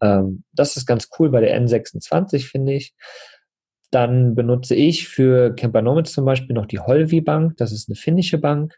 Ähm, 0.00 0.44
das 0.52 0.76
ist 0.76 0.86
ganz 0.86 1.08
cool 1.18 1.30
bei 1.30 1.40
der 1.40 1.60
N26, 1.60 2.50
finde 2.50 2.74
ich. 2.74 2.94
Dann 3.90 4.34
benutze 4.34 4.74
ich 4.74 5.08
für 5.08 5.54
Campernomics 5.54 6.12
zum 6.12 6.24
Beispiel 6.24 6.54
noch 6.54 6.66
die 6.66 6.80
Holvi 6.80 7.20
Bank. 7.20 7.56
Das 7.58 7.72
ist 7.72 7.88
eine 7.88 7.96
finnische 7.96 8.38
Bank. 8.38 8.76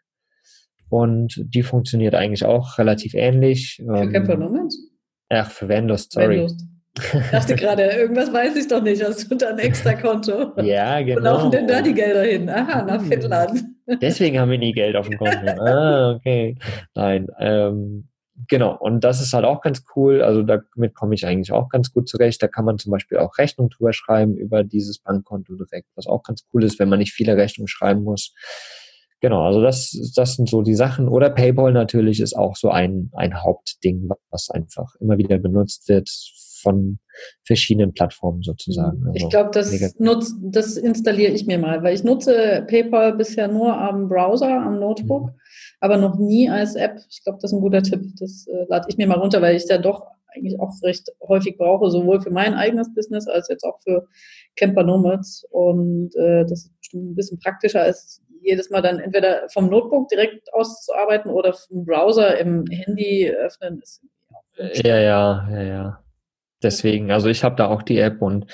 Und 0.88 1.42
die 1.42 1.62
funktioniert 1.62 2.14
eigentlich 2.14 2.44
auch 2.44 2.78
relativ 2.78 3.14
ähnlich. 3.14 3.82
Für 3.84 4.02
ähm, 4.02 4.12
Campernomics? 4.12 4.78
Ach, 5.28 5.50
für 5.50 5.68
Venlust, 5.68 6.12
sorry. 6.12 6.36
Venlust. 6.36 6.64
Ich 6.96 7.30
dachte 7.30 7.54
gerade, 7.56 7.82
irgendwas 7.82 8.32
weiß 8.32 8.56
ich 8.56 8.68
doch 8.68 8.82
nicht. 8.82 9.02
Hast 9.04 9.30
du 9.30 9.34
da 9.34 9.50
ein 9.50 9.58
extra 9.58 9.94
Konto? 9.94 10.52
Ja, 10.62 11.00
genau. 11.02 11.20
Wo 11.20 11.24
laufen 11.24 11.50
denn 11.50 11.66
da 11.66 11.82
die 11.82 11.92
Gelder 11.92 12.22
hin? 12.22 12.48
Aha, 12.48 12.82
nach 12.82 13.00
hm. 13.00 13.08
Finnland. 13.08 13.64
Deswegen 14.00 14.38
haben 14.38 14.50
wir 14.50 14.58
nie 14.58 14.72
Geld 14.72 14.96
auf 14.96 15.08
dem 15.08 15.18
Konto. 15.18 15.36
Ah, 15.60 16.12
okay. 16.12 16.56
Nein, 16.94 17.28
ähm, 17.38 18.08
genau. 18.48 18.76
Und 18.78 19.04
das 19.04 19.20
ist 19.20 19.32
halt 19.32 19.44
auch 19.44 19.60
ganz 19.60 19.84
cool. 19.94 20.22
Also 20.22 20.42
damit 20.42 20.94
komme 20.94 21.14
ich 21.14 21.26
eigentlich 21.26 21.52
auch 21.52 21.68
ganz 21.68 21.92
gut 21.92 22.08
zurecht. 22.08 22.42
Da 22.42 22.48
kann 22.48 22.64
man 22.64 22.78
zum 22.78 22.92
Beispiel 22.92 23.18
auch 23.18 23.38
Rechnung 23.38 23.68
drüber 23.68 23.92
schreiben 23.92 24.36
über 24.36 24.64
dieses 24.64 24.98
Bankkonto 24.98 25.54
direkt, 25.54 25.88
was 25.94 26.06
auch 26.06 26.22
ganz 26.22 26.46
cool 26.52 26.64
ist, 26.64 26.78
wenn 26.78 26.88
man 26.88 26.98
nicht 26.98 27.12
viele 27.12 27.36
Rechnungen 27.36 27.68
schreiben 27.68 28.02
muss. 28.02 28.34
Genau, 29.20 29.42
also 29.42 29.62
das, 29.62 30.12
das 30.14 30.34
sind 30.34 30.48
so 30.48 30.62
die 30.62 30.74
Sachen. 30.74 31.08
Oder 31.08 31.30
PayPal 31.30 31.72
natürlich 31.72 32.20
ist 32.20 32.36
auch 32.36 32.54
so 32.56 32.68
ein, 32.68 33.10
ein 33.14 33.42
Hauptding, 33.42 34.10
was 34.30 34.50
einfach 34.50 34.94
immer 35.00 35.16
wieder 35.16 35.38
benutzt 35.38 35.88
wird 35.88 36.10
von 36.60 36.98
verschiedenen 37.44 37.94
Plattformen 37.94 38.42
sozusagen. 38.42 39.04
Also 39.06 39.14
ich 39.14 39.30
glaube, 39.30 39.50
das, 39.52 39.94
nutz, 39.98 40.34
das 40.42 40.76
installiere 40.76 41.32
ich 41.32 41.46
mir 41.46 41.58
mal, 41.58 41.82
weil 41.82 41.94
ich 41.94 42.04
nutze 42.04 42.64
PayPal 42.68 43.14
bisher 43.16 43.48
nur 43.48 43.76
am 43.78 44.08
Browser, 44.08 44.62
am 44.62 44.80
Notebook, 44.80 45.28
mhm. 45.28 45.40
aber 45.80 45.96
noch 45.96 46.18
nie 46.18 46.50
als 46.50 46.74
App. 46.74 46.98
Ich 47.08 47.22
glaube, 47.22 47.38
das 47.40 47.52
ist 47.52 47.56
ein 47.56 47.62
guter 47.62 47.82
Tipp. 47.82 48.02
Das 48.18 48.46
äh, 48.48 48.66
lade 48.68 48.86
ich 48.88 48.96
mir 48.96 49.06
mal 49.06 49.18
runter, 49.18 49.40
weil 49.40 49.56
ich 49.56 49.66
da 49.66 49.78
doch 49.78 50.02
eigentlich 50.34 50.60
auch 50.60 50.72
recht 50.82 51.08
häufig 51.26 51.56
brauche, 51.56 51.90
sowohl 51.90 52.20
für 52.20 52.30
mein 52.30 52.54
eigenes 52.54 52.92
Business 52.94 53.26
als 53.26 53.48
jetzt 53.48 53.64
auch 53.64 53.80
für 53.82 54.06
Camper 54.56 54.82
Nomads. 54.82 55.46
Und 55.50 56.14
äh, 56.16 56.44
das 56.44 56.66
ist 56.66 56.78
bestimmt 56.78 57.12
ein 57.12 57.14
bisschen 57.14 57.38
praktischer 57.38 57.82
als 57.82 58.22
jedes 58.42 58.70
Mal 58.70 58.82
dann 58.82 58.98
entweder 58.98 59.48
vom 59.52 59.68
Notebook 59.68 60.08
direkt 60.08 60.52
auszuarbeiten 60.52 61.30
oder 61.30 61.52
vom 61.52 61.84
Browser 61.84 62.38
im 62.38 62.64
Handy 62.70 63.30
öffnen 63.30 63.80
ist. 63.82 64.02
Ja, 64.56 64.98
ja, 64.98 65.48
ja, 65.50 65.62
ja. 65.62 66.02
Deswegen, 66.62 67.10
also 67.10 67.28
ich 67.28 67.44
habe 67.44 67.56
da 67.56 67.68
auch 67.68 67.82
die 67.82 67.98
App 67.98 68.22
und 68.22 68.46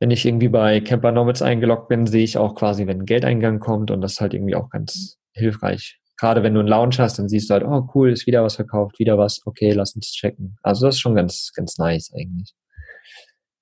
wenn 0.00 0.10
ich 0.10 0.24
irgendwie 0.24 0.48
bei 0.48 0.80
Camper 0.80 1.12
Nomads 1.12 1.42
eingeloggt 1.42 1.88
bin, 1.88 2.06
sehe 2.06 2.24
ich 2.24 2.38
auch 2.38 2.54
quasi, 2.54 2.86
wenn 2.86 3.00
ein 3.00 3.06
Geldeingang 3.06 3.60
kommt 3.60 3.90
und 3.90 4.00
das 4.00 4.12
ist 4.12 4.20
halt 4.20 4.32
irgendwie 4.32 4.54
auch 4.54 4.70
ganz 4.70 5.18
hilfreich. 5.32 6.00
Gerade 6.18 6.42
wenn 6.42 6.54
du 6.54 6.60
einen 6.60 6.68
Lounge 6.68 6.96
hast, 6.98 7.18
dann 7.18 7.28
siehst 7.28 7.50
du 7.50 7.54
halt, 7.54 7.64
oh 7.64 7.88
cool, 7.94 8.10
ist 8.10 8.26
wieder 8.26 8.42
was 8.42 8.56
verkauft, 8.56 8.98
wieder 8.98 9.18
was, 9.18 9.40
okay, 9.44 9.72
lass 9.72 9.94
uns 9.94 10.12
checken. 10.12 10.56
Also 10.62 10.86
das 10.86 10.94
ist 10.94 11.00
schon 11.00 11.14
ganz, 11.14 11.52
ganz 11.54 11.76
nice 11.78 12.12
eigentlich. 12.14 12.54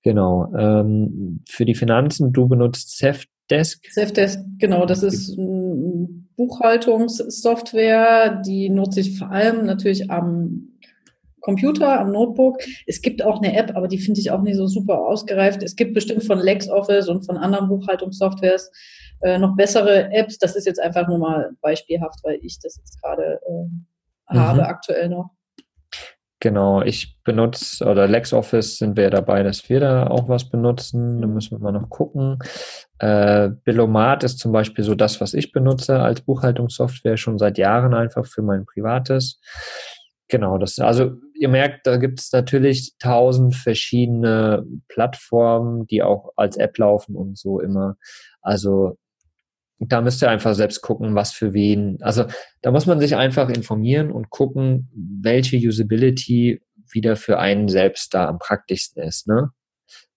Genau. 0.02 0.52
Ähm, 0.56 1.42
für 1.48 1.64
die 1.64 1.74
Finanzen, 1.74 2.32
du 2.32 2.48
benutzt 2.48 2.96
Ceft 2.96 3.28
Desk? 3.50 3.84
Safdesk, 3.90 4.40
genau, 4.58 4.86
das 4.86 5.02
ist 5.02 5.36
Buchhaltungssoftware, 6.40 8.40
die 8.46 8.70
nutze 8.70 9.00
ich 9.00 9.18
vor 9.18 9.30
allem 9.30 9.66
natürlich 9.66 10.10
am 10.10 10.68
Computer, 11.42 12.00
am 12.00 12.12
Notebook. 12.12 12.62
Es 12.86 13.02
gibt 13.02 13.22
auch 13.22 13.42
eine 13.42 13.54
App, 13.54 13.76
aber 13.76 13.88
die 13.88 13.98
finde 13.98 14.20
ich 14.20 14.30
auch 14.30 14.40
nicht 14.40 14.56
so 14.56 14.66
super 14.66 15.00
ausgereift. 15.00 15.62
Es 15.62 15.76
gibt 15.76 15.92
bestimmt 15.92 16.24
von 16.24 16.38
LexOffice 16.38 17.08
und 17.08 17.26
von 17.26 17.36
anderen 17.36 17.68
Buchhaltungssoftwares 17.68 18.72
äh, 19.20 19.38
noch 19.38 19.54
bessere 19.54 20.10
Apps. 20.12 20.38
Das 20.38 20.56
ist 20.56 20.64
jetzt 20.64 20.80
einfach 20.80 21.06
nur 21.08 21.18
mal 21.18 21.50
beispielhaft, 21.60 22.20
weil 22.22 22.38
ich 22.40 22.58
das 22.58 22.78
jetzt 22.78 23.02
gerade 23.02 23.38
äh, 23.46 24.34
mhm. 24.34 24.38
habe 24.38 24.66
aktuell 24.66 25.10
noch. 25.10 25.28
Genau, 26.42 26.80
ich 26.80 27.18
benutze, 27.22 27.84
oder 27.84 28.08
LexOffice 28.08 28.78
sind 28.78 28.96
wir 28.96 29.04
ja 29.04 29.10
dabei, 29.10 29.42
dass 29.42 29.68
wir 29.68 29.78
da 29.78 30.06
auch 30.06 30.26
was 30.30 30.48
benutzen. 30.48 31.20
Da 31.20 31.26
müssen 31.26 31.58
wir 31.58 31.58
mal 31.58 31.78
noch 31.78 31.90
gucken. 31.90 32.38
Äh, 32.98 33.50
Billomat 33.64 34.24
ist 34.24 34.38
zum 34.38 34.50
Beispiel 34.50 34.82
so 34.82 34.94
das, 34.94 35.20
was 35.20 35.34
ich 35.34 35.52
benutze 35.52 36.00
als 36.00 36.22
Buchhaltungssoftware 36.22 37.18
schon 37.18 37.38
seit 37.38 37.58
Jahren 37.58 37.92
einfach 37.92 38.24
für 38.24 38.40
mein 38.40 38.64
privates. 38.64 39.38
Genau, 40.28 40.56
das, 40.56 40.78
also 40.78 41.12
ihr 41.34 41.50
merkt, 41.50 41.86
da 41.86 41.98
gibt 41.98 42.20
es 42.20 42.32
natürlich 42.32 42.94
tausend 42.98 43.54
verschiedene 43.54 44.64
Plattformen, 44.88 45.86
die 45.88 46.02
auch 46.02 46.30
als 46.36 46.56
App 46.56 46.78
laufen 46.78 47.16
und 47.16 47.36
so 47.36 47.60
immer. 47.60 47.96
Also 48.40 48.96
da 49.80 50.00
müsst 50.00 50.22
ihr 50.22 50.30
einfach 50.30 50.54
selbst 50.54 50.82
gucken, 50.82 51.14
was 51.14 51.32
für 51.32 51.54
wen. 51.54 51.98
Also 52.02 52.24
da 52.62 52.70
muss 52.70 52.86
man 52.86 53.00
sich 53.00 53.16
einfach 53.16 53.48
informieren 53.48 54.12
und 54.12 54.30
gucken, 54.30 54.90
welche 54.94 55.56
Usability 55.56 56.60
wieder 56.92 57.16
für 57.16 57.38
einen 57.38 57.68
selbst 57.68 58.14
da 58.14 58.28
am 58.28 58.38
praktischsten 58.38 59.02
ist, 59.02 59.26
ne? 59.26 59.50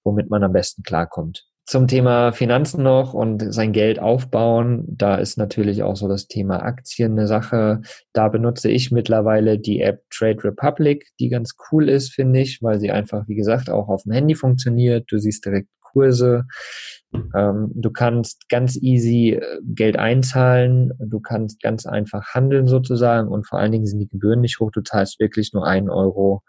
Womit 0.03 0.29
man 0.29 0.43
am 0.43 0.53
besten 0.53 0.83
klarkommt. 0.83 1.45
Zum 1.65 1.87
Thema 1.87 2.33
Finanzen 2.33 2.83
noch 2.83 3.13
und 3.13 3.53
sein 3.53 3.71
Geld 3.71 3.97
aufbauen, 3.97 4.83
da 4.85 5.15
ist 5.15 5.37
natürlich 5.37 5.81
auch 5.81 5.95
so 5.95 6.09
das 6.09 6.27
Thema 6.27 6.61
Aktien 6.61 7.13
eine 7.13 7.25
Sache. 7.25 7.79
Da 8.11 8.27
benutze 8.27 8.69
ich 8.69 8.91
mittlerweile 8.91 9.57
die 9.57 9.79
App 9.79 10.03
Trade 10.09 10.43
Republic, 10.43 11.07
die 11.21 11.29
ganz 11.29 11.55
cool 11.71 11.87
ist, 11.87 12.09
finde 12.13 12.41
ich, 12.41 12.61
weil 12.61 12.81
sie 12.81 12.91
einfach, 12.91 13.29
wie 13.29 13.35
gesagt, 13.35 13.69
auch 13.69 13.87
auf 13.87 14.03
dem 14.03 14.11
Handy 14.11 14.35
funktioniert. 14.35 15.05
Du 15.09 15.19
siehst 15.19 15.45
direkt 15.45 15.69
Kurse. 15.93 16.45
Ähm, 17.35 17.71
du 17.75 17.91
kannst 17.91 18.49
ganz 18.49 18.75
easy 18.75 19.39
äh, 19.39 19.59
Geld 19.63 19.97
einzahlen. 19.97 20.91
Du 20.99 21.19
kannst 21.19 21.61
ganz 21.61 21.85
einfach 21.85 22.33
handeln 22.33 22.67
sozusagen 22.67 23.29
und 23.29 23.47
vor 23.47 23.59
allen 23.59 23.71
Dingen 23.71 23.85
sind 23.85 23.99
die 23.99 24.09
Gebühren 24.09 24.41
nicht 24.41 24.59
hoch. 24.59 24.71
Du 24.71 24.81
zahlst 24.81 25.19
wirklich 25.19 25.53
nur 25.53 25.65
einen 25.65 25.89
Euro 25.89 26.41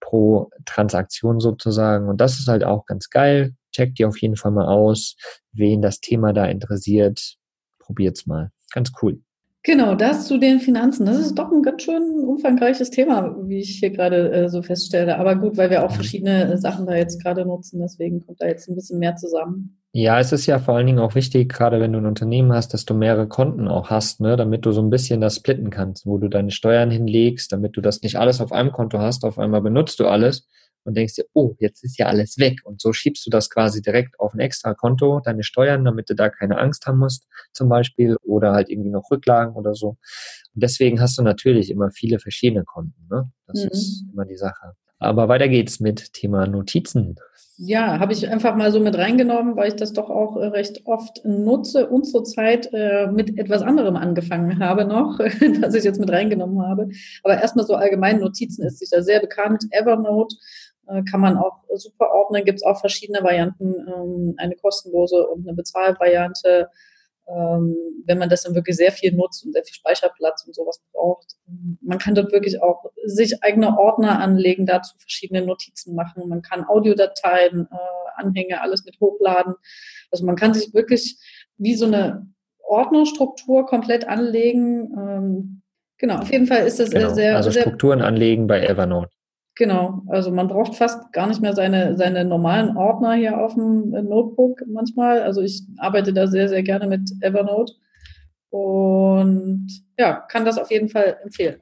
pro 0.00 0.50
Transaktion 0.64 1.40
sozusagen. 1.40 2.08
Und 2.08 2.20
das 2.20 2.38
ist 2.38 2.48
halt 2.48 2.64
auch 2.64 2.86
ganz 2.86 3.10
geil. 3.10 3.54
Checkt 3.72 3.98
die 3.98 4.04
auf 4.04 4.18
jeden 4.20 4.36
Fall 4.36 4.52
mal 4.52 4.66
aus. 4.66 5.16
Wen 5.52 5.82
das 5.82 6.00
Thema 6.00 6.32
da 6.32 6.46
interessiert, 6.46 7.36
probiert's 7.78 8.26
mal. 8.26 8.50
Ganz 8.72 8.92
cool. 9.02 9.20
Genau, 9.66 9.96
das 9.96 10.28
zu 10.28 10.38
den 10.38 10.60
Finanzen. 10.60 11.06
Das 11.06 11.18
ist 11.18 11.34
doch 11.34 11.50
ein 11.50 11.60
ganz 11.60 11.82
schön 11.82 12.20
umfangreiches 12.24 12.88
Thema, 12.90 13.34
wie 13.48 13.58
ich 13.58 13.80
hier 13.80 13.90
gerade 13.90 14.30
äh, 14.30 14.48
so 14.48 14.62
feststelle. 14.62 15.18
Aber 15.18 15.34
gut, 15.34 15.56
weil 15.56 15.70
wir 15.70 15.84
auch 15.84 15.90
mhm. 15.90 15.94
verschiedene 15.94 16.56
Sachen 16.56 16.86
da 16.86 16.94
jetzt 16.94 17.20
gerade 17.20 17.44
nutzen, 17.44 17.80
deswegen 17.80 18.24
kommt 18.24 18.40
da 18.40 18.46
jetzt 18.46 18.68
ein 18.68 18.76
bisschen 18.76 19.00
mehr 19.00 19.16
zusammen. 19.16 19.76
Ja, 19.90 20.20
es 20.20 20.30
ist 20.30 20.46
ja 20.46 20.60
vor 20.60 20.76
allen 20.76 20.86
Dingen 20.86 21.00
auch 21.00 21.16
wichtig, 21.16 21.52
gerade 21.52 21.80
wenn 21.80 21.92
du 21.92 21.98
ein 21.98 22.06
Unternehmen 22.06 22.52
hast, 22.52 22.74
dass 22.74 22.84
du 22.84 22.94
mehrere 22.94 23.26
Konten 23.26 23.66
auch 23.66 23.90
hast, 23.90 24.20
ne, 24.20 24.36
damit 24.36 24.64
du 24.64 24.70
so 24.70 24.82
ein 24.82 24.90
bisschen 24.90 25.20
das 25.20 25.34
splitten 25.34 25.70
kannst, 25.70 26.06
wo 26.06 26.18
du 26.18 26.28
deine 26.28 26.52
Steuern 26.52 26.92
hinlegst, 26.92 27.50
damit 27.50 27.76
du 27.76 27.80
das 27.80 28.02
nicht 28.02 28.14
alles 28.14 28.40
auf 28.40 28.52
einem 28.52 28.70
Konto 28.70 29.00
hast, 29.00 29.24
auf 29.24 29.36
einmal 29.36 29.62
benutzt 29.62 29.98
du 29.98 30.06
alles 30.06 30.46
und 30.86 30.96
denkst 30.96 31.14
dir, 31.14 31.24
oh, 31.32 31.54
jetzt 31.58 31.82
ist 31.84 31.98
ja 31.98 32.06
alles 32.06 32.38
weg. 32.38 32.60
Und 32.64 32.80
so 32.80 32.92
schiebst 32.92 33.26
du 33.26 33.30
das 33.30 33.50
quasi 33.50 33.82
direkt 33.82 34.18
auf 34.20 34.34
ein 34.34 34.40
extra 34.40 34.74
Konto, 34.74 35.20
deine 35.24 35.42
Steuern, 35.42 35.84
damit 35.84 36.08
du 36.08 36.14
da 36.14 36.30
keine 36.30 36.58
Angst 36.58 36.86
haben 36.86 36.98
musst, 36.98 37.26
zum 37.52 37.68
Beispiel, 37.68 38.16
oder 38.22 38.52
halt 38.52 38.70
irgendwie 38.70 38.90
noch 38.90 39.10
Rücklagen 39.10 39.54
oder 39.54 39.74
so. 39.74 39.88
Und 40.54 40.62
deswegen 40.62 41.00
hast 41.00 41.18
du 41.18 41.22
natürlich 41.22 41.70
immer 41.70 41.90
viele 41.90 42.18
verschiedene 42.18 42.64
Konten. 42.64 43.06
Ne? 43.10 43.30
Das 43.46 43.64
mhm. 43.64 43.70
ist 43.70 44.04
immer 44.12 44.24
die 44.24 44.36
Sache. 44.36 44.74
Aber 44.98 45.28
weiter 45.28 45.48
geht's 45.48 45.80
mit 45.80 46.12
Thema 46.14 46.46
Notizen. 46.46 47.16
Ja, 47.58 47.98
habe 48.00 48.12
ich 48.12 48.28
einfach 48.28 48.54
mal 48.54 48.70
so 48.70 48.80
mit 48.80 48.98
reingenommen, 48.98 49.56
weil 49.56 49.68
ich 49.68 49.76
das 49.76 49.94
doch 49.94 50.10
auch 50.10 50.36
äh, 50.36 50.46
recht 50.48 50.82
oft 50.84 51.24
nutze 51.24 51.88
und 51.88 52.04
zurzeit 52.04 52.68
äh, 52.74 53.06
mit 53.06 53.38
etwas 53.38 53.62
anderem 53.62 53.96
angefangen 53.96 54.58
habe 54.58 54.84
noch, 54.84 55.18
das 55.60 55.74
ich 55.74 55.84
jetzt 55.84 55.98
mit 55.98 56.10
reingenommen 56.10 56.60
habe. 56.60 56.90
Aber 57.22 57.40
erstmal 57.40 57.64
so 57.64 57.74
allgemein 57.74 58.20
Notizen 58.20 58.62
ist 58.66 58.78
sicher 58.78 59.02
sehr 59.02 59.20
bekannt. 59.20 59.64
Evernote 59.70 60.36
kann 61.10 61.20
man 61.20 61.36
auch 61.36 61.64
super 61.74 62.10
ordnen. 62.12 62.44
Gibt 62.44 62.58
es 62.58 62.64
auch 62.64 62.80
verschiedene 62.80 63.22
Varianten, 63.22 63.74
ähm, 63.88 64.34
eine 64.36 64.56
kostenlose 64.56 65.26
und 65.26 65.46
eine 65.46 65.56
Bezahlvariante. 65.56 66.68
Ähm, 67.28 67.76
wenn 68.06 68.18
man 68.18 68.28
das 68.28 68.44
dann 68.44 68.54
wirklich 68.54 68.76
sehr 68.76 68.92
viel 68.92 69.12
nutzt 69.12 69.44
und 69.44 69.52
sehr 69.52 69.64
viel 69.64 69.74
Speicherplatz 69.74 70.44
und 70.46 70.54
sowas 70.54 70.80
braucht. 70.92 71.34
Man 71.80 71.98
kann 71.98 72.14
dort 72.14 72.30
wirklich 72.30 72.62
auch 72.62 72.84
sich 73.04 73.42
eigene 73.42 73.76
Ordner 73.76 74.20
anlegen, 74.20 74.64
dazu 74.64 74.96
verschiedene 74.98 75.44
Notizen 75.44 75.96
machen. 75.96 76.28
Man 76.28 76.42
kann 76.42 76.64
Audiodateien, 76.68 77.66
äh, 77.68 78.20
Anhänge, 78.20 78.60
alles 78.60 78.84
mit 78.84 79.00
hochladen. 79.00 79.54
Also 80.12 80.24
man 80.24 80.36
kann 80.36 80.54
sich 80.54 80.72
wirklich 80.72 81.18
wie 81.58 81.74
so 81.74 81.86
eine 81.86 82.28
Ordnerstruktur 82.60 83.66
komplett 83.66 84.06
anlegen. 84.06 84.92
Ähm, 84.96 85.62
genau, 85.98 86.18
auf 86.18 86.30
jeden 86.30 86.46
Fall 86.46 86.64
ist 86.64 86.78
das 86.78 86.90
genau. 86.90 87.12
sehr, 87.12 87.36
also 87.36 87.50
Strukturen 87.50 87.98
sehr, 87.98 88.08
anlegen 88.08 88.46
bei 88.46 88.64
Evernote. 88.64 89.15
Genau, 89.58 90.02
also 90.08 90.30
man 90.30 90.48
braucht 90.48 90.74
fast 90.74 91.12
gar 91.14 91.26
nicht 91.26 91.40
mehr 91.40 91.54
seine, 91.54 91.96
seine 91.96 92.26
normalen 92.26 92.76
Ordner 92.76 93.14
hier 93.14 93.38
auf 93.38 93.54
dem 93.54 93.94
äh, 93.94 94.02
Notebook 94.02 94.62
manchmal. 94.66 95.22
Also 95.22 95.40
ich 95.40 95.62
arbeite 95.78 96.12
da 96.12 96.26
sehr, 96.26 96.50
sehr 96.50 96.62
gerne 96.62 96.86
mit 96.86 97.10
Evernote 97.22 97.72
und 98.50 99.66
ja, 99.98 100.12
kann 100.28 100.44
das 100.44 100.58
auf 100.58 100.70
jeden 100.70 100.90
Fall 100.90 101.16
empfehlen. 101.22 101.60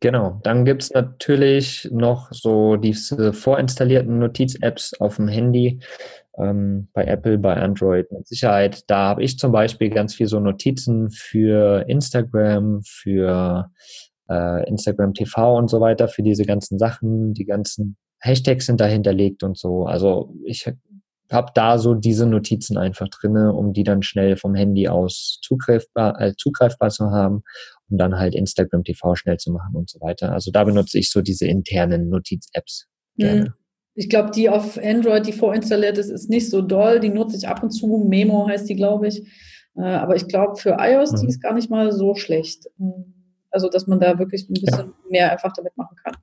Genau, 0.00 0.38
dann 0.44 0.64
gibt 0.64 0.82
es 0.82 0.92
natürlich 0.92 1.88
noch 1.90 2.28
so 2.30 2.76
diese 2.76 3.32
vorinstallierten 3.32 4.20
Notiz-Apps 4.20 4.94
auf 5.00 5.16
dem 5.16 5.26
Handy, 5.26 5.80
ähm, 6.38 6.88
bei 6.92 7.04
Apple, 7.06 7.38
bei 7.38 7.56
Android 7.56 8.12
mit 8.12 8.28
Sicherheit. 8.28 8.88
Da 8.88 9.08
habe 9.08 9.24
ich 9.24 9.38
zum 9.38 9.50
Beispiel 9.50 9.90
ganz 9.90 10.14
viel 10.14 10.26
so 10.28 10.38
Notizen 10.38 11.10
für 11.10 11.84
Instagram, 11.88 12.82
für 12.84 13.70
äh, 14.28 14.68
Instagram 14.68 15.14
TV 15.14 15.56
und 15.56 15.68
so 15.68 15.80
weiter 15.80 16.08
für 16.08 16.22
diese 16.22 16.44
ganzen 16.44 16.78
Sachen. 16.78 17.34
Die 17.34 17.44
ganzen 17.44 17.96
Hashtags 18.20 18.66
sind 18.66 18.80
dahinterlegt 18.80 19.42
und 19.42 19.56
so. 19.56 19.84
Also 19.84 20.34
ich 20.44 20.66
habe 21.30 21.50
da 21.54 21.78
so 21.78 21.94
diese 21.94 22.26
Notizen 22.26 22.78
einfach 22.78 23.08
drinne, 23.08 23.52
um 23.52 23.72
die 23.72 23.84
dann 23.84 24.02
schnell 24.02 24.36
vom 24.36 24.54
Handy 24.54 24.88
aus 24.88 25.40
zugreifbar, 25.42 26.20
äh, 26.20 26.34
zugreifbar 26.36 26.90
zu 26.90 27.10
haben 27.10 27.42
und 27.90 27.98
dann 27.98 28.18
halt 28.18 28.34
Instagram 28.34 28.84
TV 28.84 29.14
schnell 29.16 29.36
zu 29.38 29.52
machen 29.52 29.74
und 29.74 29.90
so 29.90 30.00
weiter. 30.00 30.32
Also 30.32 30.50
da 30.50 30.64
benutze 30.64 30.98
ich 30.98 31.10
so 31.10 31.22
diese 31.22 31.46
internen 31.46 32.08
Notiz-Apps 32.08 32.86
gerne. 33.16 33.40
Mhm. 33.40 33.54
Ich 33.98 34.10
glaube, 34.10 34.30
die 34.30 34.50
auf 34.50 34.78
Android, 34.78 35.26
die 35.26 35.32
vorinstalliert 35.32 35.96
ist, 35.96 36.10
ist 36.10 36.28
nicht 36.28 36.50
so 36.50 36.60
doll. 36.60 37.00
Die 37.00 37.08
nutze 37.08 37.38
ich 37.38 37.48
ab 37.48 37.62
und 37.62 37.70
zu. 37.70 38.04
Memo 38.06 38.46
heißt 38.46 38.68
die, 38.68 38.76
glaube 38.76 39.08
ich. 39.08 39.26
Äh, 39.74 39.84
aber 39.84 40.16
ich 40.16 40.28
glaube, 40.28 40.56
für 40.56 40.76
iOS, 40.78 41.12
mhm. 41.12 41.20
die 41.22 41.26
ist 41.28 41.40
gar 41.40 41.54
nicht 41.54 41.70
mal 41.70 41.90
so 41.92 42.14
schlecht. 42.14 42.66
Also, 43.56 43.70
dass 43.70 43.86
man 43.86 43.98
da 44.00 44.18
wirklich 44.18 44.50
ein 44.50 44.52
bisschen 44.52 44.88
ja. 44.88 44.94
mehr 45.08 45.32
einfach 45.32 45.50
damit 45.54 45.74
machen 45.78 45.96
kann. 46.04 46.14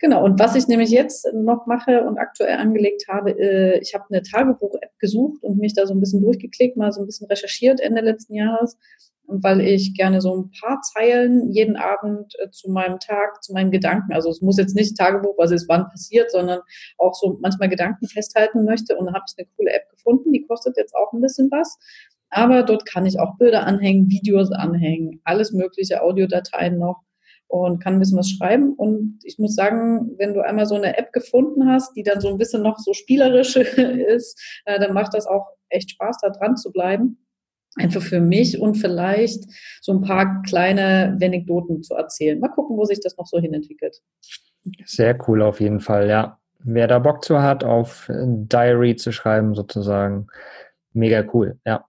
Genau. 0.00 0.24
Und 0.24 0.40
was 0.40 0.56
ich 0.56 0.66
nämlich 0.66 0.90
jetzt 0.90 1.32
noch 1.32 1.66
mache 1.68 2.02
und 2.02 2.18
aktuell 2.18 2.56
angelegt 2.56 3.04
habe, 3.08 3.30
äh, 3.38 3.78
ich 3.78 3.94
habe 3.94 4.02
eine 4.10 4.22
Tagebuch-App 4.22 4.98
gesucht 4.98 5.44
und 5.44 5.58
mich 5.58 5.74
da 5.74 5.86
so 5.86 5.94
ein 5.94 6.00
bisschen 6.00 6.22
durchgeklickt, 6.22 6.76
mal 6.76 6.90
so 6.90 7.00
ein 7.00 7.06
bisschen 7.06 7.28
recherchiert 7.28 7.78
Ende 7.80 8.00
letzten 8.00 8.34
Jahres, 8.34 8.76
weil 9.28 9.60
ich 9.60 9.94
gerne 9.94 10.20
so 10.20 10.34
ein 10.34 10.50
paar 10.60 10.80
Zeilen 10.80 11.52
jeden 11.52 11.76
Abend 11.76 12.34
äh, 12.40 12.50
zu 12.50 12.68
meinem 12.68 12.98
Tag, 12.98 13.44
zu 13.44 13.52
meinen 13.52 13.70
Gedanken, 13.70 14.12
also 14.12 14.28
es 14.28 14.40
muss 14.40 14.58
jetzt 14.58 14.74
nicht 14.74 14.98
Tagebuch, 14.98 15.38
was 15.38 15.52
ist 15.52 15.68
wann 15.68 15.88
passiert, 15.88 16.32
sondern 16.32 16.62
auch 16.98 17.14
so 17.14 17.38
manchmal 17.40 17.68
Gedanken 17.68 18.08
festhalten 18.08 18.64
möchte. 18.64 18.96
Und 18.96 19.06
da 19.06 19.12
habe 19.12 19.24
ich 19.28 19.34
eine 19.38 19.46
coole 19.56 19.72
App 19.72 19.88
gefunden, 19.88 20.32
die 20.32 20.44
kostet 20.48 20.76
jetzt 20.76 20.96
auch 20.96 21.12
ein 21.12 21.20
bisschen 21.20 21.48
was. 21.52 21.78
Aber 22.32 22.62
dort 22.62 22.86
kann 22.86 23.04
ich 23.04 23.20
auch 23.20 23.36
Bilder 23.36 23.66
anhängen, 23.66 24.08
Videos 24.08 24.50
anhängen, 24.50 25.20
alles 25.24 25.52
mögliche, 25.52 26.02
Audiodateien 26.02 26.78
noch 26.78 27.02
und 27.46 27.80
kann 27.80 27.94
ein 27.94 27.98
bisschen 27.98 28.18
was 28.18 28.30
schreiben. 28.30 28.72
Und 28.72 29.20
ich 29.24 29.38
muss 29.38 29.54
sagen, 29.54 30.12
wenn 30.16 30.32
du 30.32 30.40
einmal 30.40 30.64
so 30.64 30.74
eine 30.74 30.96
App 30.96 31.12
gefunden 31.12 31.68
hast, 31.68 31.94
die 31.94 32.02
dann 32.02 32.22
so 32.22 32.28
ein 32.28 32.38
bisschen 32.38 32.62
noch 32.62 32.78
so 32.78 32.94
spielerisch 32.94 33.56
ist, 33.56 34.62
äh, 34.64 34.80
dann 34.80 34.94
macht 34.94 35.12
das 35.12 35.26
auch 35.26 35.46
echt 35.68 35.90
Spaß, 35.90 36.16
da 36.22 36.30
dran 36.30 36.56
zu 36.56 36.72
bleiben. 36.72 37.18
Einfach 37.76 38.00
für 38.00 38.20
mich 38.20 38.58
und 38.58 38.76
vielleicht 38.76 39.44
so 39.82 39.92
ein 39.92 40.00
paar 40.00 40.42
kleine 40.42 41.18
Anekdoten 41.22 41.82
zu 41.82 41.94
erzählen. 41.94 42.40
Mal 42.40 42.48
gucken, 42.48 42.78
wo 42.78 42.86
sich 42.86 43.00
das 43.00 43.18
noch 43.18 43.26
so 43.26 43.38
hinentwickelt. 43.38 43.98
Sehr 44.86 45.18
cool 45.28 45.42
auf 45.42 45.60
jeden 45.60 45.80
Fall, 45.80 46.08
ja. 46.08 46.38
Wer 46.60 46.86
da 46.86 46.98
Bock 46.98 47.24
zu 47.24 47.42
hat, 47.42 47.64
auf 47.64 48.10
Diary 48.10 48.96
zu 48.96 49.12
schreiben 49.12 49.54
sozusagen, 49.54 50.28
mega 50.94 51.24
cool, 51.34 51.58
ja. 51.66 51.84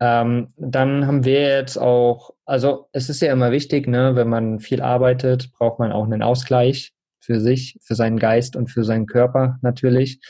Ähm, 0.00 0.54
dann 0.56 1.06
haben 1.06 1.24
wir 1.24 1.42
jetzt 1.42 1.76
auch, 1.76 2.30
also 2.46 2.88
es 2.92 3.10
ist 3.10 3.20
ja 3.20 3.32
immer 3.32 3.52
wichtig, 3.52 3.86
ne, 3.86 4.16
wenn 4.16 4.28
man 4.28 4.58
viel 4.58 4.80
arbeitet, 4.80 5.52
braucht 5.52 5.78
man 5.78 5.92
auch 5.92 6.04
einen 6.04 6.22
Ausgleich 6.22 6.92
für 7.20 7.38
sich, 7.38 7.78
für 7.82 7.94
seinen 7.94 8.18
Geist 8.18 8.56
und 8.56 8.68
für 8.68 8.82
seinen 8.82 9.06
Körper 9.06 9.58
natürlich. 9.60 10.20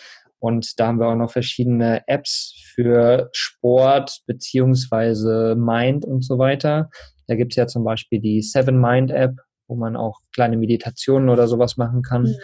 Und 0.40 0.80
da 0.80 0.88
haben 0.88 0.98
wir 0.98 1.08
auch 1.08 1.16
noch 1.16 1.30
verschiedene 1.30 2.02
Apps 2.08 2.54
für 2.74 3.28
Sport 3.32 4.22
beziehungsweise 4.26 5.54
Mind 5.56 6.04
und 6.04 6.24
so 6.24 6.38
weiter. 6.38 6.90
Da 7.28 7.36
gibt 7.36 7.52
es 7.52 7.56
ja 7.56 7.66
zum 7.66 7.84
Beispiel 7.84 8.20
die 8.20 8.42
Seven 8.42 8.80
Mind 8.80 9.12
App, 9.12 9.36
wo 9.68 9.76
man 9.76 9.96
auch 9.96 10.18
kleine 10.34 10.56
Meditationen 10.56 11.28
oder 11.28 11.46
sowas 11.46 11.76
machen 11.76 12.02
kann. 12.02 12.22
Mhm. 12.22 12.36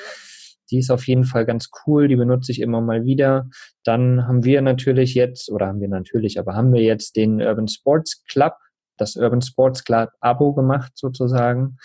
Die 0.71 0.79
ist 0.79 0.91
auf 0.91 1.07
jeden 1.07 1.25
Fall 1.25 1.47
ganz 1.47 1.71
cool, 1.87 2.09
die 2.09 2.17
benutze 2.17 2.53
ich 2.53 2.61
immer 2.61 2.81
mal 2.81 3.05
wieder. 3.05 3.49
Dann 3.85 4.27
haben 4.27 4.45
wir 4.45 4.63
natürlich 4.63 5.15
jetzt, 5.15 5.51
oder 5.51 5.67
haben 5.67 5.81
wir 5.81 5.89
natürlich, 5.89 6.39
aber 6.39 6.55
haben 6.55 6.73
wir 6.73 6.83
jetzt 6.83 7.17
den 7.17 7.41
Urban 7.41 7.69
Sports 7.69 8.25
Club, 8.25 8.55
das 8.97 9.17
Urban 9.17 9.43
Sports 9.43 9.85
Club 9.85 10.11
Abo 10.21 10.55
gemacht 10.55 10.93
sozusagen, 10.95 11.77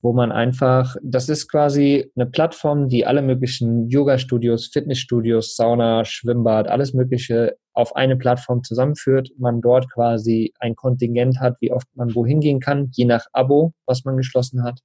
wo 0.00 0.12
man 0.12 0.30
einfach, 0.30 0.94
das 1.02 1.28
ist 1.28 1.50
quasi 1.50 2.10
eine 2.14 2.26
Plattform, 2.26 2.88
die 2.88 3.04
alle 3.04 3.22
möglichen 3.22 3.88
Yoga-Studios, 3.88 4.68
Fitnessstudios, 4.72 5.56
Sauna, 5.56 6.04
Schwimmbad, 6.04 6.68
alles 6.68 6.94
Mögliche 6.94 7.56
auf 7.72 7.96
eine 7.96 8.16
Plattform 8.16 8.62
zusammenführt. 8.62 9.30
Man 9.38 9.60
dort 9.60 9.90
quasi 9.92 10.52
ein 10.60 10.76
Kontingent 10.76 11.40
hat, 11.40 11.56
wie 11.60 11.72
oft 11.72 11.88
man 11.94 12.14
wohin 12.14 12.40
gehen 12.40 12.60
kann, 12.60 12.90
je 12.92 13.06
nach 13.06 13.26
Abo, 13.32 13.72
was 13.86 14.04
man 14.04 14.16
geschlossen 14.16 14.62
hat. 14.62 14.80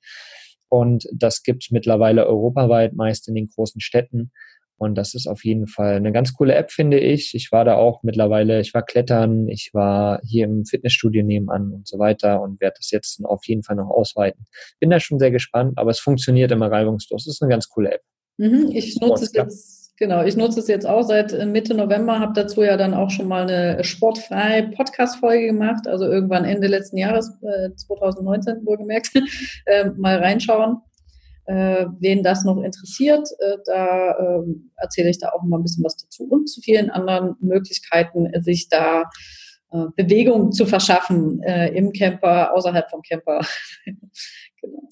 Und 0.74 1.08
das 1.14 1.44
gibt 1.44 1.66
es 1.66 1.70
mittlerweile 1.70 2.26
europaweit, 2.26 2.94
meist 2.94 3.28
in 3.28 3.36
den 3.36 3.48
großen 3.48 3.80
Städten. 3.80 4.32
Und 4.76 4.96
das 4.96 5.14
ist 5.14 5.28
auf 5.28 5.46
jeden 5.46 5.68
Fall 5.68 5.98
eine 5.98 6.12
ganz 6.12 6.34
coole 6.34 6.56
App, 6.56 6.72
finde 6.72 7.00
ich. 7.00 7.36
Ich 7.36 7.52
war 7.52 7.64
da 7.64 7.76
auch 7.76 8.02
mittlerweile, 8.02 8.60
ich 8.60 8.74
war 8.74 8.82
klettern, 8.82 9.48
ich 9.50 9.70
war 9.74 10.20
hier 10.24 10.46
im 10.46 10.66
Fitnessstudio 10.66 11.22
nebenan 11.24 11.74
und 11.74 11.88
so 11.88 12.00
weiter 12.00 12.42
und 12.42 12.60
werde 12.60 12.78
das 12.80 12.90
jetzt 12.90 13.24
auf 13.24 13.46
jeden 13.46 13.62
Fall 13.62 13.76
noch 13.76 13.92
ausweiten. 13.92 14.48
Bin 14.80 14.90
da 14.90 15.00
schon 15.00 15.20
sehr 15.20 15.30
gespannt, 15.30 15.78
aber 15.78 15.92
es 15.92 16.00
funktioniert 16.00 16.52
immer 16.52 16.72
reibungslos. 16.72 17.26
Das 17.26 17.36
ist 17.36 17.44
eine 17.44 17.52
ganz 17.52 17.70
coole 17.70 17.92
App. 17.92 18.02
Mhm, 18.40 18.72
ich 18.74 19.00
nutze 19.00 19.26
es 19.26 19.34
jetzt, 19.34 19.83
genau, 19.98 20.24
ich 20.24 20.36
nutze 20.36 20.60
es 20.60 20.68
jetzt 20.68 20.86
auch 20.86 21.04
seit 21.04 21.34
äh, 21.34 21.46
Mitte 21.46 21.74
November, 21.74 22.20
habe 22.20 22.34
dazu 22.34 22.64
ja 22.64 22.78
dann 22.78 22.94
auch 22.94 23.10
schon 23.10 23.28
mal 23.28 23.44
eine 23.44 23.84
sportfreie 23.84 24.70
Podcast-Folge 24.70 25.48
gemacht, 25.48 25.88
also 25.88 26.06
irgendwann 26.06 26.46
Ende 26.46 26.68
letzten 26.68 26.98
Jahres, 26.98 27.32
äh, 27.42 27.74
2019 27.76 28.66
wohlgemerkt, 28.66 29.12
äh, 29.66 29.90
mal 29.98 30.18
reinschauen. 30.18 30.78
Äh, 31.46 31.88
wen 32.00 32.24
das 32.24 32.46
noch 32.46 32.64
interessiert, 32.64 33.28
äh, 33.40 33.58
da 33.66 34.12
äh, 34.12 34.44
erzähle 34.78 35.10
ich 35.10 35.20
da 35.20 35.30
auch 35.30 35.44
mal 35.44 35.58
ein 35.58 35.64
bisschen 35.64 35.84
was 35.84 35.98
dazu 35.98 36.24
und 36.24 36.48
zu 36.48 36.62
vielen 36.62 36.90
anderen 36.90 37.36
Möglichkeiten, 37.42 38.30
sich 38.42 38.70
da 38.70 39.04
äh, 39.74 39.88
Bewegung 39.96 40.52
zu 40.52 40.66
verschaffen 40.66 41.42
äh, 41.44 41.68
im 41.70 41.92
Camper, 41.92 42.56
außerhalb 42.56 42.90
vom 42.90 43.02
Camper. 43.02 43.42
genau. 44.62 44.88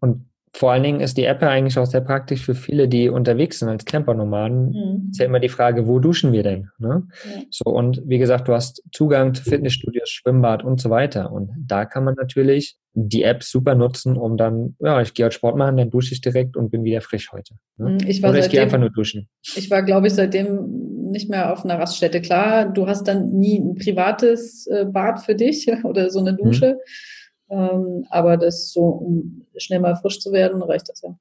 Und 0.00 0.31
vor 0.54 0.72
allen 0.72 0.82
Dingen 0.82 1.00
ist 1.00 1.16
die 1.16 1.24
App 1.24 1.40
ja 1.40 1.48
eigentlich 1.48 1.78
auch 1.78 1.86
sehr 1.86 2.02
praktisch 2.02 2.44
für 2.44 2.54
viele, 2.54 2.86
die 2.86 3.08
unterwegs 3.08 3.58
sind 3.58 3.70
als 3.70 3.86
Campernomaden. 3.86 4.68
Mhm. 4.68 5.08
Ist 5.10 5.18
ja 5.18 5.24
immer 5.24 5.40
die 5.40 5.48
Frage, 5.48 5.86
wo 5.86 5.98
duschen 5.98 6.32
wir 6.32 6.42
denn? 6.42 6.68
Ne? 6.78 7.04
Ja. 7.24 7.42
So, 7.50 7.70
und 7.70 8.02
wie 8.04 8.18
gesagt, 8.18 8.48
du 8.48 8.52
hast 8.52 8.82
Zugang 8.92 9.32
zu 9.32 9.44
Fitnessstudios, 9.44 10.10
Schwimmbad 10.10 10.62
und 10.62 10.78
so 10.78 10.90
weiter. 10.90 11.32
Und 11.32 11.50
da 11.66 11.86
kann 11.86 12.04
man 12.04 12.16
natürlich 12.16 12.76
die 12.92 13.22
App 13.22 13.42
super 13.42 13.74
nutzen, 13.74 14.18
um 14.18 14.36
dann, 14.36 14.76
ja, 14.78 15.00
ich 15.00 15.14
gehe 15.14 15.24
heute 15.24 15.34
Sport 15.34 15.56
machen, 15.56 15.78
dann 15.78 15.88
dusche 15.88 16.12
ich 16.12 16.20
direkt 16.20 16.54
und 16.58 16.70
bin 16.70 16.84
wieder 16.84 17.00
frisch 17.00 17.32
heute. 17.32 17.54
Ne? 17.78 17.92
Mhm, 17.92 17.98
ich 18.06 18.22
Oder 18.22 18.38
ich 18.38 18.50
gehe 18.50 18.60
einfach 18.60 18.78
nur 18.78 18.90
duschen. 18.90 19.28
Ich 19.56 19.70
war, 19.70 19.82
glaube 19.82 20.08
ich, 20.08 20.12
seitdem 20.12 21.10
nicht 21.10 21.30
mehr 21.30 21.50
auf 21.50 21.64
einer 21.64 21.78
Raststätte. 21.78 22.20
Klar, 22.20 22.70
du 22.70 22.86
hast 22.86 23.04
dann 23.08 23.30
nie 23.30 23.58
ein 23.58 23.74
privates 23.76 24.66
äh, 24.66 24.84
Bad 24.84 25.20
für 25.20 25.34
dich 25.34 25.66
oder 25.84 26.10
so 26.10 26.20
eine 26.20 26.32
mhm. 26.32 26.36
Dusche. 26.36 26.74
Mhm 26.74 27.12
ähm, 27.52 28.06
aber 28.08 28.38
das 28.38 28.72
so, 28.72 28.84
um 28.84 29.42
schnell 29.56 29.80
mal 29.80 29.94
frisch 29.96 30.20
zu 30.20 30.32
werden, 30.32 30.62
reicht 30.62 30.88
das 30.88 31.02
ja. 31.02 31.14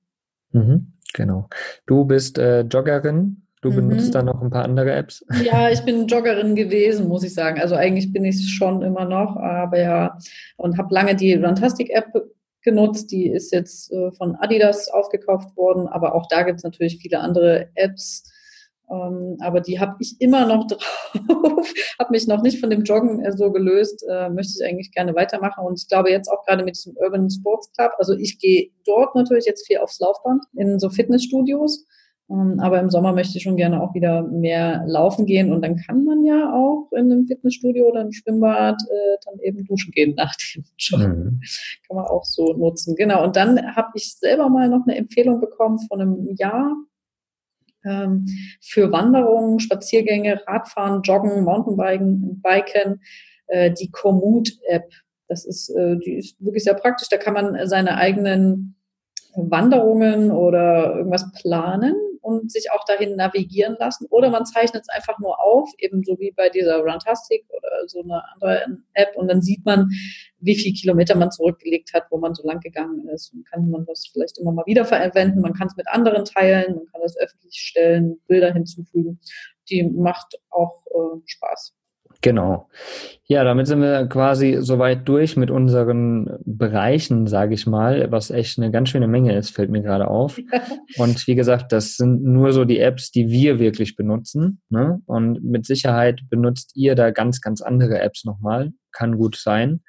Mhm, 0.54 0.94
genau. 1.14 1.50
Du 1.86 2.06
bist 2.06 2.38
äh, 2.38 2.62
Joggerin. 2.62 3.44
Du 3.62 3.70
mhm. 3.70 3.76
benutzt 3.76 4.16
da 4.16 4.24
noch 4.24 4.42
ein 4.42 4.50
paar 4.50 4.64
andere 4.64 4.94
Apps? 4.94 5.26
Ja, 5.44 5.70
ich 5.70 5.82
bin 5.82 6.08
Joggerin 6.08 6.56
gewesen, 6.56 7.08
muss 7.08 7.24
ich 7.24 7.34
sagen. 7.34 7.60
Also 7.60 7.76
eigentlich 7.76 8.12
bin 8.14 8.24
ich 8.24 8.38
es 8.38 8.50
schon 8.50 8.82
immer 8.82 9.06
noch, 9.06 9.36
aber 9.36 9.80
ja, 9.80 10.18
und 10.58 10.78
habe 10.78 10.94
lange 10.94 11.16
die 11.16 11.36
Runtastic-App 11.36 12.08
genutzt. 12.64 13.12
Die 13.12 13.28
ist 13.28 13.52
jetzt 13.52 13.92
äh, 13.92 14.12
von 14.14 14.36
Adidas 14.36 14.88
aufgekauft 14.88 15.56
worden, 15.58 15.88
aber 15.88 16.16
auch 16.16 16.28
da 16.30 16.44
gibt 16.44 16.60
es 16.60 16.64
natürlich 16.64 17.00
viele 17.02 17.20
andere 17.20 17.68
Apps, 17.76 18.31
aber 19.40 19.62
die 19.62 19.80
habe 19.80 19.96
ich 20.00 20.20
immer 20.20 20.46
noch 20.46 20.68
drauf, 20.68 21.74
habe 21.98 22.12
mich 22.12 22.28
noch 22.28 22.42
nicht 22.42 22.60
von 22.60 22.70
dem 22.70 22.84
Joggen 22.84 23.24
äh, 23.24 23.32
so 23.32 23.52
gelöst, 23.52 24.06
äh, 24.10 24.30
möchte 24.30 24.54
ich 24.60 24.68
eigentlich 24.68 24.92
gerne 24.92 25.16
weitermachen. 25.16 25.66
Und 25.66 25.80
ich 25.80 25.88
glaube 25.88 26.12
jetzt 26.12 26.28
auch 26.28 26.46
gerade 26.46 26.64
mit 26.64 26.76
diesem 26.76 26.96
Urban 26.98 27.30
Sports 27.30 27.72
Club, 27.72 27.92
also 27.98 28.14
ich 28.14 28.40
gehe 28.40 28.72
dort 28.86 29.16
natürlich 29.16 29.46
jetzt 29.46 29.66
viel 29.66 29.78
aufs 29.78 30.00
Laufband 30.00 30.44
in 30.58 30.80
so 30.80 30.90
Fitnessstudios. 30.90 31.86
Ähm, 32.30 32.60
aber 32.60 32.80
im 32.80 32.90
Sommer 32.90 33.14
möchte 33.14 33.38
ich 33.38 33.44
schon 33.44 33.56
gerne 33.56 33.82
auch 33.82 33.94
wieder 33.94 34.24
mehr 34.24 34.84
laufen 34.88 35.26
gehen 35.26 35.54
und 35.54 35.62
dann 35.62 35.78
kann 35.78 36.04
man 36.04 36.24
ja 36.24 36.54
auch 36.54 36.90
in 36.92 37.12
einem 37.12 37.28
Fitnessstudio 37.28 37.88
oder 37.88 38.02
im 38.02 38.12
Schwimmbad 38.12 38.82
äh, 38.90 39.18
dann 39.26 39.40
eben 39.40 39.66
duschen 39.66 39.92
gehen 39.92 40.16
nach 40.16 40.36
dem 40.36 40.64
Joggen. 40.78 41.24
Mhm. 41.24 41.42
Kann 41.88 41.98
man 41.98 42.06
auch 42.06 42.26
so 42.26 42.54
nutzen. 42.54 42.96
Genau. 42.96 43.24
Und 43.24 43.36
dann 43.36 43.76
habe 43.76 43.90
ich 43.96 44.16
selber 44.16 44.50
mal 44.50 44.70
noch 44.70 44.86
eine 44.86 44.98
Empfehlung 44.98 45.40
bekommen 45.40 45.80
von 45.88 46.02
einem 46.02 46.36
Jahr 46.38 46.76
ähm, 47.86 48.26
für 48.62 48.92
Wanderungen, 48.92 49.60
Spaziergänge, 49.60 50.42
Radfahren, 50.48 51.02
Joggen, 51.02 51.44
Mountainbiken, 51.44 52.42
Biken, 52.42 53.02
äh, 53.48 53.72
die 53.72 53.92
Komoot-App. 53.92 54.92
Das 55.28 55.46
ist, 55.46 55.70
äh, 55.70 55.98
die 55.98 56.16
ist 56.16 56.44
wirklich 56.44 56.64
sehr 56.64 56.74
praktisch. 56.74 57.10
Da 57.10 57.18
kann 57.18 57.34
man 57.34 57.68
seine 57.68 57.98
eigenen 57.98 58.76
Wanderungen 59.36 60.32
oder 60.32 60.96
irgendwas 60.96 61.32
planen 61.42 61.96
und 62.22 62.52
sich 62.52 62.72
auch 62.72 62.86
dahin 62.86 63.16
navigieren 63.16 63.76
lassen. 63.80 64.06
Oder 64.10 64.30
man 64.30 64.46
zeichnet 64.46 64.84
es 64.84 64.90
einfach 64.90 65.20
nur 65.20 65.40
auf, 65.42 65.70
eben 65.80 66.04
so 66.04 66.20
wie 66.20 66.32
bei 66.32 66.50
dieser 66.50 66.80
Runtastic 66.80 67.46
oder 67.50 67.88
so 67.88 68.02
eine 68.02 68.22
andere 68.34 68.78
App. 68.94 69.16
Und 69.16 69.28
dann 69.28 69.42
sieht 69.42 69.66
man, 69.66 69.90
wie 70.42 70.56
viele 70.56 70.76
Kilometer 70.76 71.16
man 71.16 71.32
zurückgelegt 71.32 71.94
hat, 71.94 72.04
wo 72.10 72.18
man 72.18 72.34
so 72.34 72.46
lang 72.46 72.60
gegangen 72.60 73.08
ist. 73.10 73.34
Und 73.34 73.48
kann 73.50 73.70
man 73.70 73.86
das 73.86 74.10
vielleicht 74.12 74.40
immer 74.40 74.52
mal 74.52 74.66
wieder 74.66 74.86
verwenden. 74.86 75.42
Man 75.42 75.54
kann 75.54 75.68
es 75.68 75.78
mit 75.78 75.88
anderen 75.90 76.26
teilen, 76.26 76.76
man 76.76 76.86
kann 76.88 77.02
das 77.02 77.18
öffentlich 77.18 77.56
stellen, 77.56 78.20
Bilder 78.28 78.54
hinzufügen. 78.54 79.20
Die 79.70 79.84
macht 79.84 80.40
auch 80.50 80.84
äh, 80.88 81.22
Spaß. 81.26 81.74
Genau. 82.22 82.70
Ja, 83.26 83.44
damit 83.44 83.68
sind 83.68 83.82
wir 83.82 84.08
quasi 84.08 84.58
soweit 84.60 85.08
durch 85.08 85.38
mit 85.38 85.50
unseren 85.50 86.38
Bereichen, 86.46 87.26
sage 87.26 87.56
ich 87.56 87.66
mal, 87.66 88.12
was 88.12 88.30
echt 88.30 88.60
eine 88.60 88.70
ganz 88.70 88.90
schöne 88.90 89.08
Menge 89.08 89.36
ist, 89.36 89.52
fällt 89.52 89.72
mir 89.72 89.82
gerade 89.82 90.08
auf. 90.08 90.38
Und 90.98 91.26
wie 91.28 91.36
gesagt, 91.36 91.72
das 91.72 91.96
sind 91.96 92.24
nur 92.24 92.54
so 92.54 92.66
die 92.66 92.80
Apps, 92.80 93.12
die 93.12 93.30
wir 93.30 93.60
wirklich 93.60 93.96
benutzen. 93.96 94.62
Ne? 94.70 95.02
Und 95.06 95.44
mit 95.44 95.66
Sicherheit 95.66 96.22
benutzt 96.30 96.74
ihr 96.76 96.94
da 96.96 97.12
ganz, 97.12 97.42
ganz 97.42 97.62
andere 97.62 98.00
Apps 98.00 98.24
nochmal. 98.24 98.72
Kann 98.92 99.18
gut 99.18 99.36
sein. 99.36 99.82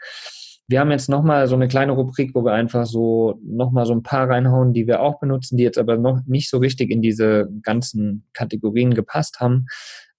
Wir 0.73 0.81
haben 0.81 0.91
jetzt 0.91 1.11
nochmal 1.11 1.49
so 1.49 1.55
eine 1.55 1.69
kleine 1.69 1.93
Rubrik, 1.93 2.35
wo 2.35 2.47
wir 2.47 2.55
einfach 2.55 2.87
so 2.87 3.39
nochmal 3.45 3.85
so 3.85 3.93
ein 3.93 4.03
paar 4.03 4.31
reinhauen, 4.31 4.73
die 4.73 4.87
wir 4.87 5.03
auch 5.03 5.21
benutzen, 5.21 5.59
die 5.59 5.65
jetzt 5.65 5.77
aber 5.77 5.99
noch 5.99 6.21
nicht 6.25 6.49
so 6.49 6.57
richtig 6.57 6.91
in 6.91 7.03
diese 7.03 7.47
ganzen 7.61 8.27
Kategorien 8.33 8.95
gepasst 8.95 9.39
haben. 9.41 9.67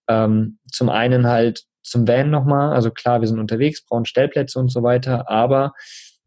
Ähm, 0.07 0.59
zum 0.71 0.89
einen 0.89 1.25
halt 1.25 1.63
zum 1.81 2.07
Van 2.07 2.29
nochmal. 2.29 2.71
Also 2.71 2.91
klar, 2.91 3.21
wir 3.21 3.27
sind 3.27 3.39
unterwegs, 3.39 3.83
brauchen 3.83 4.05
Stellplätze 4.05 4.59
und 4.59 4.69
so 4.69 4.83
weiter, 4.83 5.27
aber 5.27 5.73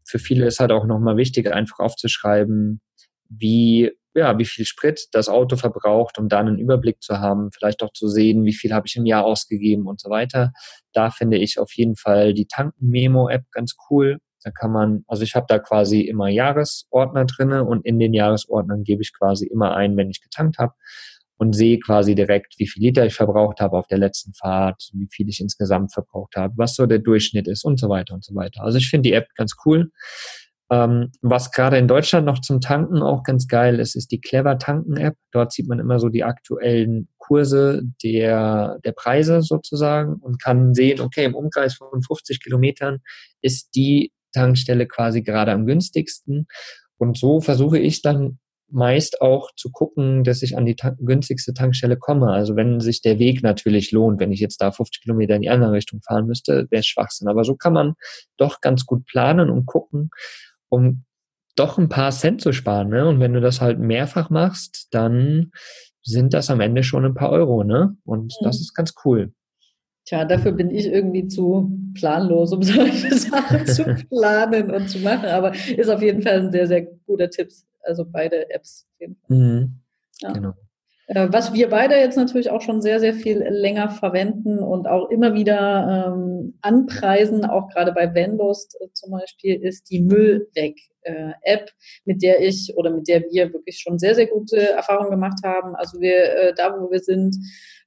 für 0.03 0.19
viele 0.19 0.45
ist 0.45 0.59
halt 0.59 0.73
auch 0.73 0.85
nochmal 0.85 1.15
wichtig, 1.15 1.49
einfach 1.49 1.79
aufzuschreiben, 1.79 2.81
wie, 3.29 3.93
ja, 4.17 4.37
wie 4.39 4.45
viel 4.45 4.65
Sprit 4.65 5.07
das 5.11 5.29
Auto 5.29 5.57
verbraucht, 5.57 6.17
um 6.17 6.27
dann 6.27 6.47
einen 6.47 6.57
Überblick 6.57 7.01
zu 7.01 7.19
haben, 7.19 7.51
vielleicht 7.51 7.83
auch 7.83 7.93
zu 7.93 8.07
sehen, 8.07 8.45
wie 8.45 8.53
viel 8.53 8.73
habe 8.73 8.87
ich 8.87 8.95
im 8.95 9.05
Jahr 9.05 9.23
ausgegeben 9.23 9.85
und 9.85 10.01
so 10.01 10.09
weiter. 10.09 10.53
Da 10.91 11.11
finde 11.11 11.37
ich 11.37 11.59
auf 11.59 11.71
jeden 11.73 11.95
Fall 11.95 12.33
die 12.33 12.47
Tanken-Memo-App 12.47 13.43
ganz 13.51 13.75
cool. 13.89 14.17
Da 14.43 14.49
kann 14.49 14.71
man, 14.71 15.03
also 15.07 15.21
ich 15.21 15.35
habe 15.35 15.45
da 15.47 15.59
quasi 15.59 16.01
immer 16.01 16.29
Jahresordner 16.29 17.25
drinne 17.25 17.63
und 17.63 17.85
in 17.85 17.99
den 17.99 18.13
Jahresordnern 18.13 18.83
gebe 18.83 19.03
ich 19.03 19.13
quasi 19.13 19.45
immer 19.45 19.75
ein, 19.75 19.95
wenn 19.97 20.09
ich 20.09 20.21
getankt 20.21 20.57
habe 20.57 20.73
und 21.37 21.53
sehe 21.53 21.77
quasi 21.77 22.15
direkt, 22.15 22.55
wie 22.57 22.67
viel 22.67 22.83
Liter 22.83 23.05
ich 23.05 23.13
verbraucht 23.13 23.59
habe 23.59 23.77
auf 23.77 23.85
der 23.85 23.99
letzten 23.99 24.33
Fahrt, 24.33 24.89
wie 24.93 25.07
viel 25.11 25.29
ich 25.29 25.39
insgesamt 25.39 25.93
verbraucht 25.93 26.35
habe, 26.35 26.53
was 26.57 26.73
so 26.73 26.87
der 26.87 26.99
Durchschnitt 26.99 27.47
ist 27.47 27.63
und 27.63 27.79
so 27.79 27.89
weiter 27.89 28.15
und 28.15 28.25
so 28.25 28.33
weiter. 28.33 28.63
Also 28.63 28.79
ich 28.79 28.89
finde 28.89 29.09
die 29.09 29.13
App 29.13 29.27
ganz 29.35 29.55
cool. 29.65 29.91
Ähm, 30.69 31.11
was 31.21 31.51
gerade 31.51 31.77
in 31.77 31.87
Deutschland 31.87 32.25
noch 32.25 32.41
zum 32.41 32.59
Tanken 32.59 33.01
auch 33.01 33.23
ganz 33.23 33.47
geil 33.47 33.79
ist, 33.79 33.95
ist 33.95 34.11
die 34.11 34.19
Clever 34.19 34.57
Tanken 34.57 34.97
App. 34.97 35.15
Dort 35.31 35.53
sieht 35.53 35.67
man 35.67 35.79
immer 35.79 35.99
so 35.99 36.09
die 36.09 36.23
aktuellen 36.23 37.07
Kurse 37.17 37.83
der, 38.03 38.79
der 38.83 38.91
Preise 38.91 39.41
sozusagen 39.41 40.15
und 40.15 40.41
kann 40.41 40.73
sehen, 40.73 40.99
okay, 40.99 41.25
im 41.25 41.35
Umkreis 41.35 41.75
von 41.75 42.01
50 42.01 42.43
Kilometern 42.43 42.99
ist 43.41 43.75
die 43.75 44.11
Tankstelle 44.33 44.87
quasi 44.87 45.21
gerade 45.21 45.51
am 45.51 45.65
günstigsten. 45.65 46.47
Und 46.97 47.17
so 47.17 47.39
versuche 47.39 47.79
ich 47.79 48.01
dann 48.01 48.39
meist 48.69 49.21
auch 49.21 49.51
zu 49.55 49.71
gucken, 49.71 50.23
dass 50.23 50.41
ich 50.41 50.57
an 50.57 50.65
die 50.65 50.75
ta 50.75 50.93
günstigste 50.99 51.53
Tankstelle 51.53 51.97
komme. 51.97 52.31
Also 52.31 52.55
wenn 52.55 52.79
sich 52.79 53.01
der 53.01 53.19
Weg 53.19 53.41
natürlich 53.41 53.91
lohnt, 53.91 54.19
wenn 54.19 54.31
ich 54.31 54.41
jetzt 54.41 54.61
da 54.61 54.71
50 54.71 55.03
Kilometer 55.03 55.35
in 55.35 55.43
die 55.43 55.49
andere 55.49 55.71
Richtung 55.71 56.01
fahren 56.01 56.27
müsste, 56.27 56.67
wäre 56.69 56.83
Schwachsinn. 56.83 57.29
Aber 57.29 57.43
so 57.45 57.55
kann 57.55 57.73
man 57.73 57.93
doch 58.37 58.59
ganz 58.59 58.85
gut 58.85 59.05
planen 59.05 59.49
und 59.49 59.65
gucken, 59.65 60.09
um 60.69 61.03
doch 61.55 61.77
ein 61.77 61.89
paar 61.89 62.11
Cent 62.11 62.41
zu 62.41 62.51
sparen. 62.51 62.89
Ne? 62.89 63.07
Und 63.07 63.19
wenn 63.19 63.33
du 63.33 63.41
das 63.41 63.61
halt 63.61 63.79
mehrfach 63.79 64.29
machst, 64.29 64.87
dann 64.91 65.51
sind 66.03 66.33
das 66.33 66.49
am 66.49 66.61
Ende 66.61 66.83
schon 66.83 67.05
ein 67.05 67.15
paar 67.15 67.31
Euro. 67.31 67.63
Ne? 67.63 67.95
Und 68.05 68.35
mhm. 68.39 68.45
das 68.45 68.59
ist 68.59 68.73
ganz 68.73 68.93
cool. 69.03 69.33
Tja, 70.05 70.23
dafür 70.23 70.53
bin 70.53 70.69
ich 70.69 70.85
irgendwie 70.85 71.27
zu 71.27 71.71
planlos, 71.95 72.53
um 72.53 72.63
solche 72.63 73.13
Sachen 73.13 73.65
zu 73.65 73.83
planen 74.09 74.71
und 74.71 74.89
zu 74.89 74.99
machen. 74.99 75.25
Aber 75.25 75.53
ist 75.53 75.89
auf 75.89 76.01
jeden 76.01 76.21
Fall 76.21 76.41
ein 76.41 76.51
sehr, 76.51 76.67
sehr 76.67 76.83
guter 77.05 77.29
Tipp 77.29 77.49
also 77.87 78.05
beide 78.05 78.49
Apps. 78.49 78.85
Mhm. 79.27 79.79
Ja. 80.21 80.31
Genau. 80.33 80.53
Äh, 81.07 81.29
was 81.31 81.53
wir 81.53 81.69
beide 81.69 81.95
jetzt 81.95 82.17
natürlich 82.17 82.49
auch 82.49 82.61
schon 82.61 82.81
sehr, 82.81 82.99
sehr 82.99 83.13
viel 83.13 83.39
länger 83.39 83.89
verwenden 83.89 84.59
und 84.59 84.87
auch 84.87 85.09
immer 85.09 85.33
wieder 85.33 86.13
ähm, 86.13 86.57
anpreisen, 86.61 87.45
auch 87.45 87.69
gerade 87.69 87.93
bei 87.93 88.13
Vendost 88.13 88.77
äh, 88.81 88.87
zum 88.93 89.11
Beispiel, 89.11 89.55
ist 89.61 89.89
die 89.89 90.01
Müllweg-App, 90.01 91.69
äh, 91.69 91.71
mit 92.03 92.21
der 92.21 92.41
ich 92.41 92.73
oder 92.75 92.91
mit 92.91 93.07
der 93.07 93.21
wir 93.31 93.53
wirklich 93.53 93.79
schon 93.79 93.99
sehr, 93.99 94.15
sehr 94.15 94.27
gute 94.27 94.71
Erfahrungen 94.71 95.11
gemacht 95.11 95.39
haben. 95.43 95.75
Also 95.75 96.01
wir, 96.01 96.35
äh, 96.35 96.53
da 96.55 96.75
wo 96.77 96.91
wir 96.91 96.99
sind, 96.99 97.37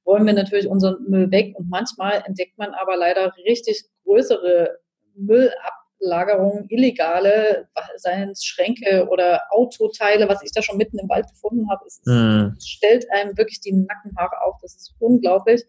wollen 0.03 0.25
wir 0.25 0.33
natürlich 0.33 0.67
unseren 0.67 1.03
Müll 1.07 1.29
weg 1.29 1.53
und 1.55 1.69
manchmal 1.69 2.23
entdeckt 2.25 2.57
man 2.57 2.73
aber 2.73 2.97
leider 2.97 3.31
richtig 3.45 3.83
größere 4.03 4.79
Müllab 5.13 5.80
Ablagerungen, 6.01 6.65
illegale, 6.69 7.67
seien 7.97 8.29
es 8.29 8.43
Schränke 8.43 9.07
oder 9.09 9.41
Autoteile, 9.51 10.27
was 10.27 10.41
ich 10.43 10.51
da 10.51 10.61
schon 10.61 10.77
mitten 10.77 10.99
im 10.99 11.09
Wald 11.09 11.27
gefunden 11.29 11.69
habe. 11.69 11.85
Es, 11.85 12.01
mm. 12.05 12.59
stellt 12.59 13.05
einem 13.11 13.37
wirklich 13.37 13.61
die 13.61 13.73
Nackenhaare 13.73 14.41
auf. 14.43 14.55
Das 14.61 14.75
ist 14.75 14.95
unglaublich. 14.99 15.63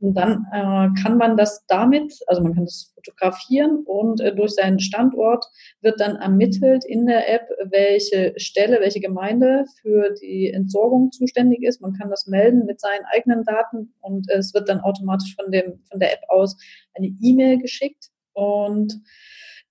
Und 0.00 0.14
dann 0.14 0.46
äh, 0.52 1.00
kann 1.00 1.16
man 1.16 1.36
das 1.36 1.64
damit, 1.68 2.12
also 2.26 2.42
man 2.42 2.54
kann 2.54 2.64
das 2.64 2.92
fotografieren 2.96 3.84
und 3.86 4.20
äh, 4.20 4.34
durch 4.34 4.54
seinen 4.54 4.80
Standort 4.80 5.44
wird 5.80 6.00
dann 6.00 6.16
ermittelt 6.16 6.84
in 6.84 7.06
der 7.06 7.32
App, 7.32 7.48
welche 7.70 8.34
Stelle, 8.36 8.80
welche 8.80 8.98
Gemeinde 8.98 9.64
für 9.80 10.12
die 10.20 10.50
Entsorgung 10.50 11.12
zuständig 11.12 11.62
ist. 11.62 11.80
Man 11.80 11.92
kann 11.92 12.10
das 12.10 12.26
melden 12.26 12.66
mit 12.66 12.80
seinen 12.80 13.04
eigenen 13.14 13.44
Daten 13.44 13.94
und 14.00 14.28
es 14.28 14.52
wird 14.52 14.68
dann 14.68 14.80
automatisch 14.80 15.36
von, 15.36 15.52
dem, 15.52 15.80
von 15.88 16.00
der 16.00 16.14
App 16.14 16.22
aus 16.28 16.56
eine 16.94 17.14
E-Mail 17.20 17.58
geschickt 17.58 18.08
und 18.32 19.00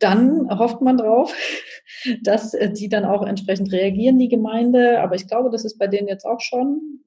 dann 0.02 0.47
hofft 0.49 0.82
man 0.82 0.97
drauf, 0.97 1.34
dass 2.24 2.54
äh, 2.54 2.72
die 2.72 2.89
dann 2.89 3.06
auch 3.06 3.26
entsprechend 3.26 3.72
reagieren, 3.72 4.20
die 4.20 4.30
Gemeinde. 4.30 5.02
Aber 5.02 5.16
ich 5.16 5.28
glaube, 5.28 5.49
das 5.49 5.66
ist 5.66 5.78
bei 5.78 5.88
denen 5.88 6.08
jetzt 6.08 6.26
auch 6.26 6.41
schon. 6.41 7.02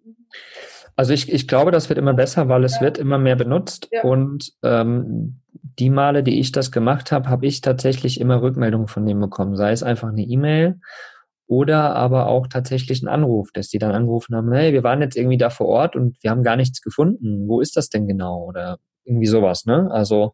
Also 0.96 1.12
ich, 1.12 1.32
ich 1.32 1.48
glaube, 1.48 1.70
das 1.72 1.88
wird 1.88 1.98
immer 1.98 2.14
besser, 2.14 2.48
weil 2.48 2.64
es 2.64 2.76
ja. 2.76 2.82
wird 2.82 2.98
immer 2.98 3.18
mehr 3.18 3.36
benutzt. 3.36 3.88
Ja. 3.90 4.02
Und 4.02 4.52
ähm, 4.62 5.40
die 5.78 5.90
Male, 5.90 6.22
die 6.22 6.38
ich 6.38 6.52
das 6.52 6.70
gemacht 6.70 7.10
habe, 7.10 7.28
habe 7.28 7.46
ich 7.46 7.60
tatsächlich 7.60 8.20
immer 8.20 8.40
Rückmeldungen 8.40 8.86
von 8.86 9.04
denen 9.04 9.20
bekommen. 9.20 9.56
Sei 9.56 9.72
es 9.72 9.82
einfach 9.82 10.08
eine 10.08 10.22
E-Mail 10.22 10.80
oder 11.46 11.94
aber 11.94 12.26
auch 12.26 12.46
tatsächlich 12.46 13.02
ein 13.02 13.08
Anruf, 13.08 13.50
dass 13.52 13.68
die 13.68 13.78
dann 13.78 13.92
angerufen 13.92 14.34
haben, 14.34 14.52
hey, 14.52 14.72
wir 14.72 14.82
waren 14.82 15.02
jetzt 15.02 15.16
irgendwie 15.16 15.36
da 15.36 15.50
vor 15.50 15.66
Ort 15.66 15.96
und 15.96 16.16
wir 16.22 16.30
haben 16.30 16.42
gar 16.42 16.56
nichts 16.56 16.80
gefunden. 16.80 17.48
Wo 17.48 17.60
ist 17.60 17.76
das 17.76 17.88
denn 17.88 18.06
genau? 18.06 18.44
Oder 18.44 18.78
irgendwie 19.04 19.26
sowas, 19.26 19.66
ne? 19.66 19.90
Also, 19.90 20.32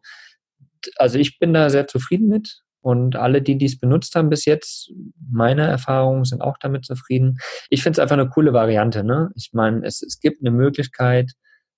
also 0.97 1.17
ich 1.19 1.39
bin 1.39 1.53
da 1.53 1.69
sehr 1.69 1.87
zufrieden 1.87 2.27
mit. 2.27 2.61
Und 2.83 3.15
alle, 3.15 3.43
die 3.43 3.59
dies 3.59 3.79
benutzt 3.79 4.15
haben 4.15 4.29
bis 4.29 4.45
jetzt, 4.45 4.91
meine 5.31 5.67
Erfahrungen 5.67 6.25
sind 6.25 6.41
auch 6.41 6.57
damit 6.59 6.83
zufrieden. 6.83 7.37
Ich 7.69 7.83
finde 7.83 7.97
es 7.97 7.99
einfach 7.99 8.17
eine 8.17 8.27
coole 8.27 8.53
Variante. 8.53 9.03
Ne? 9.03 9.29
Ich 9.35 9.51
meine, 9.53 9.85
es, 9.85 10.01
es 10.01 10.19
gibt 10.19 10.41
eine 10.41 10.49
Möglichkeit, 10.49 11.31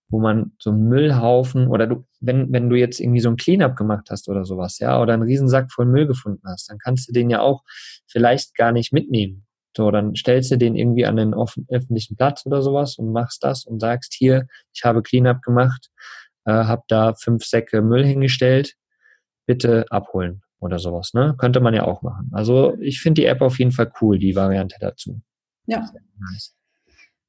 wo 0.10 0.20
man 0.20 0.54
so 0.60 0.70
einen 0.70 0.88
Müllhaufen 0.88 1.68
oder 1.68 1.88
du, 1.88 2.06
wenn, 2.22 2.54
wenn 2.54 2.70
du 2.70 2.78
jetzt 2.78 3.01
irgendwie 3.01 3.20
so 3.20 3.30
ein 3.30 3.36
Cleanup 3.36 3.76
gemacht 3.76 4.08
hast 4.12 4.30
oder 4.30 4.45
sowas, 4.45 4.80
ja, 4.80 5.01
oder 5.01 5.14
einen 5.14 5.24
Riesensack 5.24 5.72
voll 5.72 5.88
Müll 5.88 6.08
gefunden 6.08 6.43
hast, 6.45 6.70
dann 6.70 6.78
kannst 6.78 7.10
du 7.10 7.14
den 7.14 7.30
ja 7.30 7.41
auch 7.41 7.64
vielleicht 8.08 8.56
gar 8.56 8.72
nicht 8.72 8.93
mitnehmen. 8.93 9.45
So, 9.76 9.89
dann 9.89 10.16
stellst 10.16 10.51
du 10.51 10.58
den 10.58 10.76
irgendwie 10.76 11.06
an 11.06 11.16
den 11.18 11.34
offen, 11.34 11.66
öffentlichen 11.70 12.16
Platz 12.16 12.45
oder 12.45 12.62
sowas 12.62 12.97
und 12.97 13.12
machst 13.12 13.43
das 13.43 13.66
und 13.66 13.80
sagst 13.80 14.14
hier, 14.14 14.47
ich 14.72 14.84
habe 14.84 15.01
Cleanup 15.01 15.41
gemacht, 15.41 15.89
äh, 16.45 16.51
habe 16.51 16.84
da 16.88 17.16
fünf 17.16 17.43
Säcke 17.43 17.82
Müll 17.82 18.06
hingestellt, 18.06 18.76
bitte 19.46 19.86
abholen 19.89 20.41
oder 20.60 20.80
sowas. 20.80 21.14
Ne? 21.14 21.36
Könnte 21.38 21.60
man 21.60 21.74
ja 21.74 21.86
auch 21.86 22.02
machen. 22.02 22.30
Also 22.32 22.76
ich 22.80 23.02
finde 23.02 23.22
die 23.22 23.28
App 23.28 23.41
auf 23.41 23.60
jeden 23.60 23.72
Fall 23.72 23.91
cool, 24.02 24.18
die 24.18 24.36
Variante 24.36 24.78
dazu. 24.80 25.22
Ja. 25.66 25.80
Nice. 26.20 26.56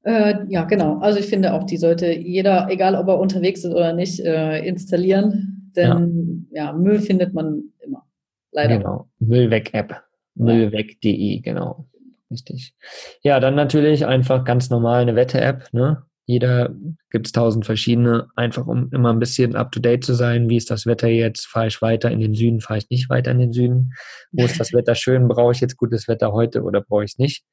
Äh, 0.03 0.45
ja, 0.49 0.65
genau. 0.65 0.99
Also 0.99 1.19
ich 1.19 1.27
finde 1.27 1.55
auch, 1.55 1.65
die 1.65 1.79
sollte 1.79 2.13
jeder, 2.13 2.69
egal 2.71 2.95
ob 2.95 3.09
er 3.09 3.19
unterwegs 3.19 3.65
ist 3.65 3.73
oder 3.73 3.93
nicht, 3.93 4.21
äh, 4.21 4.59
installieren. 4.61 5.73
Denn 5.77 6.47
ja. 6.51 6.67
ja. 6.67 6.73
Müll 6.73 7.01
findet 7.01 7.35
man 7.35 7.65
immer. 7.81 8.07
Leider. 8.53 8.79
Genau. 8.79 9.09
Müllweg-App. 9.19 10.03
Müllweg.de, 10.35 11.41
genau. 11.41 11.87
Richtig. 12.31 12.75
Ja, 13.23 13.41
dann 13.41 13.55
natürlich 13.55 14.07
einfach 14.07 14.45
ganz 14.45 14.71
normal 14.71 15.03
eine 15.03 15.15
Wette-App, 15.17 15.73
ne? 15.73 16.03
Jeder 16.27 16.75
gibt 17.11 17.27
es 17.27 17.33
tausend 17.33 17.67
verschiedene, 17.67 18.29
einfach 18.35 18.67
um 18.67 18.91
immer 18.93 19.13
ein 19.13 19.19
bisschen 19.19 19.57
up 19.57 19.73
to 19.73 19.81
date 19.81 20.05
zu 20.05 20.15
sein. 20.15 20.49
Wie 20.49 20.57
ist 20.57 20.71
das 20.71 20.87
Wetter 20.87 21.09
jetzt? 21.09 21.47
Fahre 21.47 21.67
ich 21.67 21.83
weiter 21.83 22.11
in 22.11 22.21
den 22.21 22.35
Süden? 22.35 22.61
Fahre 22.61 22.79
ich 22.79 22.89
nicht 22.89 23.11
weiter 23.11 23.31
in 23.31 23.39
den 23.39 23.53
Süden? 23.53 23.93
Wo 24.33 24.45
ist 24.45 24.59
das 24.59 24.73
Wetter 24.73 24.95
schön? 24.95 25.29
Brauche 25.29 25.53
ich 25.53 25.61
jetzt 25.61 25.77
gutes 25.77 26.09
Wetter 26.09 26.33
heute 26.33 26.63
oder 26.63 26.81
brauche 26.81 27.05
ich 27.05 27.13
es 27.13 27.19
nicht? 27.19 27.45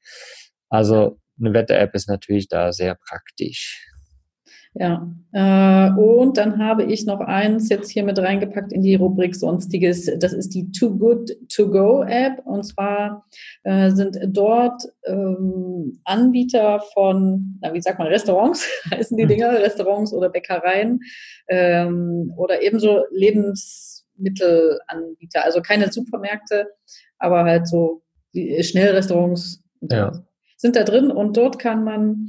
Also 0.70 1.18
eine 1.38 1.52
Wetter-App 1.52 1.94
ist 1.94 2.08
natürlich 2.08 2.48
da 2.48 2.72
sehr 2.72 2.94
praktisch. 2.94 3.91
Ja, 4.74 5.06
äh, 5.32 5.90
und 5.98 6.38
dann 6.38 6.58
habe 6.58 6.84
ich 6.84 7.04
noch 7.04 7.20
eins 7.20 7.68
jetzt 7.68 7.90
hier 7.90 8.04
mit 8.04 8.18
reingepackt 8.18 8.72
in 8.72 8.80
die 8.80 8.94
Rubrik 8.94 9.34
Sonstiges. 9.34 10.10
Das 10.18 10.32
ist 10.32 10.54
die 10.54 10.72
Too 10.72 10.96
Good 10.96 11.36
To 11.54 11.70
Go 11.70 12.02
App. 12.02 12.40
Und 12.46 12.64
zwar 12.64 13.26
äh, 13.64 13.90
sind 13.90 14.18
dort 14.28 14.82
ähm, 15.06 16.00
Anbieter 16.04 16.80
von, 16.94 17.58
na, 17.60 17.74
wie 17.74 17.82
sagt 17.82 17.98
man, 17.98 18.08
Restaurants, 18.08 18.66
heißen 18.90 19.14
die 19.16 19.24
hm. 19.24 19.28
Dinger, 19.28 19.52
Restaurants 19.52 20.14
oder 20.14 20.30
Bäckereien 20.30 21.00
ähm, 21.48 22.32
oder 22.36 22.62
ebenso 22.62 23.04
Lebensmittelanbieter. 23.10 25.44
Also 25.44 25.60
keine 25.60 25.92
Supermärkte, 25.92 26.68
aber 27.18 27.44
halt 27.44 27.68
so 27.68 28.00
Schnellrestaurants. 28.34 29.62
Ja. 29.82 30.12
Sind 30.56 30.76
da 30.76 30.84
drin 30.84 31.10
und 31.10 31.36
dort 31.36 31.58
kann 31.58 31.84
man 31.84 32.28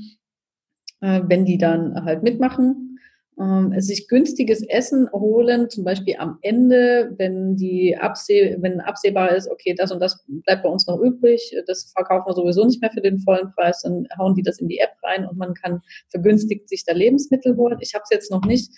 äh, 1.03 1.21
wenn 1.27 1.45
die 1.45 1.57
dann 1.57 2.05
halt 2.05 2.23
mitmachen. 2.23 2.97
Ähm, 3.39 3.73
sich 3.81 4.07
günstiges 4.07 4.61
Essen 4.61 5.09
holen, 5.11 5.67
zum 5.69 5.83
Beispiel 5.83 6.15
am 6.19 6.37
Ende, 6.43 7.13
wenn 7.17 7.55
die 7.55 7.97
abseh 7.97 8.57
wenn 8.59 8.79
absehbar 8.79 9.35
ist, 9.35 9.49
okay, 9.49 9.73
das 9.75 9.91
und 9.91 9.99
das 9.99 10.23
bleibt 10.27 10.61
bei 10.61 10.69
uns 10.69 10.85
noch 10.85 10.99
übrig, 10.99 11.55
das 11.65 11.91
verkaufen 11.95 12.27
wir 12.27 12.35
sowieso 12.35 12.63
nicht 12.63 12.79
mehr 12.79 12.91
für 12.91 13.01
den 13.01 13.17
vollen 13.17 13.51
Preis, 13.55 13.81
dann 13.81 14.07
hauen 14.19 14.35
die 14.35 14.43
das 14.43 14.59
in 14.59 14.67
die 14.67 14.77
App 14.77 14.91
rein 15.01 15.25
und 15.27 15.37
man 15.37 15.55
kann 15.55 15.81
vergünstigt 16.09 16.69
sich 16.69 16.85
da 16.85 16.93
Lebensmittel 16.93 17.57
holen. 17.57 17.79
Ich 17.81 17.95
habe 17.95 18.03
es 18.03 18.11
jetzt 18.11 18.31
noch 18.31 18.45
nicht 18.45 18.71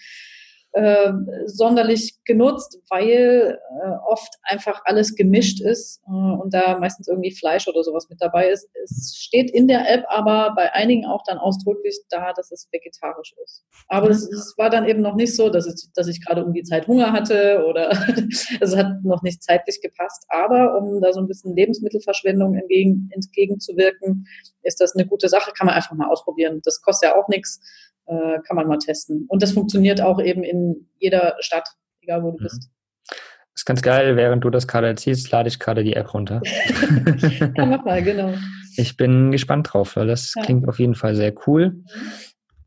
äh, 0.75 1.13
sonderlich 1.45 2.19
genutzt, 2.25 2.81
weil 2.89 3.57
äh, 3.81 3.89
oft 4.09 4.35
einfach 4.43 4.81
alles 4.83 5.15
gemischt 5.15 5.61
ist 5.61 6.01
äh, 6.05 6.11
und 6.11 6.53
da 6.53 6.77
meistens 6.77 7.07
irgendwie 7.07 7.31
Fleisch 7.31 7.69
oder 7.69 7.81
sowas 7.81 8.09
mit 8.09 8.21
dabei 8.21 8.49
ist. 8.49 8.67
Es 8.83 9.15
steht 9.15 9.49
in 9.51 9.69
der 9.69 9.89
App 9.89 10.03
aber 10.09 10.53
bei 10.53 10.73
einigen 10.73 11.05
auch 11.05 11.23
dann 11.25 11.37
ausdrücklich 11.37 11.97
da, 12.09 12.33
dass 12.33 12.51
es 12.51 12.67
vegetarisch 12.73 13.33
ist. 13.41 13.63
Aber 13.87 14.09
es, 14.09 14.29
es 14.29 14.53
war 14.57 14.69
dann 14.69 14.85
eben 14.85 15.01
noch 15.01 15.15
nicht 15.15 15.33
so, 15.33 15.49
dass, 15.49 15.65
es, 15.65 15.89
dass 15.93 16.09
ich 16.09 16.23
gerade 16.25 16.43
um 16.43 16.51
die 16.51 16.63
Zeit 16.63 16.87
Hunger 16.87 17.13
hatte 17.13 17.65
oder 17.65 17.91
es 18.59 18.75
hat 18.75 19.01
noch 19.03 19.21
nicht 19.21 19.43
zeitlich 19.43 19.79
gepasst. 19.81 20.25
Aber 20.27 20.77
um 20.77 20.99
da 20.99 21.13
so 21.13 21.21
ein 21.21 21.27
bisschen 21.27 21.55
Lebensmittelverschwendung 21.55 22.55
entgegen, 22.55 23.09
entgegenzuwirken, 23.13 24.27
ist 24.63 24.81
das 24.81 24.93
eine 24.93 25.07
gute 25.07 25.29
Sache, 25.29 25.53
kann 25.57 25.67
man 25.67 25.75
einfach 25.75 25.93
mal 25.93 26.09
ausprobieren. 26.09 26.59
Das 26.65 26.81
kostet 26.81 27.11
ja 27.11 27.15
auch 27.15 27.29
nichts 27.29 27.61
äh, 28.07 28.39
kann 28.45 28.55
man 28.55 28.67
mal 28.67 28.77
testen. 28.77 29.25
Und 29.27 29.41
das 29.41 29.51
funktioniert 29.51 30.01
auch 30.01 30.21
eben 30.21 30.43
in 30.43 30.87
jeder 30.97 31.35
Stadt, 31.39 31.67
egal 32.01 32.23
wo 32.23 32.31
du 32.31 32.37
mhm. 32.37 32.43
bist. 32.43 32.69
Das 33.07 33.61
ist 33.61 33.65
ganz 33.65 33.81
geil, 33.81 34.17
während 34.17 34.43
du 34.43 34.49
das 34.49 34.67
gerade 34.67 34.87
erzählst, 34.87 35.31
lade 35.31 35.47
ich 35.47 35.59
gerade 35.59 35.83
die 35.83 35.93
App 35.93 36.13
runter. 36.13 36.41
ja, 37.55 37.65
mach 37.65 37.85
mal, 37.85 38.03
genau. 38.03 38.33
Ich 38.75 38.97
bin 38.97 39.31
gespannt 39.31 39.69
drauf, 39.71 39.95
weil 39.95 40.07
das 40.07 40.33
ja. 40.35 40.43
klingt 40.43 40.67
auf 40.67 40.77
jeden 40.79 40.95
Fall 40.95 41.15
sehr 41.15 41.33
cool. 41.47 41.83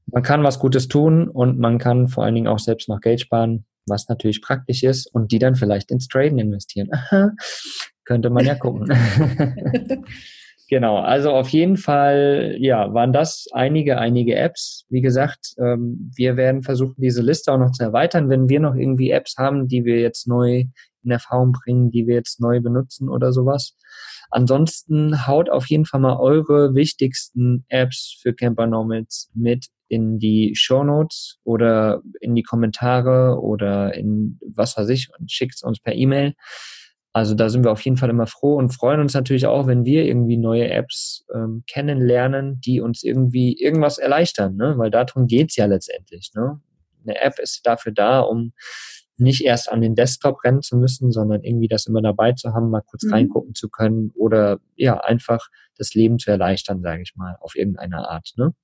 Man 0.07 0.23
kann 0.23 0.43
was 0.43 0.59
Gutes 0.59 0.89
tun 0.89 1.29
und 1.29 1.59
man 1.59 1.79
kann 1.79 2.09
vor 2.09 2.25
allen 2.25 2.35
Dingen 2.35 2.49
auch 2.49 2.59
selbst 2.59 2.89
noch 2.89 3.01
Geld 3.01 3.21
sparen, 3.21 3.67
was 3.87 4.09
natürlich 4.09 4.41
praktisch 4.41 4.83
ist 4.83 5.07
und 5.07 5.31
die 5.31 5.39
dann 5.39 5.57
vielleicht 5.57 5.91
ins 5.91 6.09
Traden 6.09 6.39
investieren. 6.39 6.89
Aha, 6.91 7.33
könnte 8.05 8.31
man 8.31 8.47
ja 8.47 8.55
gucken. 8.55 8.89
Genau, 10.71 10.99
also 10.99 11.31
auf 11.31 11.49
jeden 11.49 11.79
Fall, 11.79 12.57
ja, 12.59 12.93
waren 12.93 13.15
das 13.15 13.47
einige, 13.53 13.99
einige 13.99 14.37
Apps. 14.37 14.85
Wie 14.91 15.01
gesagt, 15.01 15.55
ähm, 15.59 16.11
wir 16.15 16.37
werden 16.37 16.63
versuchen, 16.63 16.95
diese 16.99 17.23
Liste 17.23 17.53
auch 17.53 17.59
noch 17.59 17.73
zu 17.73 17.83
erweitern, 17.83 18.29
wenn 18.29 18.51
wir 18.51 18.61
noch 18.61 18.75
irgendwie 18.75 19.11
Apps 19.11 19.37
haben, 19.39 19.67
die 19.67 19.87
wir 19.87 19.99
jetzt 19.99 20.29
neu 20.29 20.65
in 21.03 21.11
Erfahrung 21.11 21.53
bringen, 21.53 21.91
die 21.91 22.07
wir 22.07 22.17
jetzt 22.17 22.39
neu 22.41 22.61
benutzen 22.61 23.09
oder 23.09 23.33
sowas. 23.33 23.77
Ansonsten 24.31 25.27
haut 25.27 25.49
auf 25.49 25.67
jeden 25.67 25.87
Fall 25.87 26.01
mal 26.01 26.19
eure 26.19 26.75
wichtigsten 26.75 27.65
Apps 27.69 28.19
für 28.21 28.35
Camper 28.35 28.67
Nomads 28.67 29.31
mit 29.35 29.69
in 29.89 30.19
die 30.19 30.53
Show 30.55 30.85
Notes 30.85 31.39
oder 31.45 32.03
in 32.21 32.35
die 32.35 32.43
Kommentare 32.43 33.41
oder 33.41 33.95
in 33.95 34.39
was 34.55 34.77
weiß 34.77 34.91
ich 34.91 35.09
und 35.19 35.33
schickt 35.33 35.63
uns 35.63 35.81
per 35.81 35.95
E-Mail. 35.95 36.35
Also 37.13 37.35
da 37.35 37.49
sind 37.49 37.65
wir 37.65 37.73
auf 37.73 37.81
jeden 37.81 37.97
Fall 37.97 38.11
immer 38.11 38.27
froh 38.27 38.57
und 38.57 38.71
freuen 38.71 39.01
uns 39.01 39.15
natürlich 39.15 39.47
auch, 39.47 39.67
wenn 39.67 39.85
wir 39.85 40.05
irgendwie 40.05 40.37
neue 40.37 40.69
Apps 40.71 41.27
ähm, 41.35 41.65
kennenlernen, 41.67 42.61
die 42.61 42.81
uns 42.81 43.03
irgendwie 43.03 43.59
irgendwas 43.59 43.99
erleichtern, 43.99 44.57
ne? 44.57 44.75
weil 44.77 44.91
darum 44.91 45.27
geht's 45.27 45.57
ja 45.57 45.67
letztendlich. 45.67 46.33
Ne? 46.35 46.61
Eine 47.05 47.21
App 47.21 47.39
ist 47.39 47.67
dafür 47.67 47.93
da, 47.93 48.21
um 48.21 48.53
nicht 49.17 49.45
erst 49.45 49.71
an 49.71 49.81
den 49.81 49.95
Desktop 49.95 50.45
rennen 50.45 50.63
zu 50.63 50.77
müssen, 50.77 51.11
sondern 51.11 51.43
irgendwie 51.43 51.69
das 51.69 51.87
immer 51.87 52.03
dabei 52.03 52.33
zu 52.33 52.55
haben, 52.55 52.71
mal 52.71 52.83
kurz 52.83 53.05
mhm. 53.05 53.13
reingucken 53.13 53.55
zu 53.55 53.69
können 53.69 54.13
oder 54.15 54.61
ja, 54.77 54.99
einfach 55.01 55.49
das 55.77 55.95
Leben 55.95 56.19
zu 56.19 56.31
erleichtern, 56.31 56.83
sage 56.83 57.03
ich 57.03 57.17
mal, 57.17 57.37
auf 57.41 57.57
irgendeine 57.57 58.09
Art. 58.09 58.33
Ne? 58.37 58.55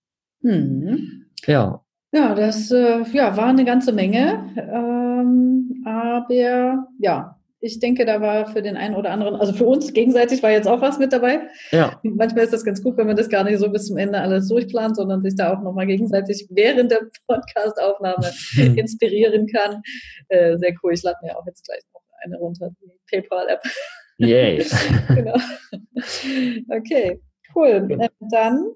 Mhm. 0.42 1.26
Ja. 1.47 1.80
Ja, 2.12 2.34
das 2.36 2.70
äh, 2.70 3.03
ja, 3.12 3.36
war 3.36 3.49
eine 3.49 3.64
ganze 3.64 3.92
Menge. 3.92 4.49
Ähm, 4.57 5.82
aber 5.84 6.86
ja, 7.01 7.34
ich 7.65 7.79
denke, 7.81 8.05
da 8.05 8.21
war 8.21 8.47
für 8.47 8.61
den 8.61 8.77
einen 8.77 8.95
oder 8.95 9.11
anderen, 9.11 9.37
also 9.37 9.55
für 9.55 9.65
uns 9.65 9.93
gegenseitig 9.95 10.43
war 10.43 10.51
jetzt 10.51 10.69
auch 10.69 10.83
was 10.83 10.99
mit 10.99 11.15
dabei. 11.15 11.49
Ja. 11.71 11.99
Manchmal 12.03 12.45
ist 12.45 12.53
das 12.53 12.65
ganz 12.65 12.83
gut, 12.83 12.99
wenn 12.99 13.07
man 13.07 13.17
das 13.17 13.31
gar 13.31 13.43
nicht 13.43 13.59
so 13.59 13.71
bis 13.71 13.87
zum 13.87 13.97
Ende 13.97 14.21
alles 14.21 14.49
durchplant, 14.49 14.97
sondern 14.97 15.23
sich 15.23 15.35
da 15.35 15.55
auch 15.55 15.62
nochmal 15.62 15.87
gegenseitig 15.87 16.47
während 16.51 16.91
der 16.91 17.03
Podcastaufnahme 17.27 18.31
hm. 18.53 18.77
inspirieren 18.77 19.47
kann. 19.47 19.81
Äh, 20.29 20.59
sehr 20.59 20.75
cool. 20.83 20.93
Ich 20.93 21.03
lade 21.03 21.17
mir 21.23 21.37
auch 21.39 21.47
jetzt 21.47 21.65
gleich 21.65 21.81
noch 21.95 22.03
eine 22.23 22.37
runter, 22.37 22.69
die 22.83 22.93
PayPal-App. 23.11 23.62
Yay. 24.19 24.65
genau. 25.09 25.35
Okay, 26.69 27.21
cool. 27.55 27.89
Äh, 27.99 28.09
dann 28.31 28.75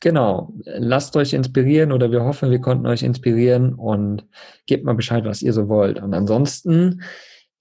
Genau, 0.00 0.52
lasst 0.64 1.16
euch 1.16 1.32
inspirieren 1.32 1.90
oder 1.90 2.12
wir 2.12 2.22
hoffen, 2.22 2.50
wir 2.50 2.60
konnten 2.60 2.86
euch 2.86 3.02
inspirieren 3.02 3.72
und 3.74 4.26
gebt 4.66 4.84
mal 4.84 4.94
Bescheid, 4.94 5.24
was 5.24 5.40
ihr 5.40 5.54
so 5.54 5.68
wollt. 5.68 6.02
Und 6.02 6.12
ansonsten, 6.12 7.00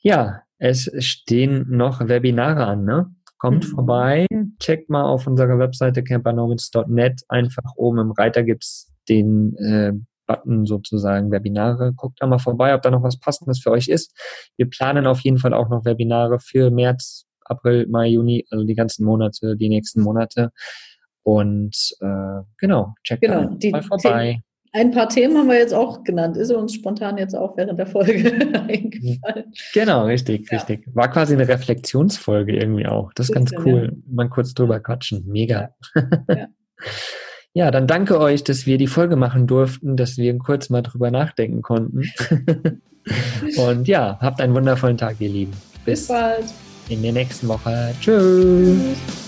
ja, 0.05 0.43
es 0.59 0.91
stehen 0.99 1.65
noch 1.67 1.99
Webinare 1.99 2.65
an, 2.65 2.85
ne? 2.85 3.11
Kommt 3.39 3.65
mhm. 3.65 3.69
vorbei, 3.75 4.27
checkt 4.59 4.89
mal 4.89 5.03
auf 5.03 5.25
unserer 5.25 5.57
Webseite 5.57 6.03
campernomads.net. 6.03 7.23
Einfach 7.27 7.63
oben 7.75 7.97
im 7.97 8.11
Reiter 8.11 8.43
gibt's 8.43 8.93
den 9.09 9.55
äh, 9.57 9.93
Button 10.27 10.67
sozusagen 10.67 11.31
Webinare. 11.31 11.91
Guckt 11.93 12.21
da 12.21 12.27
mal 12.27 12.37
vorbei, 12.37 12.75
ob 12.75 12.83
da 12.83 12.91
noch 12.91 13.01
was 13.01 13.19
Passendes 13.19 13.59
für 13.59 13.71
euch 13.71 13.87
ist. 13.87 14.13
Wir 14.57 14.69
planen 14.69 15.07
auf 15.07 15.21
jeden 15.21 15.39
Fall 15.39 15.55
auch 15.55 15.69
noch 15.69 15.85
Webinare 15.85 16.39
für 16.39 16.69
März, 16.69 17.25
April, 17.43 17.87
Mai, 17.87 18.09
Juni, 18.09 18.45
also 18.51 18.63
die 18.63 18.75
ganzen 18.75 19.05
Monate, 19.05 19.57
die 19.57 19.69
nächsten 19.69 20.01
Monate. 20.01 20.51
Und 21.23 21.95
äh, 22.01 22.41
genau, 22.59 22.93
checkt 23.03 23.21
genau, 23.21 23.55
die, 23.55 23.71
mal 23.71 23.81
vorbei. 23.81 24.43
Ein 24.75 24.91
paar 24.91 25.07
Themen 25.07 25.37
haben 25.37 25.47
wir 25.47 25.57
jetzt 25.57 25.73
auch 25.73 26.03
genannt. 26.03 26.35
Ist 26.35 26.51
uns 26.51 26.73
spontan 26.73 27.17
jetzt 27.17 27.33
auch 27.33 27.55
während 27.55 27.79
der 27.79 27.87
Folge 27.87 28.33
eingefallen. 28.67 29.53
Genau, 29.73 30.05
richtig, 30.05 30.51
ja. 30.51 30.57
richtig. 30.57 30.85
War 30.93 31.09
quasi 31.09 31.33
eine 31.33 31.47
Reflexionsfolge 31.47 32.53
irgendwie 32.53 32.85
auch. 32.85 33.13
Das 33.13 33.29
ist 33.29 33.33
ganz 33.33 33.53
cool. 33.63 33.93
Ja. 33.93 34.13
Mal 34.13 34.27
kurz 34.27 34.53
drüber 34.53 34.81
quatschen. 34.81 35.23
Mega. 35.27 35.69
Ja. 36.27 36.47
ja. 37.53 37.71
dann 37.71 37.87
danke 37.87 38.19
euch, 38.19 38.43
dass 38.43 38.65
wir 38.65 38.77
die 38.77 38.87
Folge 38.87 39.15
machen 39.15 39.47
durften, 39.47 39.95
dass 39.95 40.17
wir 40.17 40.37
kurz 40.39 40.69
mal 40.69 40.81
drüber 40.81 41.09
nachdenken 41.09 41.61
konnten. 41.61 42.03
Und 43.57 43.87
ja, 43.87 44.17
habt 44.19 44.41
einen 44.41 44.53
wundervollen 44.53 44.97
Tag, 44.97 45.15
ihr 45.19 45.29
Lieben. 45.29 45.53
Bis, 45.85 46.01
Bis 46.01 46.07
bald. 46.09 46.45
In 46.89 47.01
der 47.01 47.13
nächsten 47.13 47.47
Woche. 47.47 47.95
Tschüss. 48.01 48.77
Tschüss. 48.77 49.24